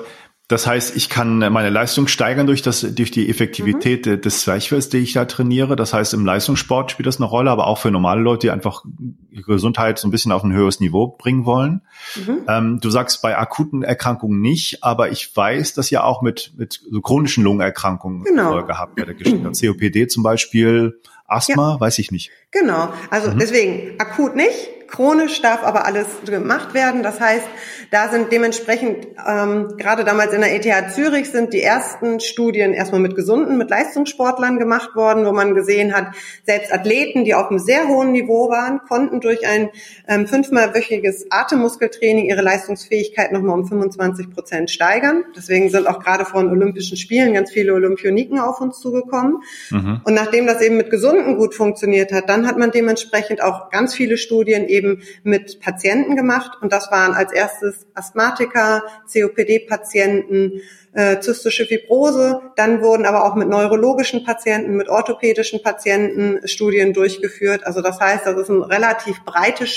das 0.50 0.66
heißt, 0.66 0.96
ich 0.96 1.08
kann 1.08 1.38
meine 1.38 1.70
Leistung 1.70 2.08
steigern 2.08 2.48
durch 2.48 2.60
das, 2.60 2.80
durch 2.80 3.12
die 3.12 3.30
Effektivität 3.30 4.06
mhm. 4.06 4.20
des 4.20 4.40
Zwerchfells, 4.40 4.88
die 4.88 4.96
ich 4.96 5.12
da 5.12 5.24
trainiere. 5.24 5.76
Das 5.76 5.94
heißt, 5.94 6.12
im 6.12 6.26
Leistungssport 6.26 6.90
spielt 6.90 7.06
das 7.06 7.18
eine 7.18 7.26
Rolle, 7.26 7.52
aber 7.52 7.68
auch 7.68 7.78
für 7.78 7.92
normale 7.92 8.20
Leute, 8.20 8.48
die 8.48 8.50
einfach 8.50 8.84
ihre 9.30 9.52
Gesundheit 9.52 10.00
so 10.00 10.08
ein 10.08 10.10
bisschen 10.10 10.32
auf 10.32 10.42
ein 10.42 10.52
höheres 10.52 10.80
Niveau 10.80 11.06
bringen 11.06 11.46
wollen. 11.46 11.82
Mhm. 12.16 12.38
Ähm, 12.48 12.80
du 12.80 12.90
sagst 12.90 13.22
bei 13.22 13.38
akuten 13.38 13.84
Erkrankungen 13.84 14.40
nicht, 14.40 14.82
aber 14.82 15.12
ich 15.12 15.36
weiß, 15.36 15.74
dass 15.74 15.88
ja 15.90 16.02
auch 16.02 16.20
mit, 16.20 16.52
mit 16.56 16.80
so 16.90 17.00
chronischen 17.00 17.44
Lungenerkrankungen 17.44 18.24
genau. 18.24 18.50
Folge 18.50 18.76
habt 18.76 18.96
bei 18.96 19.04
der 19.04 19.14
Geschichte. 19.14 19.52
COPD 19.72 20.08
zum 20.08 20.24
Beispiel, 20.24 20.98
Asthma, 21.28 21.74
ja. 21.74 21.80
weiß 21.80 22.00
ich 22.00 22.10
nicht. 22.10 22.32
Genau. 22.50 22.92
Also 23.08 23.30
mhm. 23.30 23.38
deswegen 23.38 24.00
akut 24.00 24.34
nicht 24.34 24.80
Chronisch 24.90 25.40
darf 25.40 25.62
aber 25.62 25.84
alles 25.86 26.06
gemacht 26.26 26.74
werden. 26.74 27.02
Das 27.02 27.20
heißt, 27.20 27.46
da 27.90 28.08
sind 28.10 28.32
dementsprechend, 28.32 29.06
ähm, 29.26 29.76
gerade 29.76 30.04
damals 30.04 30.32
in 30.32 30.40
der 30.40 30.54
ETH 30.54 30.92
Zürich 30.92 31.30
sind 31.30 31.52
die 31.52 31.62
ersten 31.62 32.20
Studien 32.20 32.72
erstmal 32.72 33.00
mit 33.00 33.14
gesunden, 33.14 33.56
mit 33.56 33.70
Leistungssportlern 33.70 34.58
gemacht 34.58 34.94
worden, 34.96 35.24
wo 35.24 35.32
man 35.32 35.54
gesehen 35.54 35.94
hat, 35.94 36.14
selbst 36.44 36.72
Athleten, 36.72 37.24
die 37.24 37.34
auf 37.34 37.50
einem 37.50 37.60
sehr 37.60 37.88
hohen 37.88 38.12
Niveau 38.12 38.50
waren, 38.50 38.80
konnten 38.88 39.20
durch 39.20 39.46
ein 39.46 39.70
ähm, 40.08 40.26
fünfmalwöchiges 40.26 41.26
Atemmuskeltraining 41.30 42.26
ihre 42.26 42.42
Leistungsfähigkeit 42.42 43.32
nochmal 43.32 43.58
um 43.58 43.66
25 43.66 44.30
Prozent 44.30 44.70
steigern. 44.70 45.24
Deswegen 45.36 45.70
sind 45.70 45.86
auch 45.86 46.00
gerade 46.00 46.24
vor 46.24 46.42
den 46.42 46.50
Olympischen 46.50 46.96
Spielen 46.96 47.32
ganz 47.32 47.52
viele 47.52 47.74
Olympioniken 47.74 48.40
auf 48.40 48.60
uns 48.60 48.80
zugekommen. 48.80 49.42
Mhm. 49.70 50.00
Und 50.04 50.14
nachdem 50.14 50.46
das 50.46 50.60
eben 50.62 50.76
mit 50.76 50.90
Gesunden 50.90 51.36
gut 51.36 51.54
funktioniert 51.54 52.12
hat, 52.12 52.28
dann 52.28 52.46
hat 52.46 52.58
man 52.58 52.70
dementsprechend 52.70 53.42
auch 53.42 53.70
ganz 53.70 53.94
viele 53.94 54.16
Studien 54.16 54.66
eben 54.66 54.80
eben 54.80 55.02
mit 55.22 55.60
Patienten 55.60 56.16
gemacht 56.16 56.58
und 56.60 56.72
das 56.72 56.90
waren 56.90 57.12
als 57.14 57.32
erstes 57.32 57.79
Asthmatiker, 57.94 58.82
COPD-Patienten, 59.12 60.60
äh, 60.92 61.20
zystische 61.20 61.66
Fibrose. 61.66 62.40
Dann 62.56 62.82
wurden 62.82 63.06
aber 63.06 63.24
auch 63.24 63.34
mit 63.34 63.48
neurologischen 63.48 64.24
Patienten, 64.24 64.76
mit 64.76 64.88
orthopädischen 64.88 65.62
Patienten 65.62 66.46
Studien 66.48 66.92
durchgeführt. 66.92 67.66
Also 67.66 67.82
das 67.82 68.00
heißt, 68.00 68.26
das 68.26 68.36
ist 68.36 68.48
ein 68.48 68.62
relativ 68.62 69.24
breites 69.24 69.70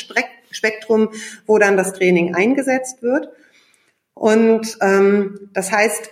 Spektrum, 0.52 1.10
wo 1.46 1.58
dann 1.58 1.78
das 1.78 1.94
Training 1.94 2.36
eingesetzt 2.36 3.02
wird. 3.02 3.30
Und 4.14 4.78
ähm, 4.82 5.50
das 5.54 5.72
heißt, 5.72 6.10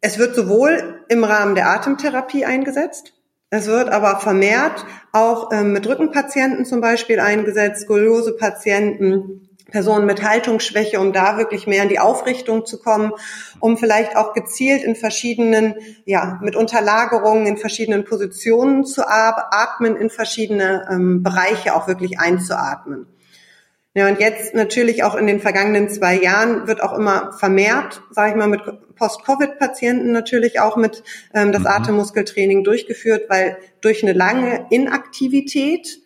es 0.00 0.18
wird 0.18 0.34
sowohl 0.34 1.04
im 1.08 1.24
Rahmen 1.24 1.54
der 1.54 1.68
Atemtherapie 1.68 2.44
eingesetzt, 2.44 3.14
es 3.56 3.68
wird 3.68 3.88
aber 3.88 4.18
vermehrt 4.18 4.84
auch 5.12 5.52
ähm, 5.52 5.72
mit 5.72 5.86
Rückenpatienten 5.86 6.64
zum 6.64 6.80
Beispiel 6.80 7.20
eingesetzt, 7.20 7.82
Skoliosepatienten, 7.82 9.53
Personen 9.70 10.06
mit 10.06 10.22
Haltungsschwäche, 10.22 11.00
um 11.00 11.12
da 11.12 11.38
wirklich 11.38 11.66
mehr 11.66 11.82
in 11.82 11.88
die 11.88 11.98
Aufrichtung 11.98 12.66
zu 12.66 12.78
kommen, 12.78 13.12
um 13.60 13.76
vielleicht 13.76 14.16
auch 14.16 14.34
gezielt 14.34 14.82
in 14.82 14.94
verschiedenen, 14.94 15.74
ja, 16.04 16.38
mit 16.42 16.54
Unterlagerungen 16.54 17.46
in 17.46 17.56
verschiedenen 17.56 18.04
Positionen 18.04 18.84
zu 18.84 19.06
atmen, 19.06 19.96
in 19.96 20.10
verschiedene 20.10 20.86
ähm, 20.90 21.22
Bereiche 21.22 21.74
auch 21.74 21.88
wirklich 21.88 22.18
einzuatmen. 22.20 23.06
Ja, 23.96 24.08
und 24.08 24.18
jetzt 24.18 24.54
natürlich 24.54 25.04
auch 25.04 25.14
in 25.14 25.28
den 25.28 25.40
vergangenen 25.40 25.88
zwei 25.88 26.16
Jahren 26.20 26.66
wird 26.66 26.82
auch 26.82 26.98
immer 26.98 27.32
vermehrt, 27.32 28.02
sage 28.10 28.30
ich 28.30 28.36
mal, 28.36 28.48
mit 28.48 28.60
Post-Covid-Patienten 28.96 30.10
natürlich 30.10 30.58
auch 30.58 30.76
mit 30.76 31.04
ähm, 31.32 31.52
das 31.52 31.62
mhm. 31.62 31.68
Atemmuskeltraining 31.68 32.64
durchgeführt, 32.64 33.26
weil 33.28 33.56
durch 33.80 34.02
eine 34.02 34.12
lange 34.12 34.66
Inaktivität, 34.70 36.00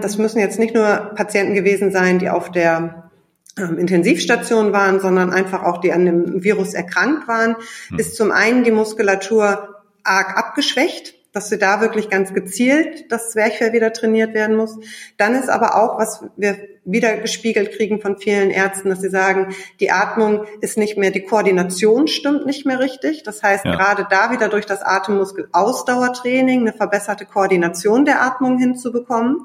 das 0.00 0.18
müssen 0.18 0.38
jetzt 0.38 0.58
nicht 0.58 0.74
nur 0.74 1.12
Patienten 1.14 1.54
gewesen 1.54 1.90
sein, 1.90 2.18
die 2.18 2.28
auf 2.28 2.50
der 2.50 3.10
ähm, 3.58 3.78
Intensivstation 3.78 4.72
waren, 4.72 5.00
sondern 5.00 5.32
einfach 5.32 5.62
auch 5.62 5.80
die 5.80 5.92
an 5.92 6.04
dem 6.04 6.42
Virus 6.42 6.74
erkrankt 6.74 7.28
waren, 7.28 7.56
mhm. 7.90 7.98
ist 7.98 8.16
zum 8.16 8.30
einen 8.30 8.64
die 8.64 8.72
Muskulatur 8.72 9.82
arg 10.02 10.36
abgeschwächt 10.36 11.14
dass 11.34 11.50
wir 11.50 11.58
da 11.58 11.80
wirklich 11.80 12.08
ganz 12.08 12.32
gezielt 12.32 13.10
das 13.10 13.30
Zwerchfell 13.32 13.72
wieder 13.72 13.92
trainiert 13.92 14.34
werden 14.34 14.56
muss. 14.56 14.78
Dann 15.16 15.34
ist 15.34 15.50
aber 15.50 15.74
auch, 15.74 15.98
was 15.98 16.24
wir 16.36 16.56
wieder 16.84 17.16
gespiegelt 17.16 17.72
kriegen 17.72 18.00
von 18.00 18.16
vielen 18.18 18.50
Ärzten, 18.50 18.88
dass 18.88 19.00
sie 19.00 19.10
sagen, 19.10 19.52
die 19.80 19.90
Atmung 19.90 20.44
ist 20.60 20.78
nicht 20.78 20.96
mehr, 20.96 21.10
die 21.10 21.24
Koordination 21.24 22.06
stimmt 22.06 22.46
nicht 22.46 22.66
mehr 22.66 22.78
richtig. 22.78 23.24
Das 23.24 23.42
heißt, 23.42 23.64
ja. 23.64 23.74
gerade 23.74 24.06
da 24.08 24.30
wieder 24.30 24.48
durch 24.48 24.64
das 24.64 24.82
Atemmuskelausdauertraining 24.82 26.60
eine 26.60 26.72
verbesserte 26.72 27.26
Koordination 27.26 28.04
der 28.04 28.22
Atmung 28.22 28.58
hinzubekommen. 28.58 29.44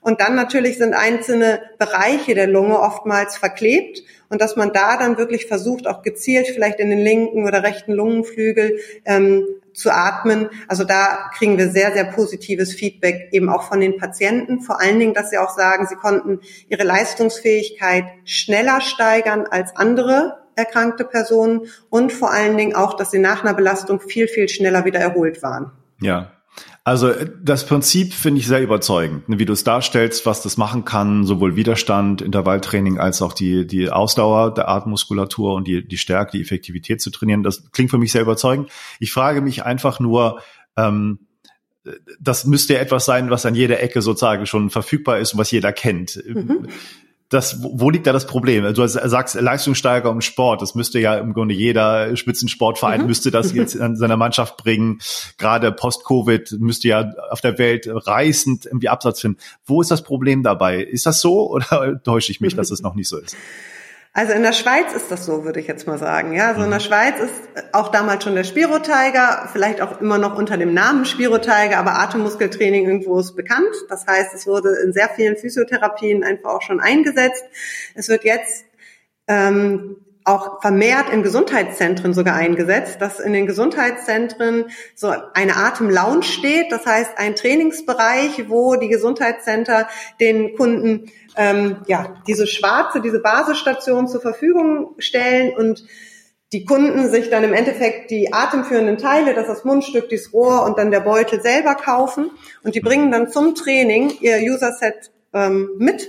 Und 0.00 0.20
dann 0.20 0.36
natürlich 0.36 0.78
sind 0.78 0.94
einzelne 0.94 1.60
Bereiche 1.78 2.36
der 2.36 2.46
Lunge 2.46 2.78
oftmals 2.78 3.36
verklebt 3.36 4.02
und 4.28 4.40
dass 4.40 4.56
man 4.56 4.72
da 4.72 4.96
dann 4.96 5.18
wirklich 5.18 5.46
versucht, 5.46 5.86
auch 5.86 6.02
gezielt 6.02 6.48
vielleicht 6.48 6.80
in 6.80 6.90
den 6.90 6.98
linken 6.98 7.46
oder 7.46 7.62
rechten 7.62 7.92
Lungenflügel 7.92 8.78
ähm, 9.04 9.46
zu 9.72 9.90
atmen. 9.90 10.48
Also 10.68 10.84
da 10.84 11.30
kriegen 11.36 11.58
wir 11.58 11.70
sehr, 11.70 11.92
sehr 11.92 12.04
positives 12.04 12.72
Feedback 12.72 13.28
eben 13.32 13.48
auch 13.48 13.64
von 13.64 13.80
den 13.80 13.98
Patienten. 13.98 14.60
Vor 14.60 14.80
allen 14.80 14.98
Dingen, 14.98 15.14
dass 15.14 15.30
sie 15.30 15.38
auch 15.38 15.54
sagen, 15.54 15.86
sie 15.86 15.96
konnten 15.96 16.40
ihre 16.68 16.84
Leistungsfähigkeit 16.84 18.04
schneller 18.24 18.80
steigern 18.80 19.46
als 19.50 19.76
andere 19.76 20.38
erkrankte 20.56 21.04
Personen 21.04 21.68
und 21.90 22.12
vor 22.12 22.32
allen 22.32 22.56
Dingen 22.56 22.74
auch, 22.74 22.94
dass 22.94 23.10
sie 23.10 23.18
nach 23.18 23.44
einer 23.44 23.52
Belastung 23.52 24.00
viel, 24.00 24.26
viel 24.26 24.48
schneller 24.48 24.86
wieder 24.86 25.00
erholt 25.00 25.42
waren. 25.42 25.70
Ja, 26.00 26.32
also 26.84 27.12
das 27.42 27.66
Prinzip 27.66 28.14
finde 28.14 28.40
ich 28.40 28.46
sehr 28.46 28.62
überzeugend, 28.62 29.28
ne, 29.28 29.38
wie 29.40 29.44
du 29.44 29.52
es 29.52 29.64
darstellst, 29.64 30.24
was 30.24 30.42
das 30.42 30.56
machen 30.56 30.84
kann, 30.84 31.24
sowohl 31.24 31.56
Widerstand, 31.56 32.22
Intervalltraining 32.22 32.98
als 32.98 33.22
auch 33.22 33.32
die, 33.32 33.66
die 33.66 33.90
Ausdauer 33.90 34.54
der 34.54 34.68
Atemmuskulatur 34.68 35.54
und 35.54 35.66
die, 35.66 35.86
die 35.86 35.98
Stärke, 35.98 36.36
die 36.36 36.42
Effektivität 36.42 37.00
zu 37.00 37.10
trainieren. 37.10 37.42
Das 37.42 37.72
klingt 37.72 37.90
für 37.90 37.98
mich 37.98 38.12
sehr 38.12 38.22
überzeugend. 38.22 38.70
Ich 39.00 39.12
frage 39.12 39.40
mich 39.40 39.64
einfach 39.64 39.98
nur, 39.98 40.40
ähm, 40.76 41.18
das 42.20 42.46
müsste 42.46 42.74
ja 42.74 42.80
etwas 42.80 43.04
sein, 43.04 43.30
was 43.30 43.46
an 43.46 43.54
jeder 43.54 43.80
Ecke 43.80 44.00
sozusagen 44.00 44.46
schon 44.46 44.70
verfügbar 44.70 45.18
ist 45.18 45.32
und 45.32 45.40
was 45.40 45.50
jeder 45.50 45.72
kennt. 45.72 46.22
Mhm 46.24 46.68
das, 47.28 47.60
wo 47.60 47.90
liegt 47.90 48.06
da 48.06 48.12
das 48.12 48.26
Problem? 48.26 48.72
Du 48.72 48.86
sagst 48.86 49.34
Leistungssteigerung 49.34 50.18
im 50.18 50.20
Sport. 50.20 50.62
Das 50.62 50.74
müsste 50.74 51.00
ja 51.00 51.16
im 51.16 51.32
Grunde 51.32 51.54
jeder 51.54 52.16
Spitzensportverein 52.16 53.00
mhm. 53.00 53.06
müsste 53.08 53.30
das 53.30 53.52
jetzt 53.52 53.80
an 53.80 53.96
seiner 53.96 54.16
Mannschaft 54.16 54.56
bringen. 54.56 55.00
Gerade 55.36 55.72
post-Covid 55.72 56.52
müsste 56.60 56.88
ja 56.88 57.12
auf 57.30 57.40
der 57.40 57.58
Welt 57.58 57.88
reißend 57.88 58.66
irgendwie 58.66 58.88
Absatz 58.88 59.20
finden. 59.20 59.38
Wo 59.64 59.80
ist 59.80 59.90
das 59.90 60.02
Problem 60.02 60.42
dabei? 60.42 60.82
Ist 60.82 61.06
das 61.06 61.20
so 61.20 61.50
oder 61.50 62.00
täusche 62.04 62.30
ich 62.30 62.40
mich, 62.40 62.54
dass 62.54 62.70
es 62.70 62.80
noch 62.80 62.94
nicht 62.94 63.08
so 63.08 63.18
ist? 63.18 63.36
Also 64.16 64.32
in 64.32 64.42
der 64.42 64.54
Schweiz 64.54 64.94
ist 64.94 65.10
das 65.10 65.26
so, 65.26 65.44
würde 65.44 65.60
ich 65.60 65.66
jetzt 65.66 65.86
mal 65.86 65.98
sagen. 65.98 66.32
Ja, 66.32 66.48
also 66.48 66.62
in 66.62 66.70
der 66.70 66.78
mhm. 66.78 66.84
Schweiz 66.84 67.20
ist 67.20 67.34
auch 67.74 67.88
damals 67.88 68.24
schon 68.24 68.34
der 68.34 68.44
Spiro 68.44 68.78
Tiger, 68.78 69.46
vielleicht 69.52 69.82
auch 69.82 70.00
immer 70.00 70.16
noch 70.16 70.38
unter 70.38 70.56
dem 70.56 70.72
Namen 70.72 71.04
Spiro 71.04 71.36
Tiger, 71.36 71.76
aber 71.76 71.98
Atemmuskeltraining 71.98 72.86
irgendwo 72.86 73.20
ist 73.20 73.36
bekannt. 73.36 73.74
Das 73.90 74.06
heißt, 74.06 74.32
es 74.32 74.46
wurde 74.46 74.70
in 74.82 74.94
sehr 74.94 75.10
vielen 75.10 75.36
Physiotherapien 75.36 76.24
einfach 76.24 76.48
auch 76.48 76.62
schon 76.62 76.80
eingesetzt. 76.80 77.44
Es 77.94 78.08
wird 78.08 78.24
jetzt 78.24 78.64
ähm, 79.28 79.96
auch 80.26 80.60
vermehrt 80.60 81.10
in 81.10 81.22
Gesundheitszentren 81.22 82.12
sogar 82.12 82.34
eingesetzt, 82.34 83.00
dass 83.00 83.20
in 83.20 83.32
den 83.32 83.46
Gesundheitszentren 83.46 84.66
so 84.94 85.12
eine 85.34 85.56
Atemlounge 85.56 86.24
steht. 86.24 86.72
Das 86.72 86.84
heißt, 86.84 87.12
ein 87.16 87.36
Trainingsbereich, 87.36 88.48
wo 88.48 88.74
die 88.74 88.88
Gesundheitszentren 88.88 89.86
den 90.20 90.56
Kunden 90.56 91.10
ähm, 91.36 91.76
ja, 91.86 92.16
diese 92.26 92.46
schwarze, 92.46 93.00
diese 93.00 93.20
Basisstation 93.20 94.08
zur 94.08 94.20
Verfügung 94.20 94.94
stellen 94.98 95.54
und 95.54 95.84
die 96.52 96.64
Kunden 96.64 97.08
sich 97.10 97.30
dann 97.30 97.44
im 97.44 97.52
Endeffekt 97.52 98.10
die 98.10 98.32
atemführenden 98.32 98.98
Teile, 98.98 99.34
das 99.34 99.48
ist 99.48 99.56
das 99.56 99.64
Mundstück, 99.64 100.08
dieses 100.08 100.32
Rohr 100.32 100.64
und 100.64 100.78
dann 100.78 100.90
der 100.90 101.00
Beutel 101.00 101.40
selber 101.40 101.74
kaufen 101.74 102.30
und 102.62 102.74
die 102.74 102.80
bringen 102.80 103.10
dann 103.10 103.30
zum 103.30 103.54
Training 103.54 104.12
ihr 104.20 104.38
User-Set 104.38 105.10
ähm, 105.34 105.70
mit 105.78 106.08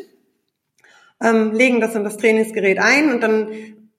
ähm, 1.21 1.51
legen 1.53 1.81
das 1.81 1.95
in 1.95 2.03
das 2.03 2.17
Trainingsgerät 2.17 2.79
ein 2.79 3.11
und 3.11 3.21
dann 3.21 3.47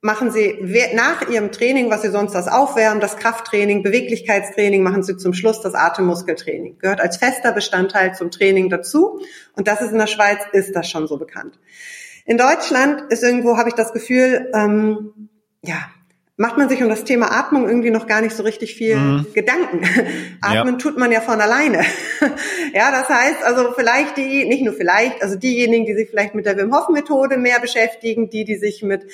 machen 0.09 0.31
sie 0.31 0.57
nach 0.95 1.29
ihrem 1.29 1.53
Training, 1.53 1.91
was 1.91 2.01
sie 2.01 2.09
sonst 2.09 2.33
das 2.33 2.49
Aufwärmen, 2.49 2.99
das 2.99 3.19
Krafttraining, 3.19 3.83
Beweglichkeitstraining, 3.83 4.83
machen 4.83 5.03
sie 5.03 5.19
zum 5.19 5.35
Schluss 5.35 5.61
das 5.61 5.75
Atemmuskeltraining. 5.75 6.79
Gehört 6.79 7.03
als 7.03 7.19
fester 7.19 7.53
Bestandteil 7.53 8.15
zum 8.15 8.31
Training 8.31 8.71
dazu. 8.71 9.21
Und 9.55 9.69
das 9.69 9.83
ist 9.83 9.93
in 9.93 9.99
der 9.99 10.07
Schweiz, 10.07 10.39
ist 10.53 10.75
das 10.75 10.89
schon 10.89 11.07
so 11.07 11.19
bekannt. 11.19 11.59
In 12.25 12.39
Deutschland 12.39 13.03
ist 13.11 13.23
irgendwo, 13.23 13.59
habe 13.59 13.69
ich 13.69 13.75
das 13.75 13.93
Gefühl, 13.93 14.51
ähm, 14.55 15.29
ja, 15.63 15.77
macht 16.39 16.57
man 16.57 16.71
sich 16.71 16.83
um 16.83 16.89
das 16.89 17.05
Thema 17.05 17.31
Atmung 17.31 17.69
irgendwie 17.69 17.91
noch 17.91 18.07
gar 18.07 18.23
nicht 18.23 18.35
so 18.35 18.45
richtig 18.45 18.77
viel 18.77 18.97
mhm. 18.97 19.27
Gedanken. 19.35 19.83
Atmen 20.41 20.75
ja. 20.75 20.79
tut 20.79 20.97
man 20.97 21.13
ja 21.13 21.21
von 21.21 21.39
alleine. 21.39 21.85
ja, 22.73 22.91
das 22.91 23.11
heißt 23.11 23.43
also 23.45 23.73
vielleicht 23.77 24.17
die, 24.17 24.47
nicht 24.47 24.63
nur 24.63 24.73
vielleicht, 24.73 25.23
also 25.23 25.37
diejenigen, 25.37 25.85
die 25.85 25.95
sich 25.95 26.09
vielleicht 26.09 26.35
mit 26.35 26.47
der 26.47 26.57
Wim 26.57 26.75
Hof 26.75 26.89
Methode 26.89 27.37
mehr 27.37 27.61
beschäftigen, 27.61 28.31
die, 28.31 28.47
die 28.47 28.57
sich 28.57 28.83
mit 28.83 29.05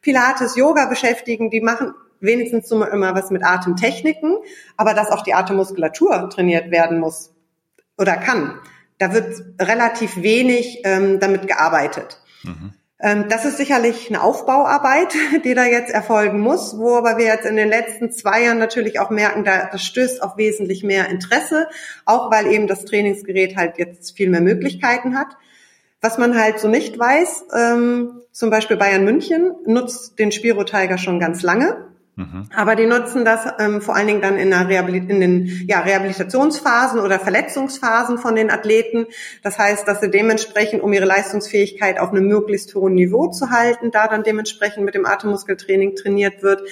Pilates, 0.00 0.56
Yoga 0.56 0.86
beschäftigen, 0.86 1.50
die 1.50 1.60
machen 1.60 1.94
wenigstens 2.20 2.70
immer 2.70 3.14
was 3.14 3.30
mit 3.30 3.44
Atemtechniken, 3.44 4.36
aber 4.76 4.94
dass 4.94 5.10
auch 5.10 5.22
die 5.22 5.34
Atemmuskulatur 5.34 6.28
trainiert 6.30 6.70
werden 6.70 7.00
muss 7.00 7.32
oder 7.98 8.16
kann. 8.16 8.58
Da 8.98 9.14
wird 9.14 9.42
relativ 9.60 10.16
wenig 10.22 10.82
ähm, 10.84 11.20
damit 11.20 11.46
gearbeitet. 11.48 12.20
Mhm. 12.42 12.74
Ähm, 13.02 13.26
das 13.30 13.46
ist 13.46 13.56
sicherlich 13.56 14.08
eine 14.10 14.22
Aufbauarbeit, 14.22 15.14
die 15.44 15.54
da 15.54 15.64
jetzt 15.64 15.92
erfolgen 15.92 16.40
muss, 16.40 16.78
wo 16.78 16.96
aber 16.96 17.16
wir 17.16 17.26
jetzt 17.26 17.46
in 17.46 17.56
den 17.56 17.68
letzten 17.68 18.12
zwei 18.12 18.44
Jahren 18.44 18.58
natürlich 18.58 19.00
auch 19.00 19.10
merken, 19.10 19.44
da, 19.44 19.68
das 19.72 19.82
stößt 19.84 20.22
auf 20.22 20.36
wesentlich 20.36 20.84
mehr 20.84 21.08
Interesse, 21.08 21.68
auch 22.04 22.30
weil 22.30 22.46
eben 22.48 22.66
das 22.66 22.84
Trainingsgerät 22.84 23.56
halt 23.56 23.78
jetzt 23.78 24.16
viel 24.16 24.28
mehr 24.28 24.42
Möglichkeiten 24.42 25.18
hat. 25.18 25.28
Was 26.00 26.18
man 26.18 26.38
halt 26.38 26.58
so 26.58 26.68
nicht 26.68 26.98
weiß, 26.98 27.44
ähm, 27.54 28.22
zum 28.32 28.50
Beispiel 28.50 28.76
Bayern 28.76 29.04
München 29.04 29.54
nutzt 29.66 30.18
den 30.18 30.32
Spiro 30.32 30.64
Tiger 30.64 30.98
schon 30.98 31.20
ganz 31.20 31.42
lange. 31.42 31.90
Mhm. 32.16 32.48
Aber 32.54 32.76
die 32.76 32.86
nutzen 32.86 33.24
das 33.24 33.46
ähm, 33.58 33.80
vor 33.80 33.96
allen 33.96 34.06
Dingen 34.06 34.20
dann 34.20 34.36
in, 34.36 34.50
der 34.50 34.68
Rehabilit 34.68 35.08
in 35.08 35.20
den 35.20 35.64
ja, 35.66 35.80
Rehabilitationsphasen 35.80 37.00
oder 37.00 37.18
Verletzungsphasen 37.18 38.18
von 38.18 38.34
den 38.36 38.50
Athleten. 38.50 39.06
Das 39.42 39.58
heißt, 39.58 39.88
dass 39.88 40.00
sie 40.00 40.10
dementsprechend, 40.10 40.82
um 40.82 40.92
ihre 40.92 41.06
Leistungsfähigkeit 41.06 41.98
auf 41.98 42.10
einem 42.10 42.26
möglichst 42.26 42.74
hohen 42.74 42.94
Niveau 42.94 43.28
zu 43.28 43.50
halten, 43.50 43.90
da 43.90 44.06
dann 44.06 44.22
dementsprechend 44.22 44.84
mit 44.84 44.94
dem 44.94 45.06
Atemmuskeltraining 45.06 45.96
trainiert 45.96 46.42
wird, 46.42 46.62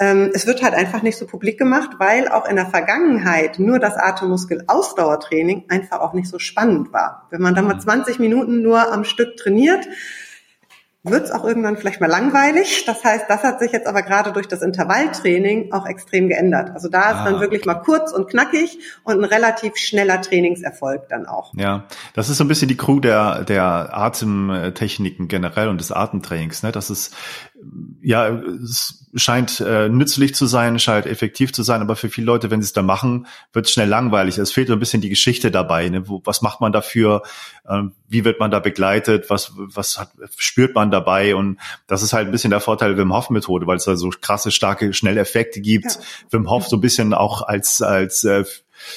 es 0.00 0.46
wird 0.46 0.62
halt 0.62 0.74
einfach 0.74 1.02
nicht 1.02 1.18
so 1.18 1.26
publik 1.26 1.58
gemacht, 1.58 1.90
weil 1.98 2.28
auch 2.28 2.48
in 2.48 2.54
der 2.54 2.66
Vergangenheit 2.66 3.58
nur 3.58 3.80
das 3.80 3.96
Atemmuskel-Ausdauertraining 3.96 5.64
einfach 5.68 5.98
auch 5.98 6.12
nicht 6.12 6.28
so 6.28 6.38
spannend 6.38 6.92
war. 6.92 7.26
Wenn 7.30 7.40
man 7.40 7.56
dann 7.56 7.66
mal 7.66 7.80
20 7.80 8.18
mhm. 8.18 8.24
Minuten 8.24 8.62
nur 8.62 8.92
am 8.92 9.02
Stück 9.02 9.36
trainiert, 9.36 9.88
wird 11.10 11.24
es 11.24 11.30
auch 11.30 11.44
irgendwann 11.44 11.76
vielleicht 11.76 12.00
mal 12.00 12.08
langweilig. 12.08 12.84
Das 12.84 13.04
heißt, 13.04 13.26
das 13.28 13.42
hat 13.42 13.60
sich 13.60 13.72
jetzt 13.72 13.86
aber 13.86 14.02
gerade 14.02 14.32
durch 14.32 14.48
das 14.48 14.62
Intervalltraining 14.62 15.72
auch 15.72 15.86
extrem 15.86 16.28
geändert. 16.28 16.70
Also 16.70 16.88
da 16.88 17.10
ist 17.10 17.16
ah, 17.16 17.24
dann 17.24 17.40
wirklich 17.40 17.64
mal 17.64 17.74
kurz 17.74 18.12
und 18.12 18.28
knackig 18.28 18.78
und 19.04 19.18
ein 19.18 19.24
relativ 19.24 19.76
schneller 19.76 20.20
Trainingserfolg 20.20 21.08
dann 21.08 21.26
auch. 21.26 21.52
Ja, 21.54 21.84
das 22.14 22.28
ist 22.28 22.38
so 22.38 22.44
ein 22.44 22.48
bisschen 22.48 22.68
die 22.68 22.76
Crew 22.76 23.00
der, 23.00 23.44
der 23.44 23.96
Atemtechniken 23.96 25.28
generell 25.28 25.68
und 25.68 25.80
des 25.80 25.92
Atemtrainings. 25.92 26.62
Ne? 26.62 26.72
Das 26.72 26.90
ist 26.90 27.14
ja, 28.02 28.28
es 28.28 29.06
scheint 29.14 29.60
äh, 29.60 29.88
nützlich 29.88 30.34
zu 30.34 30.46
sein, 30.46 30.78
scheint 30.78 31.06
effektiv 31.06 31.52
zu 31.52 31.62
sein, 31.62 31.80
aber 31.80 31.96
für 31.96 32.08
viele 32.08 32.26
Leute, 32.26 32.50
wenn 32.50 32.60
sie 32.60 32.66
es 32.66 32.72
da 32.72 32.82
machen, 32.82 33.26
wird 33.52 33.66
es 33.66 33.72
schnell 33.72 33.88
langweilig. 33.88 34.38
Es 34.38 34.52
fehlt 34.52 34.68
so 34.68 34.74
ein 34.74 34.78
bisschen 34.78 35.00
die 35.00 35.08
Geschichte 35.08 35.50
dabei. 35.50 35.88
Ne? 35.88 36.08
Wo, 36.08 36.22
was 36.24 36.42
macht 36.42 36.60
man 36.60 36.72
dafür? 36.72 37.22
Ähm, 37.68 37.92
wie 38.08 38.24
wird 38.24 38.38
man 38.38 38.50
da 38.50 38.60
begleitet? 38.60 39.28
Was, 39.28 39.52
was 39.56 39.98
hat, 39.98 40.12
spürt 40.36 40.74
man 40.74 40.90
dabei? 40.90 41.34
Und 41.34 41.58
das 41.86 42.02
ist 42.02 42.12
halt 42.12 42.28
ein 42.28 42.32
bisschen 42.32 42.50
der 42.50 42.60
Vorteil 42.60 42.94
der 42.94 42.98
Wim 42.98 43.12
Hof 43.12 43.30
Methode, 43.30 43.66
weil 43.66 43.76
es 43.76 43.84
da 43.84 43.96
so 43.96 44.10
krasse, 44.10 44.50
starke, 44.50 44.92
schnelle 44.92 45.20
Effekte 45.20 45.60
gibt. 45.60 45.86
Ja. 45.86 46.00
Wim 46.30 46.48
Hof 46.48 46.68
so 46.68 46.76
ein 46.76 46.80
bisschen 46.80 47.12
auch 47.14 47.42
als, 47.42 47.82
als, 47.82 48.24
äh, 48.24 48.44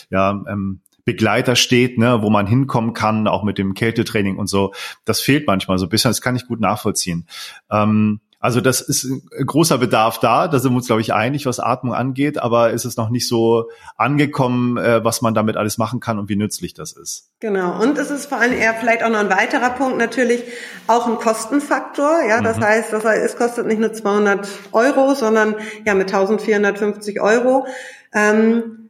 ja, 0.09 0.43
ähm, 0.47 0.81
Begleiter 1.03 1.55
steht, 1.55 1.97
ne, 1.97 2.21
wo 2.21 2.29
man 2.29 2.45
hinkommen 2.45 2.93
kann, 2.93 3.27
auch 3.27 3.43
mit 3.43 3.57
dem 3.57 3.73
Kältetraining 3.73 4.37
und 4.37 4.45
so. 4.45 4.71
Das 5.03 5.19
fehlt 5.19 5.47
manchmal 5.47 5.79
so 5.79 5.87
ein 5.87 5.89
bisschen. 5.89 6.11
Das 6.11 6.21
kann 6.21 6.35
ich 6.35 6.45
gut 6.45 6.59
nachvollziehen. 6.59 7.25
Ähm, 7.71 8.21
also 8.41 8.59
das 8.59 8.81
ist 8.81 9.03
ein 9.03 9.21
großer 9.45 9.77
Bedarf 9.77 10.19
da, 10.19 10.47
da 10.47 10.57
sind 10.57 10.71
wir 10.71 10.77
uns, 10.77 10.87
glaube 10.87 11.01
ich, 11.01 11.13
einig, 11.13 11.45
was 11.45 11.59
Atmung 11.59 11.93
angeht, 11.93 12.39
aber 12.39 12.71
ist 12.71 12.85
es 12.85 12.97
noch 12.97 13.09
nicht 13.09 13.27
so 13.27 13.69
angekommen, 13.97 14.77
äh, 14.77 15.03
was 15.03 15.21
man 15.21 15.35
damit 15.35 15.57
alles 15.57 15.77
machen 15.77 15.99
kann 15.99 16.17
und 16.17 16.27
wie 16.27 16.35
nützlich 16.35 16.73
das 16.73 16.91
ist. 16.91 17.29
Genau, 17.39 17.79
und 17.79 17.99
es 17.99 18.09
ist 18.09 18.25
vor 18.25 18.39
allem 18.39 18.53
eher 18.53 18.73
vielleicht 18.73 19.03
auch 19.03 19.09
noch 19.09 19.19
ein 19.19 19.29
weiterer 19.29 19.69
Punkt, 19.69 19.99
natürlich 19.99 20.43
auch 20.87 21.05
ein 21.07 21.17
Kostenfaktor. 21.17 22.23
Ja, 22.27 22.41
das 22.41 22.57
mhm. 22.57 22.63
heißt, 22.63 22.91
das 22.91 23.05
heißt, 23.05 23.23
es 23.23 23.37
kostet 23.37 23.67
nicht 23.67 23.79
nur 23.79 23.93
200 23.93 24.47
Euro, 24.71 25.13
sondern 25.13 25.55
ja 25.85 25.93
mit 25.93 26.07
1450 26.07 27.21
Euro. 27.21 27.67
Ähm, 28.11 28.89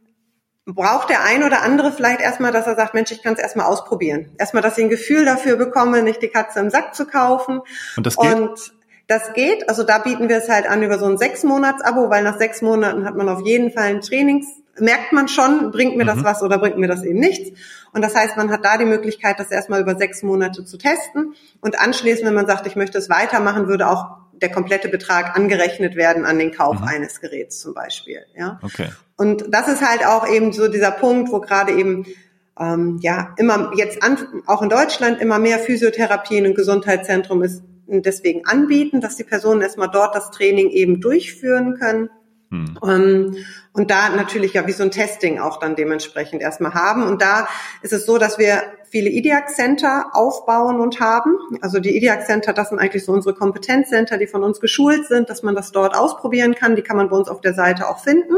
braucht 0.64 1.10
der 1.10 1.24
ein 1.24 1.42
oder 1.42 1.62
andere 1.62 1.92
vielleicht 1.92 2.20
erstmal, 2.20 2.52
dass 2.52 2.66
er 2.66 2.76
sagt, 2.76 2.94
Mensch, 2.94 3.10
ich 3.10 3.22
kann 3.22 3.34
es 3.34 3.40
erstmal 3.40 3.66
ausprobieren. 3.66 4.30
Erstmal, 4.38 4.62
dass 4.62 4.78
ich 4.78 4.84
ein 4.84 4.90
Gefühl 4.90 5.26
dafür 5.26 5.56
bekomme, 5.56 6.02
nicht 6.02 6.22
die 6.22 6.28
Katze 6.28 6.60
im 6.60 6.70
Sack 6.70 6.94
zu 6.94 7.06
kaufen. 7.06 7.60
Und 7.96 8.06
das 8.06 8.16
geht? 8.16 8.32
Und 8.32 8.72
das 9.12 9.34
geht, 9.34 9.68
also 9.68 9.82
da 9.82 9.98
bieten 9.98 10.28
wir 10.28 10.38
es 10.38 10.48
halt 10.48 10.66
an 10.66 10.82
über 10.82 10.98
so 10.98 11.04
ein 11.06 11.18
sechs 11.18 11.44
Monats 11.44 11.82
Abo, 11.82 12.08
weil 12.08 12.22
nach 12.22 12.38
sechs 12.38 12.62
Monaten 12.62 13.04
hat 13.04 13.14
man 13.14 13.28
auf 13.28 13.44
jeden 13.44 13.70
Fall 13.70 13.84
ein 13.84 14.00
Trainings, 14.00 14.46
merkt 14.78 15.12
man 15.12 15.28
schon, 15.28 15.70
bringt 15.70 15.96
mir 15.96 16.06
das 16.06 16.16
mhm. 16.16 16.24
was 16.24 16.42
oder 16.42 16.58
bringt 16.58 16.78
mir 16.78 16.88
das 16.88 17.04
eben 17.04 17.20
nichts. 17.20 17.50
Und 17.92 18.02
das 18.02 18.14
heißt, 18.14 18.38
man 18.38 18.50
hat 18.50 18.64
da 18.64 18.78
die 18.78 18.86
Möglichkeit, 18.86 19.38
das 19.38 19.50
erstmal 19.50 19.82
über 19.82 19.96
sechs 19.96 20.22
Monate 20.22 20.64
zu 20.64 20.78
testen 20.78 21.34
und 21.60 21.78
anschließend, 21.78 22.26
wenn 22.26 22.34
man 22.34 22.46
sagt, 22.46 22.66
ich 22.66 22.74
möchte 22.74 22.96
es 22.96 23.10
weitermachen, 23.10 23.68
würde 23.68 23.88
auch 23.88 24.16
der 24.32 24.50
komplette 24.50 24.88
Betrag 24.88 25.36
angerechnet 25.36 25.94
werden 25.94 26.24
an 26.24 26.38
den 26.38 26.52
Kauf 26.52 26.80
mhm. 26.80 26.86
eines 26.86 27.20
Geräts 27.20 27.60
zum 27.60 27.74
Beispiel. 27.74 28.20
Ja. 28.34 28.58
Okay. 28.62 28.88
Und 29.16 29.44
das 29.50 29.68
ist 29.68 29.86
halt 29.86 30.06
auch 30.06 30.26
eben 30.26 30.52
so 30.52 30.68
dieser 30.68 30.90
Punkt, 30.90 31.30
wo 31.30 31.40
gerade 31.40 31.72
eben 31.72 32.06
ähm, 32.58 32.98
ja 33.02 33.34
immer 33.36 33.72
jetzt 33.76 34.02
an, 34.02 34.16
auch 34.46 34.62
in 34.62 34.70
Deutschland 34.70 35.20
immer 35.20 35.38
mehr 35.38 35.58
Physiotherapien 35.58 36.46
und 36.46 36.54
Gesundheitszentrum 36.54 37.42
ist 37.42 37.62
deswegen 38.00 38.46
anbieten, 38.46 39.02
dass 39.02 39.16
die 39.16 39.24
Personen 39.24 39.60
erstmal 39.60 39.90
dort 39.90 40.14
das 40.14 40.30
Training 40.30 40.70
eben 40.70 41.00
durchführen 41.00 41.76
können. 41.78 42.08
Hm. 42.50 42.78
Ähm, 42.82 43.36
und 43.72 43.90
da 43.90 44.10
natürlich 44.10 44.52
ja 44.52 44.66
wie 44.66 44.72
so 44.72 44.82
ein 44.82 44.90
Testing 44.90 45.38
auch 45.38 45.58
dann 45.58 45.74
dementsprechend 45.74 46.42
erstmal 46.42 46.74
haben. 46.74 47.02
Und 47.02 47.20
da 47.20 47.48
ist 47.82 47.92
es 47.92 48.06
so, 48.06 48.18
dass 48.18 48.38
wir 48.38 48.62
viele 48.90 49.08
IDIAC 49.08 49.48
Center 49.48 50.10
aufbauen 50.12 50.78
und 50.78 51.00
haben. 51.00 51.36
Also 51.62 51.80
die 51.80 51.96
IDIAC 51.96 52.26
Center, 52.26 52.52
das 52.52 52.68
sind 52.68 52.78
eigentlich 52.78 53.04
so 53.04 53.12
unsere 53.12 53.34
Kompetenzcenter, 53.34 54.18
die 54.18 54.26
von 54.26 54.44
uns 54.44 54.60
geschult 54.60 55.06
sind, 55.06 55.30
dass 55.30 55.42
man 55.42 55.54
das 55.54 55.72
dort 55.72 55.96
ausprobieren 55.96 56.54
kann. 56.54 56.76
Die 56.76 56.82
kann 56.82 56.98
man 56.98 57.08
bei 57.08 57.16
uns 57.16 57.28
auf 57.28 57.40
der 57.40 57.54
Seite 57.54 57.88
auch 57.88 58.00
finden. 58.00 58.34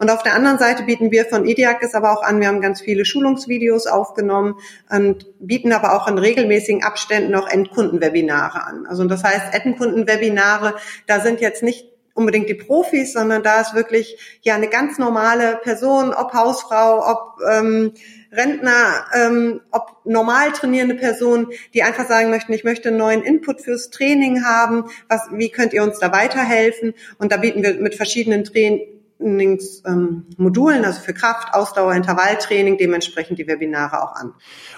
Und 0.00 0.08
auf 0.08 0.22
der 0.22 0.32
anderen 0.32 0.58
Seite 0.58 0.84
bieten 0.84 1.10
wir 1.10 1.26
von 1.26 1.46
IDIAC 1.46 1.82
es 1.82 1.94
aber 1.94 2.10
auch 2.12 2.22
an, 2.22 2.40
wir 2.40 2.48
haben 2.48 2.62
ganz 2.62 2.80
viele 2.80 3.04
Schulungsvideos 3.04 3.86
aufgenommen 3.86 4.54
und 4.88 5.26
bieten 5.40 5.74
aber 5.74 5.94
auch 5.94 6.08
in 6.08 6.16
regelmäßigen 6.16 6.82
Abständen 6.82 7.34
auch 7.34 7.46
Endkundenwebinare 7.46 8.64
an. 8.64 8.86
Also 8.86 9.04
das 9.04 9.22
heißt, 9.22 9.52
Endkundenwebinare, 9.52 10.74
da 11.06 11.20
sind 11.20 11.42
jetzt 11.42 11.62
nicht 11.62 11.86
unbedingt 12.14 12.48
die 12.48 12.54
Profis, 12.54 13.12
sondern 13.12 13.42
da 13.42 13.60
ist 13.60 13.74
wirklich 13.74 14.40
ja 14.40 14.54
eine 14.54 14.68
ganz 14.68 14.96
normale 14.96 15.60
Person, 15.62 16.14
ob 16.14 16.32
Hausfrau, 16.32 17.06
ob 17.06 17.38
ähm, 17.50 17.92
Rentner, 18.32 19.04
ähm, 19.14 19.60
ob 19.70 19.98
normal 20.04 20.52
trainierende 20.52 20.94
Personen, 20.94 21.48
die 21.74 21.82
einfach 21.82 22.08
sagen 22.08 22.30
möchten, 22.30 22.54
ich 22.54 22.64
möchte 22.64 22.88
einen 22.88 22.96
neuen 22.96 23.22
Input 23.22 23.60
fürs 23.60 23.90
Training 23.90 24.46
haben, 24.46 24.84
was, 25.10 25.28
wie 25.32 25.50
könnt 25.50 25.74
ihr 25.74 25.82
uns 25.82 25.98
da 25.98 26.10
weiterhelfen? 26.10 26.94
Und 27.18 27.32
da 27.32 27.36
bieten 27.36 27.62
wir 27.62 27.74
mit 27.74 27.96
verschiedenen 27.96 28.44
Trainern 28.44 28.80
Trainingsmodulen, 29.20 30.84
also 30.84 31.00
für 31.00 31.14
Kraft, 31.14 31.54
Ausdauer, 31.54 31.94
Intervalltraining, 31.94 32.78
dementsprechend 32.78 33.38
die 33.38 33.46
Webinare 33.46 34.02
auch 34.02 34.14
an. 34.14 34.32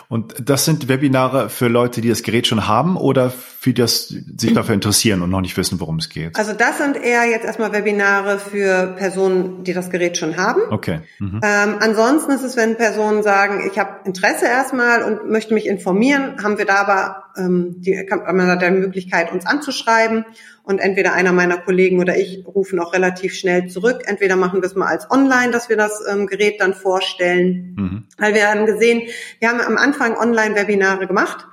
Und 0.08 0.34
das 0.44 0.64
sind 0.64 0.88
Webinare 0.88 1.48
für 1.48 1.68
Leute, 1.68 2.00
die 2.00 2.08
das 2.08 2.22
Gerät 2.22 2.46
schon 2.46 2.66
haben 2.66 2.96
oder 2.96 3.30
für 3.30 3.72
das 3.72 4.08
sich 4.08 4.52
dafür 4.52 4.74
interessieren 4.74 5.22
und 5.22 5.30
noch 5.30 5.40
nicht 5.40 5.56
wissen, 5.56 5.80
worum 5.80 5.98
es 5.98 6.08
geht? 6.08 6.36
Also 6.36 6.52
das 6.52 6.78
sind 6.78 6.96
eher 6.96 7.24
jetzt 7.24 7.44
erstmal 7.44 7.72
Webinare 7.72 8.38
für 8.38 8.94
Personen, 8.98 9.64
die 9.64 9.72
das 9.72 9.90
Gerät 9.90 10.18
schon 10.18 10.36
haben. 10.36 10.60
Okay. 10.70 11.00
Mhm. 11.18 11.40
Ähm, 11.42 11.76
ansonsten 11.80 12.32
ist 12.32 12.42
es, 12.42 12.56
wenn 12.56 12.76
Personen 12.76 13.22
sagen, 13.22 13.70
ich 13.70 13.78
habe 13.78 14.00
Interesse 14.04 14.46
erstmal 14.46 15.02
und 15.04 15.30
möchte 15.30 15.54
mich 15.54 15.66
informieren, 15.66 16.42
haben 16.42 16.58
wir 16.58 16.66
da 16.66 16.74
aber 16.74 17.22
die, 17.36 18.06
man 18.10 18.46
hat 18.46 18.62
die 18.62 18.70
Möglichkeit, 18.70 19.32
uns 19.32 19.46
anzuschreiben 19.46 20.24
und 20.64 20.78
entweder 20.78 21.14
einer 21.14 21.32
meiner 21.32 21.58
Kollegen 21.58 22.00
oder 22.00 22.16
ich 22.16 22.44
rufen 22.46 22.78
auch 22.78 22.92
relativ 22.92 23.34
schnell 23.34 23.68
zurück. 23.68 24.02
Entweder 24.06 24.36
machen 24.36 24.62
wir 24.62 24.66
es 24.66 24.74
mal 24.74 24.86
als 24.86 25.10
online, 25.10 25.50
dass 25.50 25.68
wir 25.68 25.76
das 25.76 26.02
ähm, 26.10 26.26
Gerät 26.26 26.60
dann 26.60 26.74
vorstellen. 26.74 27.74
Mhm. 27.76 28.04
Weil 28.18 28.34
wir 28.34 28.48
haben 28.48 28.66
gesehen, 28.66 29.02
wir 29.40 29.48
haben 29.48 29.60
am 29.60 29.76
Anfang 29.76 30.16
Online-Webinare 30.16 31.06
gemacht 31.06 31.46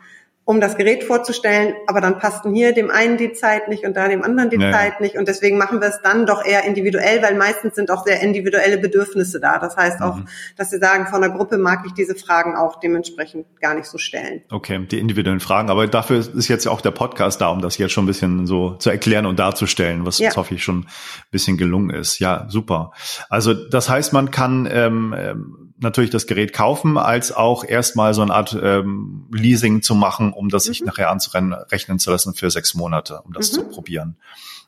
um 0.49 0.59
das 0.59 0.77
Gerät 0.77 1.03
vorzustellen, 1.03 1.75
aber 1.85 2.01
dann 2.01 2.17
passten 2.17 2.55
hier 2.55 2.73
dem 2.73 2.89
einen 2.89 3.17
die 3.17 3.33
Zeit 3.33 3.67
nicht 3.67 3.83
und 3.85 3.95
da 3.95 4.07
dem 4.07 4.23
anderen 4.23 4.49
die 4.49 4.57
ja. 4.57 4.71
Zeit 4.71 4.99
nicht. 4.99 5.15
Und 5.15 5.27
deswegen 5.27 5.59
machen 5.59 5.79
wir 5.79 5.89
es 5.89 6.01
dann 6.01 6.25
doch 6.25 6.43
eher 6.43 6.63
individuell, 6.63 7.21
weil 7.21 7.35
meistens 7.35 7.75
sind 7.75 7.91
auch 7.91 8.03
sehr 8.03 8.21
individuelle 8.21 8.79
Bedürfnisse 8.79 9.39
da. 9.39 9.59
Das 9.59 9.77
heißt 9.77 10.01
auch, 10.01 10.15
mhm. 10.15 10.27
dass 10.57 10.71
sie 10.71 10.79
sagen, 10.79 11.05
von 11.05 11.21
der 11.21 11.29
Gruppe 11.29 11.59
mag 11.59 11.83
ich 11.85 11.93
diese 11.93 12.15
Fragen 12.15 12.55
auch 12.55 12.79
dementsprechend 12.79 13.45
gar 13.61 13.75
nicht 13.75 13.85
so 13.85 13.99
stellen. 13.99 14.41
Okay, 14.49 14.83
die 14.89 14.97
individuellen 14.97 15.39
Fragen. 15.39 15.69
Aber 15.69 15.85
dafür 15.85 16.17
ist 16.17 16.47
jetzt 16.47 16.67
auch 16.67 16.81
der 16.81 16.89
Podcast 16.89 17.41
da, 17.41 17.49
um 17.49 17.61
das 17.61 17.77
jetzt 17.77 17.91
schon 17.91 18.05
ein 18.05 18.07
bisschen 18.07 18.47
so 18.47 18.73
zu 18.73 18.89
erklären 18.89 19.27
und 19.27 19.37
darzustellen, 19.37 20.03
was 20.07 20.17
ja. 20.17 20.35
hoffe 20.35 20.55
ich 20.55 20.63
schon 20.63 20.79
ein 20.79 20.87
bisschen 21.29 21.57
gelungen 21.57 21.91
ist. 21.91 22.17
Ja, 22.17 22.47
super. 22.49 22.91
Also 23.29 23.53
das 23.53 23.87
heißt, 23.87 24.13
man 24.13 24.31
kann 24.31 24.67
ähm, 24.71 25.13
ähm 25.15 25.68
natürlich 25.80 26.09
das 26.09 26.27
Gerät 26.27 26.53
kaufen, 26.53 26.97
als 26.97 27.32
auch 27.32 27.63
erstmal 27.63 28.13
so 28.13 28.21
eine 28.21 28.34
Art 28.34 28.57
ähm, 28.61 29.27
Leasing 29.32 29.82
zu 29.82 29.95
machen, 29.95 30.34
um 30.34 30.49
das 30.49 30.65
mhm. 30.65 30.67
sich 30.67 30.82
nachher 30.84 31.09
anzurechnen 31.09 31.99
zu 31.99 32.11
lassen 32.11 32.34
für 32.34 32.49
sechs 32.49 32.73
Monate, 32.73 33.21
um 33.23 33.34
das 33.34 33.51
mhm. 33.51 33.55
zu 33.55 33.63
probieren. 33.65 34.17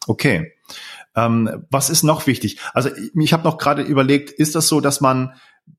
Okay. 0.07 0.53
Ähm, 1.16 1.66
was 1.70 1.89
ist 1.89 2.03
noch 2.03 2.28
wichtig? 2.28 2.59
Also 2.74 2.89
ich, 2.89 3.12
ich 3.16 3.34
habe 3.34 3.43
noch 3.43 3.57
gerade 3.57 3.82
überlegt, 3.82 4.30
ist 4.32 4.55
das 4.55 4.68
so, 4.68 4.80
dass 4.80 5.01
man 5.01 5.34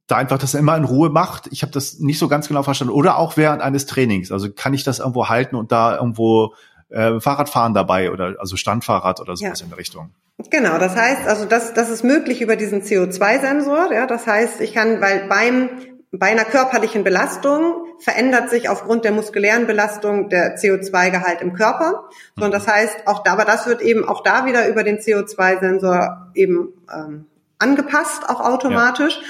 da 0.07 0.16
einfach 0.16 0.39
das 0.39 0.55
immer 0.55 0.76
in 0.76 0.85
Ruhe 0.85 1.09
macht? 1.09 1.49
Ich 1.51 1.62
habe 1.62 1.72
das 1.72 1.99
nicht 1.99 2.18
so 2.18 2.28
ganz 2.28 2.49
genau 2.49 2.62
verstanden. 2.62 2.93
Oder 2.93 3.16
auch 3.16 3.37
während 3.37 3.62
eines 3.62 3.87
Trainings. 3.87 4.30
Also 4.30 4.53
kann 4.53 4.74
ich 4.74 4.85
das 4.85 4.99
irgendwo 4.99 5.28
halten 5.28 5.57
und 5.57 5.72
da 5.72 5.97
irgendwo 5.97 6.55
äh, 6.91 7.18
Fahrradfahren 7.20 7.72
dabei 7.72 8.12
oder 8.12 8.37
also 8.39 8.57
Standfahrrad 8.57 9.20
oder 9.20 9.37
sowas 9.37 9.61
ja. 9.61 9.64
in 9.64 9.70
der 9.70 9.78
Richtung? 9.78 10.12
Genau, 10.51 10.78
das 10.78 10.97
heißt, 10.97 11.26
also 11.26 11.45
das, 11.45 11.74
das 11.74 11.90
ist 11.90 12.05
möglich 12.05 12.40
über 12.43 12.57
diesen 12.57 12.82
CO2-Sensor. 12.82 13.93
Ja, 13.93 14.07
das 14.07 14.26
heißt, 14.26 14.61
ich 14.61 14.74
kann, 14.74 15.01
weil 15.01 15.28
beim 15.28 15.70
bei 16.14 16.26
einer 16.26 16.45
körperlichen 16.45 17.05
Belastung 17.05 17.86
verändert 17.99 18.51
sich 18.51 18.68
aufgrund 18.68 19.07
der 19.07 19.12
muskulären 19.12 19.66
Belastung 19.66 20.28
der 20.28 20.59
CO2-Gehalt 20.59 21.40
im 21.40 21.55
Körper. 21.55 22.11
So, 22.36 22.45
und 22.45 22.53
das 22.53 22.68
heißt, 22.68 23.07
auch 23.07 23.22
da, 23.22 23.32
aber 23.32 23.47
das 23.47 23.66
wird 23.66 23.80
eben 23.80 24.07
auch 24.07 24.22
da 24.22 24.45
wieder 24.45 24.68
über 24.68 24.84
den 24.84 24.99
CO2-Sensor 24.99 26.30
eben 26.34 26.74
ähm, 26.95 27.24
angepasst, 27.59 28.28
auch 28.28 28.40
automatisch. 28.40 29.14
Ja. 29.14 29.26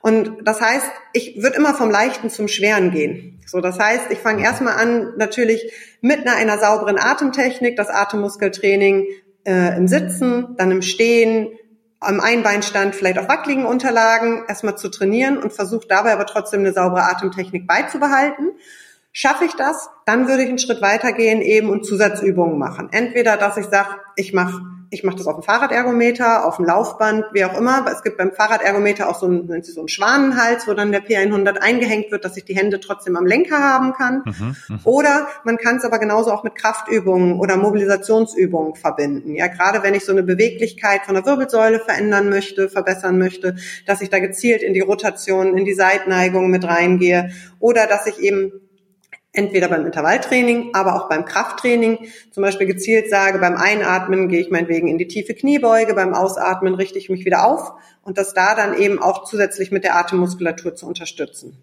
Und 0.00 0.48
das 0.48 0.60
heißt, 0.60 0.86
ich 1.12 1.42
würde 1.42 1.56
immer 1.56 1.74
vom 1.74 1.90
Leichten 1.90 2.30
zum 2.30 2.48
Schweren 2.48 2.90
gehen. 2.90 3.38
So, 3.46 3.60
das 3.60 3.78
heißt, 3.78 4.10
ich 4.10 4.18
fange 4.18 4.42
erstmal 4.42 4.74
an, 4.74 5.12
natürlich 5.18 5.70
mit 6.00 6.26
einer, 6.26 6.36
einer 6.36 6.58
sauberen 6.58 6.98
Atemtechnik, 6.98 7.76
das 7.76 7.88
Atemmuskeltraining 7.88 9.06
äh, 9.44 9.76
im 9.76 9.88
Sitzen, 9.88 10.56
dann 10.56 10.70
im 10.70 10.82
Stehen, 10.82 11.48
am 12.00 12.20
Einbeinstand 12.20 12.94
vielleicht 12.94 13.18
auf 13.18 13.28
wackeligen 13.28 13.64
Unterlagen 13.64 14.44
erstmal 14.48 14.76
zu 14.76 14.88
trainieren 14.88 15.38
und 15.38 15.52
versuche 15.52 15.86
dabei 15.86 16.12
aber 16.12 16.26
trotzdem 16.26 16.60
eine 16.60 16.72
saubere 16.72 17.04
Atemtechnik 17.04 17.66
beizubehalten. 17.66 18.52
Schaffe 19.12 19.44
ich 19.44 19.52
das, 19.52 19.88
dann 20.06 20.26
würde 20.26 20.42
ich 20.42 20.48
einen 20.48 20.58
Schritt 20.58 20.82
weitergehen 20.82 21.42
eben 21.42 21.70
und 21.70 21.84
Zusatzübungen 21.84 22.58
machen. 22.58 22.88
Entweder, 22.90 23.36
dass 23.36 23.56
ich 23.56 23.66
sage, 23.66 23.90
ich 24.16 24.32
mache 24.32 24.62
ich 24.92 25.02
mache 25.04 25.16
das 25.16 25.26
auf 25.26 25.36
dem 25.36 25.42
Fahrradergometer, 25.42 26.46
auf 26.46 26.56
dem 26.56 26.66
Laufband, 26.66 27.24
wie 27.32 27.46
auch 27.46 27.56
immer. 27.56 27.86
Es 27.90 28.02
gibt 28.02 28.18
beim 28.18 28.30
Fahrradergometer 28.30 29.08
auch 29.08 29.18
so 29.18 29.24
einen, 29.24 29.62
so 29.62 29.80
einen 29.80 29.88
Schwanenhals, 29.88 30.68
wo 30.68 30.74
dann 30.74 30.92
der 30.92 31.02
P100 31.02 31.56
eingehängt 31.56 32.10
wird, 32.10 32.26
dass 32.26 32.36
ich 32.36 32.44
die 32.44 32.54
Hände 32.54 32.78
trotzdem 32.78 33.16
am 33.16 33.24
Lenker 33.24 33.58
haben 33.58 33.94
kann. 33.94 34.22
Mhm, 34.26 34.56
mhm, 34.68 34.80
oder 34.84 35.28
man 35.44 35.56
kann 35.56 35.76
es 35.76 35.84
aber 35.86 35.98
genauso 35.98 36.30
auch 36.30 36.44
mit 36.44 36.56
Kraftübungen 36.56 37.40
oder 37.40 37.56
Mobilisationsübungen 37.56 38.74
verbinden. 38.74 39.34
Ja, 39.34 39.46
gerade 39.46 39.82
wenn 39.82 39.94
ich 39.94 40.04
so 40.04 40.12
eine 40.12 40.22
Beweglichkeit 40.22 41.06
von 41.06 41.14
der 41.14 41.24
Wirbelsäule 41.24 41.78
verändern 41.78 42.28
möchte, 42.28 42.68
verbessern 42.68 43.16
möchte, 43.16 43.56
dass 43.86 44.02
ich 44.02 44.10
da 44.10 44.18
gezielt 44.18 44.62
in 44.62 44.74
die 44.74 44.80
Rotation, 44.80 45.56
in 45.56 45.64
die 45.64 45.74
Seitneigung 45.74 46.50
mit 46.50 46.64
reingehe 46.64 47.30
oder 47.60 47.86
dass 47.86 48.06
ich 48.06 48.18
eben 48.18 48.52
entweder 49.32 49.68
beim 49.68 49.86
Intervalltraining, 49.86 50.70
aber 50.74 50.94
auch 50.94 51.08
beim 51.08 51.24
Krafttraining 51.24 52.06
zum 52.30 52.42
Beispiel 52.42 52.66
gezielt 52.66 53.08
sage, 53.08 53.38
beim 53.38 53.56
Einatmen 53.56 54.28
gehe 54.28 54.40
ich 54.40 54.50
meinetwegen 54.50 54.88
in 54.88 54.98
die 54.98 55.08
tiefe 55.08 55.34
Kniebeuge, 55.34 55.94
beim 55.94 56.14
Ausatmen 56.14 56.74
richte 56.74 56.98
ich 56.98 57.08
mich 57.08 57.24
wieder 57.24 57.46
auf 57.46 57.72
und 58.02 58.18
das 58.18 58.34
da 58.34 58.54
dann 58.54 58.78
eben 58.78 59.00
auch 59.00 59.24
zusätzlich 59.24 59.70
mit 59.70 59.84
der 59.84 59.96
Atemmuskulatur 59.96 60.74
zu 60.74 60.86
unterstützen. 60.86 61.56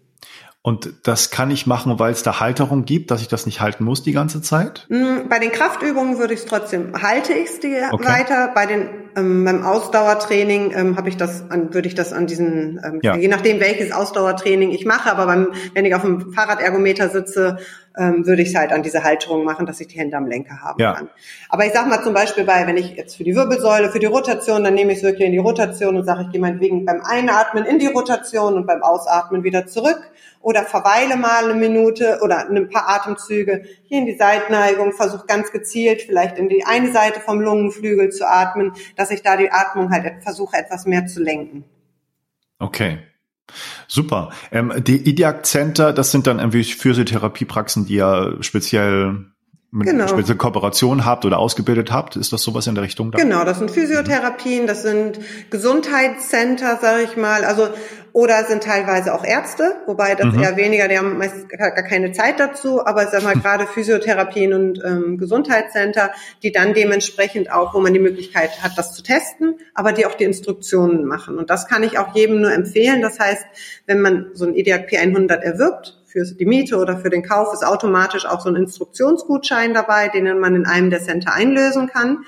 Und 0.62 0.92
das 1.04 1.30
kann 1.30 1.50
ich 1.50 1.66
machen, 1.66 1.98
weil 1.98 2.12
es 2.12 2.22
da 2.22 2.38
Halterung 2.38 2.84
gibt, 2.84 3.10
dass 3.10 3.22
ich 3.22 3.28
das 3.28 3.46
nicht 3.46 3.62
halten 3.62 3.82
muss 3.82 4.02
die 4.02 4.12
ganze 4.12 4.42
Zeit? 4.42 4.86
Mm, 4.90 5.28
bei 5.28 5.38
den 5.38 5.52
Kraftübungen 5.52 6.18
würde 6.18 6.34
ich 6.34 6.40
es 6.40 6.46
trotzdem, 6.46 6.92
halte 7.00 7.32
ich 7.32 7.48
es 7.48 7.58
okay. 7.92 8.06
weiter. 8.06 8.50
Bei 8.54 8.66
den 8.66 8.88
ähm, 9.16 9.44
beim 9.44 9.64
Ausdauertraining 9.64 10.72
ähm, 10.74 10.96
habe 10.96 11.08
ich 11.08 11.16
das 11.16 11.50
an, 11.50 11.72
würde 11.74 11.88
ich 11.88 11.94
das 11.94 12.12
an 12.12 12.26
diesen, 12.26 12.80
ähm, 12.84 13.00
ja. 13.02 13.16
je 13.16 13.28
nachdem 13.28 13.60
welches 13.60 13.92
Ausdauertraining 13.92 14.70
ich 14.70 14.84
mache, 14.84 15.10
aber 15.10 15.26
beim, 15.26 15.48
wenn 15.74 15.84
ich 15.84 15.94
auf 15.94 16.02
dem 16.02 16.32
Fahrradergometer 16.32 17.08
sitze, 17.08 17.58
ähm, 17.96 18.26
würde 18.26 18.42
ich 18.42 18.50
es 18.50 18.54
halt 18.54 18.72
an 18.72 18.82
diese 18.82 19.02
Halterung 19.02 19.44
machen, 19.44 19.66
dass 19.66 19.80
ich 19.80 19.88
die 19.88 19.98
Hände 19.98 20.16
am 20.16 20.26
Lenker 20.26 20.60
haben 20.62 20.80
ja. 20.80 20.94
kann. 20.94 21.08
Aber 21.48 21.66
ich 21.66 21.72
sag 21.72 21.88
mal 21.88 22.02
zum 22.02 22.14
Beispiel 22.14 22.44
bei, 22.44 22.66
wenn 22.66 22.76
ich 22.76 22.92
jetzt 22.92 23.16
für 23.16 23.24
die 23.24 23.34
Wirbelsäule, 23.34 23.90
für 23.90 23.98
die 23.98 24.06
Rotation, 24.06 24.62
dann 24.62 24.74
nehme 24.74 24.92
ich 24.92 24.98
es 24.98 25.04
wirklich 25.04 25.26
in 25.26 25.32
die 25.32 25.38
Rotation 25.38 25.96
und 25.96 26.04
sage, 26.04 26.22
ich 26.22 26.30
gehe 26.30 26.40
meinetwegen 26.40 26.84
beim 26.84 27.00
Einatmen 27.02 27.64
in 27.64 27.78
die 27.78 27.86
Rotation 27.86 28.54
und 28.54 28.66
beim 28.66 28.82
Ausatmen 28.82 29.42
wieder 29.42 29.66
zurück 29.66 30.00
oder 30.40 30.62
verweile 30.64 31.16
mal 31.16 31.44
eine 31.44 31.54
Minute 31.54 32.20
oder 32.22 32.48
ein 32.48 32.68
paar 32.70 32.88
Atemzüge 32.88 33.62
hier 33.84 33.98
in 33.98 34.06
die 34.06 34.16
Seitneigung, 34.16 34.92
versuche 34.92 35.26
ganz 35.26 35.52
gezielt 35.52 36.02
vielleicht 36.02 36.38
in 36.38 36.48
die 36.48 36.64
eine 36.64 36.92
Seite 36.92 37.20
vom 37.20 37.40
Lungenflügel 37.40 38.10
zu 38.10 38.28
atmen, 38.28 38.72
dass 38.96 39.10
ich 39.10 39.22
da 39.22 39.36
die 39.36 39.50
Atmung 39.50 39.90
halt 39.90 40.22
versuche 40.22 40.56
etwas 40.56 40.86
mehr 40.86 41.06
zu 41.06 41.22
lenken. 41.22 41.64
Okay. 42.58 42.98
Super. 43.88 44.30
Ähm, 44.52 44.72
die 44.78 45.08
IDIAC 45.08 45.44
Center, 45.44 45.92
das 45.92 46.12
sind 46.12 46.26
dann 46.26 46.38
irgendwie 46.38 46.62
Physiotherapiepraxen, 46.62 47.86
die 47.86 47.96
ja 47.96 48.34
speziell 48.40 49.26
mit 49.72 49.86
genau. 49.86 50.08
spezielle 50.08 50.36
Kooperation 50.36 51.04
habt 51.04 51.24
oder 51.24 51.38
ausgebildet 51.38 51.92
habt? 51.92 52.16
Ist 52.16 52.32
das 52.32 52.42
sowas 52.42 52.66
in 52.66 52.74
der 52.74 52.82
Richtung? 52.82 53.12
Da? 53.12 53.18
Genau, 53.18 53.44
das 53.44 53.58
sind 53.58 53.70
Physiotherapien, 53.70 54.66
das 54.66 54.82
sind 54.82 55.20
Gesundheitscenter, 55.50 56.78
sage 56.80 57.04
ich 57.04 57.16
mal, 57.16 57.44
also 57.44 57.68
oder 58.12 58.44
sind 58.44 58.62
teilweise 58.62 59.14
auch 59.14 59.24
Ärzte, 59.24 59.76
wobei 59.86 60.14
das 60.14 60.34
mhm. 60.34 60.42
eher 60.42 60.56
weniger, 60.56 60.88
die 60.88 60.98
haben 60.98 61.18
meist 61.18 61.48
gar 61.48 61.70
keine 61.70 62.12
Zeit 62.12 62.40
dazu, 62.40 62.84
aber 62.84 63.06
sag 63.06 63.22
mal 63.22 63.34
gerade 63.34 63.66
Physiotherapien 63.66 64.52
und 64.52 64.82
ähm, 64.84 65.18
Gesundheitscenter, 65.18 66.10
die 66.42 66.52
dann 66.52 66.74
dementsprechend 66.74 67.52
auch, 67.52 67.74
wo 67.74 67.80
man 67.80 67.94
die 67.94 68.00
Möglichkeit 68.00 68.62
hat, 68.62 68.72
das 68.76 68.94
zu 68.94 69.02
testen, 69.02 69.58
aber 69.74 69.92
die 69.92 70.06
auch 70.06 70.14
die 70.14 70.24
Instruktionen 70.24 71.04
machen. 71.04 71.38
Und 71.38 71.50
das 71.50 71.66
kann 71.66 71.82
ich 71.82 71.98
auch 71.98 72.14
jedem 72.14 72.40
nur 72.40 72.52
empfehlen. 72.52 73.02
Das 73.02 73.18
heißt, 73.18 73.44
wenn 73.86 74.00
man 74.00 74.30
so 74.34 74.46
ein 74.46 74.54
EDAC 74.54 74.88
P100 74.90 75.40
erwirbt, 75.40 75.96
für 76.06 76.24
die 76.24 76.46
Miete 76.46 76.76
oder 76.76 76.98
für 76.98 77.08
den 77.08 77.22
Kauf 77.22 77.54
ist 77.54 77.64
automatisch 77.64 78.26
auch 78.26 78.40
so 78.40 78.48
ein 78.48 78.56
Instruktionsgutschein 78.56 79.74
dabei, 79.74 80.08
den 80.08 80.40
man 80.40 80.56
in 80.56 80.66
einem 80.66 80.90
der 80.90 81.00
Center 81.00 81.32
einlösen 81.32 81.86
kann. 81.86 82.24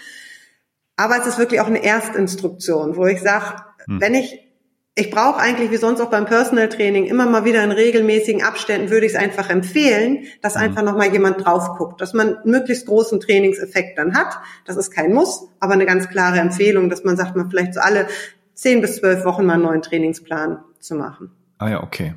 Aber 0.96 1.18
es 1.18 1.26
ist 1.26 1.38
wirklich 1.38 1.60
auch 1.60 1.66
eine 1.66 1.82
Erstinstruktion, 1.82 2.96
wo 2.96 3.06
ich 3.06 3.20
sage, 3.20 3.56
hm. 3.86 4.00
wenn 4.00 4.14
ich 4.14 4.51
ich 4.95 5.11
brauche 5.11 5.40
eigentlich 5.40 5.70
wie 5.70 5.78
sonst 5.78 6.01
auch 6.01 6.11
beim 6.11 6.26
Personal 6.26 6.68
Training 6.68 7.07
immer 7.07 7.26
mal 7.26 7.47
wieder 7.47 7.64
in 7.64 7.72
regelmäßigen 7.72 8.43
Abständen 8.43 8.90
würde 8.90 9.07
ich 9.07 9.12
es 9.12 9.18
einfach 9.18 9.49
empfehlen, 9.49 10.24
dass 10.43 10.55
mhm. 10.55 10.62
einfach 10.62 10.82
noch 10.82 10.97
mal 10.97 11.11
jemand 11.11 11.45
drauf 11.45 11.78
guckt, 11.78 12.01
dass 12.01 12.12
man 12.12 12.36
möglichst 12.45 12.86
großen 12.86 13.18
Trainingseffekt 13.20 13.97
dann 13.97 14.14
hat. 14.14 14.38
Das 14.66 14.76
ist 14.76 14.90
kein 14.90 15.14
Muss, 15.14 15.49
aber 15.61 15.72
eine 15.72 15.86
ganz 15.86 16.09
klare 16.11 16.40
Empfehlung, 16.40 16.90
dass 16.90 17.05
man 17.05 17.16
sagt, 17.16 17.36
man 17.36 17.49
vielleicht 17.49 17.74
so 17.74 17.80
alle 17.80 18.07
zehn 18.55 18.82
bis 18.82 18.97
zwölf 18.97 19.24
Wochen 19.24 19.47
mal 19.47 19.55
einen 19.55 19.62
neuen 19.62 19.82
Trainingsplan 19.82 20.62
zu 20.78 20.95
machen. 20.95 21.30
Ah 21.57 21.70
ja, 21.70 21.82
okay. 21.82 22.14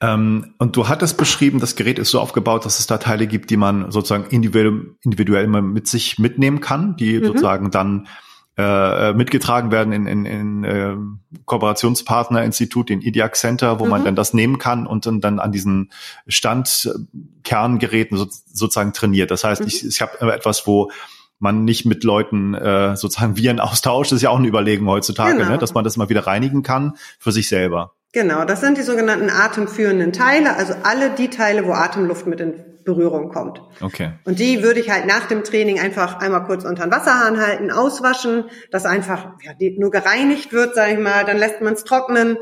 Ähm, 0.00 0.54
und 0.58 0.76
du 0.76 0.88
hattest 0.88 1.18
beschrieben, 1.18 1.60
das 1.60 1.76
Gerät 1.76 1.98
ist 1.98 2.10
so 2.10 2.20
aufgebaut, 2.20 2.64
dass 2.64 2.78
es 2.78 2.86
da 2.86 2.96
Teile 2.96 3.26
gibt, 3.26 3.50
die 3.50 3.58
man 3.58 3.90
sozusagen 3.90 4.24
individuell, 4.30 4.96
individuell 5.04 5.46
mit 5.46 5.86
sich 5.88 6.18
mitnehmen 6.18 6.60
kann, 6.60 6.96
die 6.96 7.18
mhm. 7.18 7.24
sozusagen 7.26 7.70
dann 7.70 8.08
äh, 8.58 9.14
mitgetragen 9.14 9.70
werden 9.70 9.92
in, 9.92 10.06
in, 10.06 10.24
in 10.26 10.64
äh, 10.64 10.94
Kooperationspartnerinstitut, 11.46 12.90
den 12.90 13.00
IDIAC 13.00 13.36
Center, 13.36 13.80
wo 13.80 13.84
mhm. 13.84 13.90
man 13.90 14.04
dann 14.04 14.16
das 14.16 14.34
nehmen 14.34 14.58
kann 14.58 14.86
und 14.86 15.06
dann, 15.06 15.20
dann 15.20 15.38
an 15.38 15.52
diesen 15.52 15.90
Standkerngeräten 16.26 18.18
so, 18.18 18.26
sozusagen 18.52 18.92
trainiert. 18.92 19.30
Das 19.30 19.44
heißt, 19.44 19.62
mhm. 19.62 19.68
ich, 19.68 19.86
ich 19.86 20.02
habe 20.02 20.32
etwas, 20.32 20.66
wo 20.66 20.90
man 21.38 21.64
nicht 21.64 21.86
mit 21.86 22.04
Leuten 22.04 22.54
äh, 22.54 22.96
sozusagen 22.96 23.36
Viren 23.36 23.58
austauscht, 23.58 24.12
das 24.12 24.16
ist 24.16 24.22
ja 24.22 24.30
auch 24.30 24.38
eine 24.38 24.48
Überlegung 24.48 24.86
heutzutage, 24.86 25.38
genau. 25.38 25.50
ne? 25.50 25.58
dass 25.58 25.74
man 25.74 25.82
das 25.82 25.96
mal 25.96 26.08
wieder 26.08 26.26
reinigen 26.26 26.62
kann 26.62 26.96
für 27.18 27.32
sich 27.32 27.48
selber. 27.48 27.94
Genau, 28.12 28.44
das 28.44 28.60
sind 28.60 28.76
die 28.76 28.82
sogenannten 28.82 29.30
atemführenden 29.30 30.12
Teile, 30.12 30.54
also 30.56 30.74
alle 30.82 31.10
die 31.10 31.30
Teile, 31.30 31.66
wo 31.66 31.72
Atemluft 31.72 32.26
mit 32.26 32.40
in 32.40 32.71
Berührung 32.84 33.28
kommt. 33.28 33.62
Okay. 33.80 34.12
Und 34.24 34.38
die 34.38 34.62
würde 34.62 34.80
ich 34.80 34.90
halt 34.90 35.06
nach 35.06 35.26
dem 35.26 35.44
Training 35.44 35.80
einfach 35.80 36.20
einmal 36.20 36.44
kurz 36.44 36.64
unter 36.64 36.86
den 36.86 36.92
Wasserhahn 36.92 37.40
halten, 37.40 37.70
auswaschen, 37.70 38.44
dass 38.70 38.84
einfach 38.84 39.32
ja, 39.42 39.52
nur 39.76 39.90
gereinigt 39.90 40.52
wird, 40.52 40.74
sage 40.74 40.92
ich 40.92 40.98
mal, 40.98 41.24
dann 41.24 41.38
lässt 41.38 41.60
man 41.60 41.74
es 41.74 41.84
trocknen. 41.84 42.38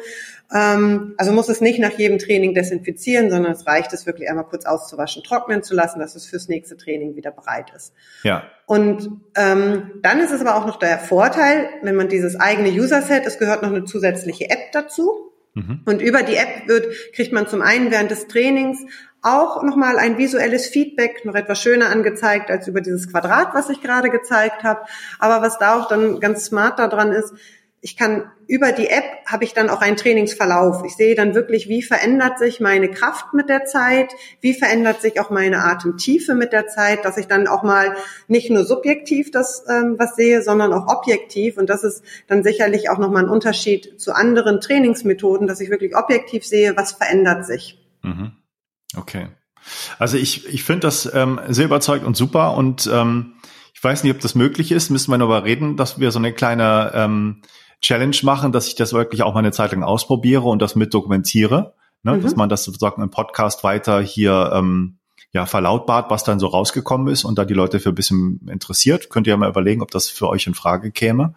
Ähm, 0.52 1.14
also 1.16 1.32
muss 1.32 1.48
es 1.48 1.60
nicht 1.60 1.78
nach 1.78 1.92
jedem 1.92 2.18
Training 2.18 2.54
desinfizieren, 2.54 3.30
sondern 3.30 3.52
es 3.52 3.66
reicht 3.66 3.92
es 3.92 4.06
wirklich 4.06 4.28
einmal 4.28 4.46
kurz 4.46 4.66
auszuwaschen, 4.66 5.22
trocknen 5.22 5.62
zu 5.62 5.74
lassen, 5.74 6.00
dass 6.00 6.16
es 6.16 6.26
fürs 6.26 6.48
nächste 6.48 6.76
Training 6.76 7.14
wieder 7.14 7.30
bereit 7.30 7.72
ist. 7.74 7.92
Ja. 8.24 8.44
Und 8.66 9.08
ähm, 9.36 9.92
dann 10.02 10.20
ist 10.20 10.32
es 10.32 10.40
aber 10.40 10.56
auch 10.56 10.66
noch 10.66 10.78
der 10.78 10.98
Vorteil, 10.98 11.68
wenn 11.82 11.94
man 11.94 12.08
dieses 12.08 12.38
eigene 12.38 12.70
User-Set, 12.70 13.26
es 13.26 13.38
gehört 13.38 13.62
noch 13.62 13.70
eine 13.70 13.84
zusätzliche 13.84 14.50
App 14.50 14.72
dazu. 14.72 15.30
Mhm. 15.54 15.80
Und 15.84 16.02
über 16.02 16.22
die 16.22 16.36
App 16.36 16.66
wird, 16.68 16.86
kriegt 17.12 17.32
man 17.32 17.46
zum 17.46 17.62
einen 17.62 17.90
während 17.90 18.10
des 18.10 18.28
Trainings 18.28 18.78
auch 19.22 19.62
nochmal 19.62 19.98
ein 19.98 20.18
visuelles 20.18 20.66
Feedback, 20.66 21.24
noch 21.24 21.34
etwas 21.34 21.60
schöner 21.60 21.90
angezeigt 21.90 22.50
als 22.50 22.68
über 22.68 22.80
dieses 22.80 23.10
Quadrat, 23.10 23.54
was 23.54 23.68
ich 23.68 23.82
gerade 23.82 24.10
gezeigt 24.10 24.62
habe. 24.64 24.80
Aber 25.18 25.42
was 25.42 25.58
da 25.58 25.78
auch 25.78 25.88
dann 25.88 26.20
ganz 26.20 26.46
smart 26.46 26.78
daran 26.78 27.12
ist, 27.12 27.34
ich 27.82 27.96
kann 27.96 28.30
über 28.46 28.72
die 28.72 28.88
App 28.88 29.04
habe 29.24 29.44
ich 29.44 29.54
dann 29.54 29.70
auch 29.70 29.80
einen 29.80 29.96
Trainingsverlauf. 29.96 30.84
Ich 30.84 30.96
sehe 30.96 31.14
dann 31.14 31.34
wirklich, 31.34 31.68
wie 31.68 31.82
verändert 31.82 32.38
sich 32.38 32.60
meine 32.60 32.90
Kraft 32.90 33.32
mit 33.32 33.48
der 33.48 33.64
Zeit, 33.64 34.12
wie 34.40 34.52
verändert 34.52 35.00
sich 35.00 35.18
auch 35.18 35.30
meine 35.30 35.64
Atemtiefe 35.64 36.34
mit 36.34 36.52
der 36.52 36.66
Zeit, 36.66 37.04
dass 37.04 37.16
ich 37.16 37.26
dann 37.26 37.46
auch 37.46 37.62
mal 37.62 37.96
nicht 38.28 38.50
nur 38.50 38.64
subjektiv 38.64 39.30
das 39.30 39.64
ähm, 39.68 39.94
was 39.98 40.14
sehe, 40.14 40.42
sondern 40.42 40.74
auch 40.74 40.88
objektiv. 40.88 41.56
Und 41.56 41.70
das 41.70 41.84
ist 41.84 42.04
dann 42.26 42.42
sicherlich 42.42 42.90
auch 42.90 42.98
nochmal 42.98 43.24
ein 43.24 43.30
Unterschied 43.30 43.98
zu 43.98 44.12
anderen 44.12 44.60
Trainingsmethoden, 44.60 45.46
dass 45.46 45.60
ich 45.60 45.70
wirklich 45.70 45.96
objektiv 45.96 46.44
sehe, 46.44 46.76
was 46.76 46.92
verändert 46.92 47.46
sich. 47.46 47.78
Mhm. 48.02 48.32
Okay. 48.96 49.28
Also 49.98 50.16
ich, 50.16 50.46
ich 50.46 50.64
finde 50.64 50.80
das 50.80 51.12
ähm, 51.12 51.40
sehr 51.48 51.66
überzeugt 51.66 52.04
und 52.04 52.16
super 52.16 52.54
und 52.56 52.88
ähm, 52.92 53.34
ich 53.74 53.82
weiß 53.82 54.04
nicht, 54.04 54.14
ob 54.14 54.20
das 54.20 54.34
möglich 54.34 54.72
ist, 54.72 54.90
müssen 54.90 55.10
wir 55.10 55.18
darüber 55.18 55.44
reden, 55.44 55.76
dass 55.76 55.98
wir 55.98 56.10
so 56.10 56.18
eine 56.18 56.32
kleine 56.32 56.92
ähm, 56.94 57.42
Challenge 57.80 58.16
machen, 58.22 58.52
dass 58.52 58.66
ich 58.66 58.74
das 58.74 58.92
wirklich 58.92 59.22
auch 59.22 59.32
mal 59.32 59.40
eine 59.40 59.52
Zeit 59.52 59.72
lang 59.72 59.82
ausprobiere 59.82 60.42
und 60.42 60.60
das 60.60 60.76
mit 60.76 60.92
dokumentiere, 60.92 61.74
ne? 62.02 62.16
Mhm. 62.16 62.22
dass 62.22 62.36
man 62.36 62.48
das 62.48 62.64
sozusagen 62.64 63.02
im 63.02 63.10
Podcast 63.10 63.64
weiter 63.64 64.00
hier 64.00 64.50
ähm, 64.54 64.98
ja 65.32 65.46
verlautbart, 65.46 66.10
was 66.10 66.24
dann 66.24 66.40
so 66.40 66.48
rausgekommen 66.48 67.08
ist 67.08 67.24
und 67.24 67.38
da 67.38 67.44
die 67.44 67.54
Leute 67.54 67.80
für 67.80 67.90
ein 67.90 67.94
bisschen 67.94 68.46
interessiert. 68.50 69.10
Könnt 69.10 69.26
ihr 69.26 69.32
ja 69.32 69.36
mal 69.36 69.48
überlegen, 69.48 69.82
ob 69.82 69.90
das 69.90 70.08
für 70.08 70.28
euch 70.28 70.46
in 70.46 70.54
Frage 70.54 70.90
käme. 70.90 71.34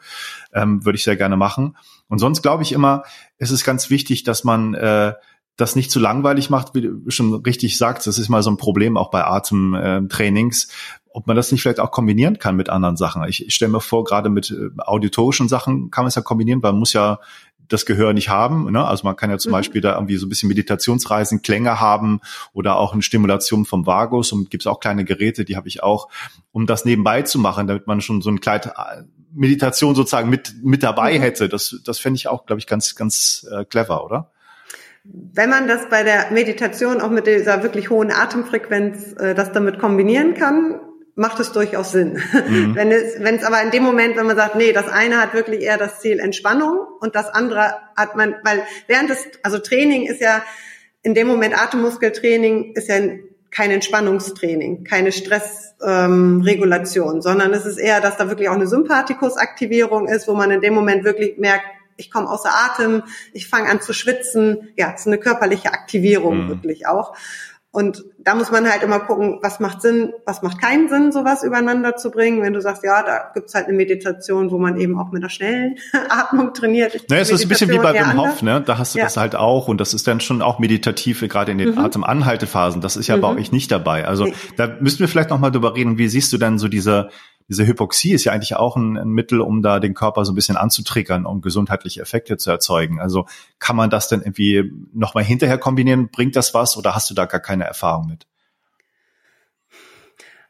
Ähm, 0.53 0.83
Würde 0.83 0.97
ich 0.97 1.03
sehr 1.03 1.15
gerne 1.15 1.37
machen. 1.37 1.77
Und 2.09 2.19
sonst 2.19 2.41
glaube 2.41 2.63
ich 2.63 2.71
immer, 2.71 3.03
es 3.37 3.51
ist 3.51 3.63
ganz 3.63 3.89
wichtig, 3.89 4.23
dass 4.23 4.43
man 4.43 4.73
äh, 4.73 5.13
das 5.55 5.75
nicht 5.75 5.91
zu 5.91 5.99
langweilig 5.99 6.49
macht, 6.49 6.73
wie 6.73 6.81
du 6.81 7.09
schon 7.09 7.33
richtig 7.35 7.77
sagst. 7.77 8.07
Das 8.07 8.17
ist 8.17 8.29
mal 8.29 8.41
so 8.41 8.49
ein 8.49 8.57
Problem 8.57 8.97
auch 8.97 9.11
bei 9.11 9.23
Atemtrainings, 9.23 10.67
ob 11.11 11.27
man 11.27 11.35
das 11.35 11.51
nicht 11.51 11.61
vielleicht 11.61 11.79
auch 11.79 11.91
kombinieren 11.91 12.39
kann 12.39 12.55
mit 12.55 12.69
anderen 12.69 12.97
Sachen. 12.97 13.23
Ich, 13.27 13.45
ich 13.45 13.53
stelle 13.53 13.71
mir 13.71 13.81
vor, 13.81 14.03
gerade 14.03 14.29
mit 14.29 14.49
äh, 14.49 14.69
auditorischen 14.79 15.47
Sachen 15.47 15.91
kann 15.91 16.03
man 16.03 16.09
es 16.09 16.15
ja 16.15 16.23
kombinieren, 16.23 16.63
weil 16.63 16.71
man 16.71 16.79
muss 16.79 16.93
ja 16.93 17.19
das 17.67 17.85
Gehör 17.85 18.13
nicht 18.13 18.29
haben. 18.29 18.71
Ne? 18.71 18.85
Also 18.85 19.05
man 19.05 19.15
kann 19.15 19.29
ja 19.29 19.37
zum 19.37 19.51
mhm. 19.51 19.53
Beispiel 19.53 19.81
da 19.81 19.93
irgendwie 19.93 20.17
so 20.17 20.25
ein 20.25 20.29
bisschen 20.29 20.49
Meditationsreisen, 20.49 21.41
Klänge 21.41 21.79
haben 21.79 22.19
oder 22.53 22.77
auch 22.77 22.93
eine 22.93 23.01
Stimulation 23.01 23.65
vom 23.65 23.85
Vagus 23.85 24.31
und 24.31 24.49
gibt 24.49 24.63
es 24.63 24.67
auch 24.67 24.79
kleine 24.79 25.05
Geräte, 25.05 25.45
die 25.45 25.55
habe 25.55 25.67
ich 25.67 25.83
auch, 25.83 26.09
um 26.51 26.65
das 26.65 26.83
nebenbei 26.83 27.21
zu 27.21 27.39
machen, 27.39 27.67
damit 27.67 27.87
man 27.87 28.01
schon 28.01 28.21
so 28.21 28.29
ein 28.29 28.41
kleid 28.41 28.67
äh, 28.67 29.03
Meditation 29.35 29.95
sozusagen 29.95 30.29
mit 30.29 30.55
mit 30.63 30.83
dabei 30.83 31.17
mhm. 31.17 31.21
hätte. 31.21 31.49
Das 31.49 31.79
das 31.83 31.99
fände 31.99 32.17
ich 32.17 32.27
auch, 32.27 32.45
glaube 32.45 32.59
ich, 32.59 32.67
ganz 32.67 32.95
ganz 32.95 33.47
äh, 33.51 33.65
clever, 33.65 34.03
oder? 34.03 34.31
Wenn 35.03 35.49
man 35.49 35.67
das 35.67 35.89
bei 35.89 36.03
der 36.03 36.31
Meditation 36.31 37.01
auch 37.01 37.09
mit 37.09 37.27
dieser 37.27 37.61
wirklich 37.61 37.89
hohen 37.89 38.11
Atemfrequenz 38.11 39.13
äh, 39.19 39.35
das 39.35 39.51
damit 39.51 39.79
kombinieren 39.79 40.33
kann, 40.33 40.79
macht 41.15 41.39
es 41.39 41.51
durchaus 41.51 41.91
Sinn. 41.91 42.19
Mhm. 42.47 42.75
Wenn 42.75 42.91
es, 42.91 43.19
wenn 43.19 43.35
es 43.35 43.43
aber 43.43 43.61
in 43.61 43.69
dem 43.69 43.83
Moment, 43.83 44.17
wenn 44.17 44.25
man 44.25 44.35
sagt, 44.35 44.55
nee, 44.55 44.73
das 44.73 44.87
eine 44.87 45.21
hat 45.21 45.35
wirklich 45.35 45.61
eher 45.61 45.77
das 45.77 45.99
Ziel 45.99 46.19
Entspannung 46.19 46.79
und 46.99 47.15
das 47.15 47.29
andere 47.29 47.75
hat 47.95 48.15
man, 48.15 48.33
weil 48.43 48.63
während 48.87 49.11
des, 49.11 49.27
also 49.43 49.59
Training 49.59 50.07
ist 50.07 50.21
ja 50.21 50.41
in 51.03 51.13
dem 51.13 51.27
Moment 51.27 51.55
Atemmuskeltraining 51.55 52.73
ist 52.73 52.87
ja 52.87 52.95
kein 53.51 53.69
Entspannungstraining, 53.69 54.83
keine 54.83 55.11
Stressregulation, 55.11 57.15
ähm, 57.15 57.21
sondern 57.21 57.53
es 57.53 57.67
ist 57.67 57.77
eher, 57.77 58.01
dass 58.01 58.17
da 58.17 58.29
wirklich 58.29 58.49
auch 58.49 58.55
eine 58.55 58.65
Sympathikusaktivierung 58.65 60.07
ist, 60.07 60.27
wo 60.27 60.33
man 60.33 60.49
in 60.49 60.61
dem 60.61 60.73
Moment 60.73 61.03
wirklich 61.03 61.37
merkt, 61.37 61.65
ich 61.97 62.11
komme 62.11 62.29
außer 62.29 62.49
Atem, 62.49 63.03
ich 63.33 63.47
fange 63.47 63.69
an 63.69 63.81
zu 63.81 63.93
schwitzen. 63.93 64.69
Ja, 64.77 64.91
es 64.93 65.01
ist 65.01 65.07
eine 65.07 65.17
körperliche 65.17 65.71
Aktivierung 65.71 66.45
mhm. 66.45 66.49
wirklich 66.49 66.87
auch. 66.87 67.15
Und 67.75 68.05
da 68.19 68.35
muss 68.35 68.51
man 68.51 68.69
halt 68.71 68.83
immer 68.83 68.99
gucken, 68.99 69.39
was 69.41 69.59
macht 69.59 69.81
Sinn, 69.81 70.13
was 70.27 70.43
macht 70.43 70.61
keinen 70.61 70.89
Sinn, 70.89 71.11
sowas 71.11 71.41
übereinander 71.43 71.95
zu 71.95 72.11
bringen. 72.11 72.43
Wenn 72.43 72.53
du 72.53 72.61
sagst, 72.61 72.83
ja, 72.83 73.01
da 73.01 73.31
gibt's 73.33 73.55
halt 73.55 73.67
eine 73.67 73.75
Meditation, 73.75 74.51
wo 74.51 74.59
man 74.59 74.79
eben 74.79 74.95
auch 74.99 75.11
mit 75.11 75.23
einer 75.23 75.29
schnellen 75.31 75.79
Atmung 76.09 76.53
trainiert. 76.53 76.93
Ich 76.93 77.09
naja, 77.09 77.23
es 77.23 77.31
ist 77.31 77.41
ein 77.41 77.49
bisschen 77.49 77.71
wie 77.71 77.79
bei 77.79 77.95
Wim 77.95 78.15
Hof, 78.15 78.43
ne? 78.43 78.61
Da 78.63 78.77
hast 78.77 78.93
du 78.93 78.99
ja. 78.99 79.05
das 79.05 79.17
halt 79.17 79.35
auch 79.35 79.69
und 79.69 79.81
das 79.81 79.95
ist 79.95 80.05
dann 80.05 80.19
schon 80.19 80.43
auch 80.43 80.59
meditativ, 80.59 81.21
gerade 81.21 81.51
in 81.51 81.57
den 81.57 81.71
mhm. 81.71 81.79
Atemanhaltephasen. 81.79 82.79
Das 82.79 82.95
ist 82.95 83.07
ja 83.07 83.17
mhm. 83.17 83.21
bei 83.21 83.29
euch 83.29 83.51
nicht 83.51 83.71
dabei. 83.71 84.05
Also 84.05 84.25
nee. 84.25 84.35
da 84.55 84.77
müssten 84.79 84.99
wir 84.99 85.07
vielleicht 85.07 85.31
noch 85.31 85.39
mal 85.39 85.49
drüber 85.49 85.75
reden. 85.75 85.97
Wie 85.97 86.07
siehst 86.07 86.31
du 86.31 86.37
denn 86.37 86.59
so 86.59 86.67
diese 86.67 87.09
diese 87.49 87.65
Hypoxie 87.65 88.13
ist 88.13 88.23
ja 88.23 88.31
eigentlich 88.31 88.55
auch 88.55 88.75
ein, 88.75 88.97
ein, 88.97 89.09
Mittel, 89.09 89.41
um 89.41 89.61
da 89.61 89.79
den 89.79 89.93
Körper 89.93 90.25
so 90.25 90.31
ein 90.31 90.35
bisschen 90.35 90.57
anzutriggern, 90.57 91.25
um 91.25 91.41
gesundheitliche 91.41 92.01
Effekte 92.01 92.37
zu 92.37 92.49
erzeugen. 92.51 92.99
Also 92.99 93.25
kann 93.59 93.75
man 93.75 93.89
das 93.89 94.07
denn 94.07 94.21
irgendwie 94.21 94.71
nochmal 94.93 95.23
hinterher 95.23 95.57
kombinieren? 95.57 96.09
Bringt 96.09 96.35
das 96.35 96.53
was 96.53 96.77
oder 96.77 96.95
hast 96.95 97.09
du 97.09 97.13
da 97.13 97.25
gar 97.25 97.41
keine 97.41 97.65
Erfahrung 97.65 98.07
mit? 98.07 98.27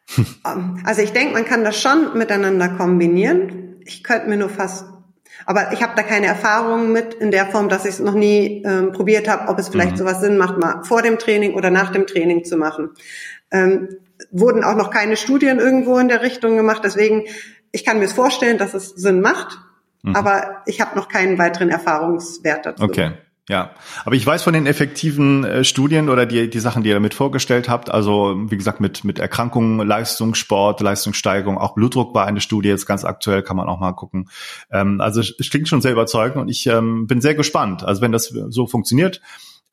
Ähm, 0.45 0.83
also 0.83 1.01
ich 1.01 1.13
denke, 1.13 1.33
man 1.33 1.45
kann 1.45 1.63
das 1.63 1.79
schon 1.79 2.17
miteinander 2.17 2.69
kombinieren. 2.69 3.77
Ich 3.85 4.03
könnte 4.03 4.27
mir 4.29 4.37
nur 4.37 4.49
fast, 4.49 4.85
aber 5.45 5.73
ich 5.73 5.81
habe 5.81 5.93
da 5.95 6.03
keine 6.03 6.27
Erfahrung 6.27 6.91
mit 6.91 7.13
in 7.15 7.31
der 7.31 7.47
Form, 7.47 7.69
dass 7.69 7.85
ich 7.85 7.91
es 7.91 7.99
noch 7.99 8.13
nie 8.13 8.63
ähm, 8.65 8.91
probiert 8.91 9.27
habe, 9.27 9.49
ob 9.49 9.59
es 9.59 9.69
vielleicht 9.69 9.93
mhm. 9.93 9.97
sowas 9.97 10.21
Sinn 10.21 10.37
macht, 10.37 10.57
mal 10.57 10.83
vor 10.83 11.01
dem 11.01 11.17
Training 11.17 11.53
oder 11.53 11.69
nach 11.69 11.91
dem 11.91 12.05
Training 12.05 12.43
zu 12.43 12.57
machen. 12.57 12.91
Ähm, 13.51 13.89
wurden 14.33 14.63
auch 14.63 14.75
noch 14.75 14.89
keine 14.89 15.15
Studien 15.15 15.59
irgendwo 15.59 15.97
in 15.99 16.09
der 16.09 16.21
Richtung 16.21 16.57
gemacht. 16.57 16.81
Deswegen, 16.83 17.23
ich 17.71 17.85
kann 17.85 17.99
mir 17.99 18.09
vorstellen, 18.09 18.57
dass 18.57 18.73
es 18.73 18.89
Sinn 18.89 19.21
macht, 19.21 19.59
mhm. 20.01 20.15
aber 20.15 20.63
ich 20.65 20.81
habe 20.81 20.95
noch 20.97 21.07
keinen 21.07 21.37
weiteren 21.37 21.69
Erfahrungswert 21.69 22.65
dazu. 22.65 22.83
Okay. 22.83 23.13
Ja, 23.49 23.71
aber 24.05 24.15
ich 24.15 24.25
weiß 24.25 24.41
von 24.41 24.53
den 24.53 24.65
effektiven 24.67 25.43
äh, 25.43 25.63
Studien 25.65 26.07
oder 26.07 26.25
die, 26.25 26.49
die 26.49 26.59
Sachen, 26.59 26.81
die 26.81 26.89
ihr 26.89 26.95
damit 26.95 27.13
vorgestellt 27.13 27.67
habt, 27.67 27.91
also 27.91 28.35
wie 28.49 28.55
gesagt 28.55 28.79
mit, 28.79 29.03
mit 29.03 29.19
Erkrankungen, 29.19 29.85
Leistungssport, 29.85 30.79
Leistungssteigerung, 30.79 31.57
auch 31.57 31.75
Blutdruck 31.75 32.15
war 32.15 32.25
eine 32.25 32.39
Studie, 32.39 32.69
jetzt 32.69 32.85
ganz 32.85 33.03
aktuell, 33.03 33.43
kann 33.43 33.57
man 33.57 33.67
auch 33.67 33.81
mal 33.81 33.91
gucken. 33.91 34.29
Ähm, 34.71 35.01
also 35.01 35.19
es 35.19 35.49
klingt 35.49 35.67
schon 35.67 35.81
sehr 35.81 35.91
überzeugend 35.91 36.37
und 36.37 36.47
ich 36.47 36.67
ähm, 36.67 37.05
bin 37.05 37.19
sehr 37.19 37.35
gespannt. 37.35 37.83
Also 37.83 38.01
wenn 38.01 38.13
das 38.13 38.27
so 38.27 38.65
funktioniert, 38.65 39.19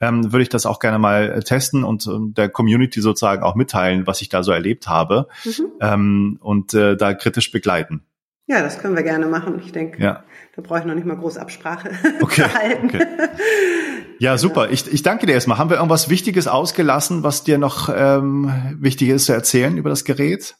ähm, 0.00 0.32
würde 0.32 0.42
ich 0.42 0.48
das 0.48 0.66
auch 0.66 0.78
gerne 0.78 0.98
mal 0.98 1.30
äh, 1.30 1.42
testen 1.42 1.84
und 1.84 2.06
äh, 2.06 2.10
der 2.32 2.48
Community 2.48 3.00
sozusagen 3.00 3.42
auch 3.42 3.54
mitteilen, 3.54 4.06
was 4.06 4.22
ich 4.22 4.28
da 4.28 4.42
so 4.42 4.52
erlebt 4.52 4.88
habe 4.88 5.28
mhm. 5.44 5.66
ähm, 5.80 6.38
und 6.40 6.74
äh, 6.74 6.96
da 6.96 7.14
kritisch 7.14 7.50
begleiten. 7.50 8.02
Ja, 8.46 8.62
das 8.62 8.80
können 8.80 8.96
wir 8.96 9.04
gerne 9.04 9.26
machen. 9.26 9.60
Ich 9.64 9.70
denke, 9.70 10.02
ja. 10.02 10.24
da 10.56 10.62
brauche 10.62 10.80
ich 10.80 10.84
noch 10.84 10.96
nicht 10.96 11.06
mal 11.06 11.16
große 11.16 11.40
Absprache 11.40 11.90
okay. 12.20 12.46
okay. 12.84 13.06
Ja, 14.18 14.36
super. 14.38 14.70
Ich, 14.70 14.92
ich 14.92 15.02
danke 15.02 15.26
dir 15.26 15.34
erstmal. 15.34 15.56
Haben 15.56 15.70
wir 15.70 15.76
irgendwas 15.76 16.10
Wichtiges 16.10 16.48
ausgelassen, 16.48 17.22
was 17.22 17.44
dir 17.44 17.58
noch 17.58 17.88
ähm, 17.94 18.52
wichtig 18.80 19.10
ist 19.10 19.26
zu 19.26 19.32
erzählen 19.32 19.76
über 19.78 19.88
das 19.88 20.04
Gerät? 20.04 20.56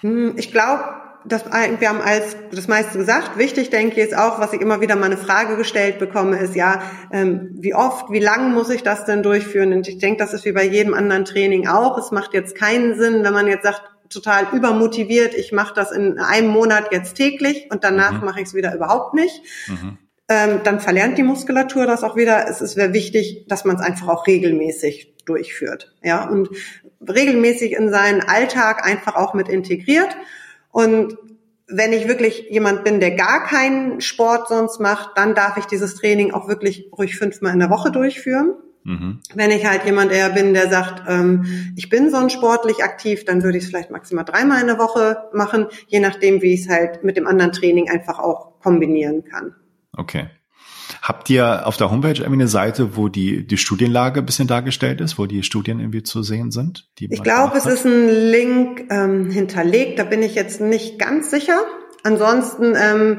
Hm, 0.00 0.32
ich 0.36 0.50
glaube, 0.50 0.84
das, 1.26 1.44
wir 1.46 1.88
haben 1.88 2.00
als 2.00 2.36
das 2.52 2.68
meiste 2.68 2.98
gesagt. 2.98 3.38
Wichtig, 3.38 3.70
denke 3.70 4.00
ich, 4.00 4.08
ist 4.08 4.16
auch, 4.16 4.40
was 4.40 4.52
ich 4.52 4.60
immer 4.60 4.80
wieder 4.80 4.96
mal 4.96 5.06
eine 5.06 5.16
Frage 5.16 5.56
gestellt 5.56 5.98
bekomme, 5.98 6.38
ist 6.38 6.54
ja, 6.54 6.82
ähm, 7.12 7.50
wie 7.54 7.74
oft, 7.74 8.10
wie 8.10 8.18
lang 8.18 8.52
muss 8.52 8.70
ich 8.70 8.82
das 8.82 9.04
denn 9.04 9.22
durchführen? 9.22 9.72
Und 9.72 9.88
ich 9.88 9.98
denke, 9.98 10.18
das 10.18 10.34
ist 10.34 10.44
wie 10.44 10.52
bei 10.52 10.64
jedem 10.64 10.94
anderen 10.94 11.24
Training 11.24 11.66
auch. 11.66 11.98
Es 11.98 12.10
macht 12.10 12.34
jetzt 12.34 12.56
keinen 12.56 12.98
Sinn, 12.98 13.24
wenn 13.24 13.32
man 13.32 13.46
jetzt 13.46 13.64
sagt, 13.64 13.82
total 14.10 14.46
übermotiviert, 14.52 15.34
ich 15.34 15.52
mache 15.52 15.74
das 15.74 15.90
in 15.90 16.18
einem 16.18 16.48
Monat 16.48 16.92
jetzt 16.92 17.14
täglich 17.14 17.68
und 17.70 17.84
danach 17.84 18.20
mhm. 18.20 18.26
mache 18.26 18.40
ich 18.40 18.48
es 18.48 18.54
wieder 18.54 18.74
überhaupt 18.74 19.14
nicht. 19.14 19.42
Mhm. 19.66 19.98
Ähm, 20.28 20.60
dann 20.64 20.80
verlernt 20.80 21.18
die 21.18 21.22
Muskulatur 21.22 21.86
das 21.86 22.02
auch 22.02 22.16
wieder. 22.16 22.48
Es 22.48 22.60
ist 22.60 22.74
sehr 22.74 22.92
wichtig, 22.92 23.46
dass 23.48 23.64
man 23.64 23.76
es 23.76 23.82
einfach 23.82 24.08
auch 24.08 24.26
regelmäßig 24.26 25.14
durchführt. 25.26 25.94
Ja, 26.02 26.28
und 26.28 26.48
regelmäßig 27.06 27.72
in 27.72 27.90
seinen 27.90 28.22
Alltag 28.22 28.86
einfach 28.86 29.16
auch 29.16 29.34
mit 29.34 29.48
integriert. 29.48 30.16
Und 30.74 31.16
wenn 31.68 31.92
ich 31.92 32.08
wirklich 32.08 32.48
jemand 32.50 32.82
bin, 32.82 32.98
der 32.98 33.12
gar 33.12 33.44
keinen 33.44 34.00
Sport 34.00 34.48
sonst 34.48 34.80
macht, 34.80 35.16
dann 35.16 35.36
darf 35.36 35.56
ich 35.56 35.66
dieses 35.66 35.94
Training 35.94 36.32
auch 36.32 36.48
wirklich 36.48 36.90
ruhig 36.98 37.16
fünfmal 37.16 37.52
in 37.52 37.60
der 37.60 37.70
Woche 37.70 37.92
durchführen. 37.92 38.54
Mhm. 38.82 39.20
Wenn 39.36 39.52
ich 39.52 39.64
halt 39.64 39.84
jemand 39.84 40.10
eher 40.10 40.30
bin, 40.30 40.52
der 40.52 40.68
sagt, 40.68 41.04
ähm, 41.08 41.72
ich 41.76 41.90
bin 41.90 42.10
so 42.10 42.28
sportlich 42.28 42.82
aktiv, 42.82 43.24
dann 43.24 43.44
würde 43.44 43.56
ich 43.56 43.64
es 43.64 43.70
vielleicht 43.70 43.92
maximal 43.92 44.24
dreimal 44.24 44.60
in 44.62 44.66
der 44.66 44.80
Woche 44.80 45.28
machen, 45.32 45.68
je 45.86 46.00
nachdem, 46.00 46.42
wie 46.42 46.54
ich 46.54 46.62
es 46.62 46.68
halt 46.68 47.04
mit 47.04 47.16
dem 47.16 47.28
anderen 47.28 47.52
Training 47.52 47.88
einfach 47.88 48.18
auch 48.18 48.58
kombinieren 48.58 49.24
kann. 49.24 49.54
Okay. 49.96 50.26
Habt 51.04 51.28
ihr 51.28 51.66
auf 51.66 51.76
der 51.76 51.90
Homepage 51.90 52.14
irgendwie 52.14 52.32
eine 52.32 52.48
Seite, 52.48 52.96
wo 52.96 53.08
die, 53.08 53.46
die 53.46 53.58
Studienlage 53.58 54.20
ein 54.20 54.24
bisschen 54.26 54.48
dargestellt 54.48 55.02
ist, 55.02 55.18
wo 55.18 55.26
die 55.26 55.42
Studien 55.42 55.78
irgendwie 55.78 56.02
zu 56.02 56.22
sehen 56.22 56.50
sind? 56.50 56.88
ich 56.98 57.22
glaube, 57.22 57.58
es 57.58 57.66
ist 57.66 57.84
ein 57.84 58.08
Link 58.08 58.86
ähm, 58.90 59.30
hinterlegt, 59.30 59.98
da 59.98 60.04
bin 60.04 60.22
ich 60.22 60.34
jetzt 60.34 60.62
nicht 60.62 60.98
ganz 60.98 61.30
sicher. 61.30 61.58
Ansonsten, 62.04 62.74
ähm, 62.74 63.18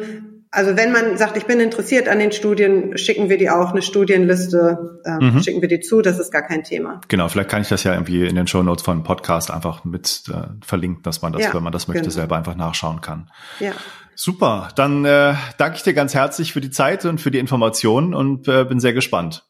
also 0.49 0.75
wenn 0.75 0.91
man 0.91 1.15
sagt, 1.19 1.37
ich 1.37 1.45
bin 1.45 1.59
interessiert 1.59 2.09
an 2.09 2.17
den 2.17 2.31
Studien, 2.31 2.97
schicken 2.97 3.29
wir 3.29 3.37
die 3.37 3.51
auch 3.51 3.69
eine 3.69 3.83
Studienliste, 3.83 4.99
ähm, 5.05 5.35
mhm. 5.35 5.43
schicken 5.43 5.61
wir 5.61 5.67
die 5.67 5.79
zu, 5.79 6.01
das 6.01 6.17
ist 6.17 6.31
gar 6.31 6.41
kein 6.41 6.63
Thema. 6.63 7.01
Genau, 7.07 7.27
vielleicht 7.27 7.49
kann 7.49 7.61
ich 7.61 7.69
das 7.69 7.83
ja 7.83 7.93
irgendwie 7.93 8.25
in 8.25 8.35
den 8.35 8.47
Show 8.47 8.63
Notes 8.63 8.83
von 8.83 9.03
Podcast 9.03 9.51
einfach 9.51 9.85
mit 9.85 10.23
äh, 10.33 10.47
verlinken, 10.65 11.03
dass 11.03 11.21
man 11.21 11.33
das, 11.33 11.43
ja, 11.43 11.53
wenn 11.53 11.61
man 11.61 11.71
das 11.71 11.87
möchte, 11.87 12.01
genau. 12.01 12.13
selber 12.13 12.35
einfach 12.35 12.55
nachschauen 12.55 13.01
kann. 13.01 13.29
Ja. 13.59 13.73
Super, 14.15 14.69
dann 14.75 15.03
äh, 15.03 15.33
danke 15.57 15.77
ich 15.77 15.83
dir 15.83 15.93
ganz 15.93 16.13
herzlich 16.13 16.53
für 16.53 16.61
die 16.61 16.71
Zeit 16.71 17.03
und 17.05 17.19
für 17.19 17.31
die 17.31 17.39
Informationen 17.39 18.13
und 18.13 18.47
äh, 18.47 18.63
bin 18.63 18.79
sehr 18.79 18.93
gespannt. 18.93 19.45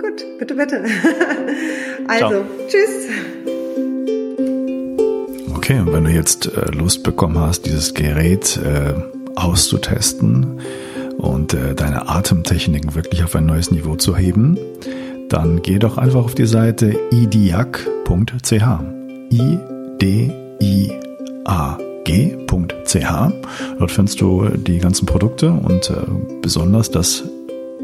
Gut, 0.00 0.24
bitte, 0.38 0.54
bitte. 0.54 0.84
Also, 2.08 2.28
Ciao. 2.28 2.44
tschüss. 2.66 3.08
Okay, 5.54 5.78
und 5.78 5.92
wenn 5.92 6.02
du 6.02 6.10
jetzt 6.10 6.46
äh, 6.46 6.72
Lust 6.72 7.04
bekommen 7.04 7.38
hast, 7.38 7.64
dieses 7.64 7.94
Gerät 7.94 8.56
äh, 8.56 8.94
auszutesten 9.36 10.60
und 11.16 11.54
äh, 11.54 11.76
deine 11.76 12.08
Atemtechniken 12.08 12.96
wirklich 12.96 13.22
auf 13.22 13.36
ein 13.36 13.46
neues 13.46 13.70
Niveau 13.70 13.94
zu 13.94 14.16
heben, 14.16 14.58
dann 15.28 15.62
geh 15.62 15.78
doch 15.78 15.96
einfach 15.96 16.24
auf 16.24 16.34
die 16.34 16.46
Seite 16.46 16.98
idiac.ch. 17.12 18.52
I 19.30 19.58
D 20.00 20.32
I 20.60 20.92
A 21.44 21.78
g.ch. 22.04 23.32
Dort 23.78 23.90
findest 23.90 24.20
du 24.20 24.48
die 24.48 24.78
ganzen 24.78 25.06
Produkte 25.06 25.50
und 25.52 25.90
äh, 25.90 25.94
besonders 26.40 26.90
das 26.90 27.24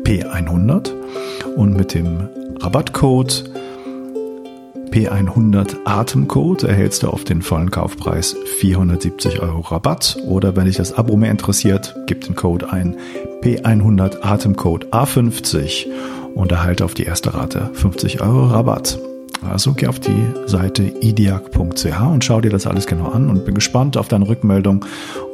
P100 0.05 0.91
und 1.57 1.77
mit 1.77 1.95
dem 1.95 2.29
Rabattcode 2.61 3.45
P100 4.91 5.77
Atemcode 5.85 6.65
erhältst 6.65 7.03
du 7.03 7.09
auf 7.09 7.25
den 7.25 7.43
vollen 7.43 7.71
Kaufpreis 7.71 8.35
470 8.59 9.41
Euro 9.41 9.61
Rabatt 9.61 10.17
oder 10.27 10.57
wenn 10.57 10.65
dich 10.65 10.77
das 10.77 10.95
Abo 10.95 11.17
mehr 11.17 11.31
interessiert, 11.31 11.95
gib 12.07 12.23
den 12.25 12.35
Code 12.35 12.73
ein 12.73 12.97
P100 13.43 14.23
Atemcode 14.23 14.87
A50 14.87 15.87
und 16.35 16.53
erhalte 16.53 16.85
auf 16.85 16.95
die 16.95 17.05
erste 17.05 17.35
Rate 17.35 17.71
50 17.75 18.23
Euro 18.23 18.47
Rabatt. 18.47 18.99
Also 19.43 19.73
geh 19.73 19.87
auf 19.87 20.01
die 20.01 20.35
Seite 20.47 20.83
idiac.ch 20.83 22.01
und 22.01 22.25
schau 22.25 22.41
dir 22.41 22.51
das 22.51 22.67
alles 22.67 22.87
genau 22.87 23.11
an 23.11 23.31
und 23.31 23.45
bin 23.45 23.55
gespannt 23.55 23.97
auf 23.97 24.09
deine 24.09 24.29
Rückmeldung 24.29 24.85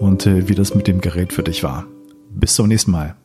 und 0.00 0.26
äh, 0.26 0.48
wie 0.48 0.54
das 0.54 0.74
mit 0.74 0.86
dem 0.86 1.00
Gerät 1.00 1.32
für 1.32 1.42
dich 1.42 1.62
war. 1.62 1.86
Bis 2.30 2.54
zum 2.54 2.68
nächsten 2.68 2.90
Mal. 2.90 3.16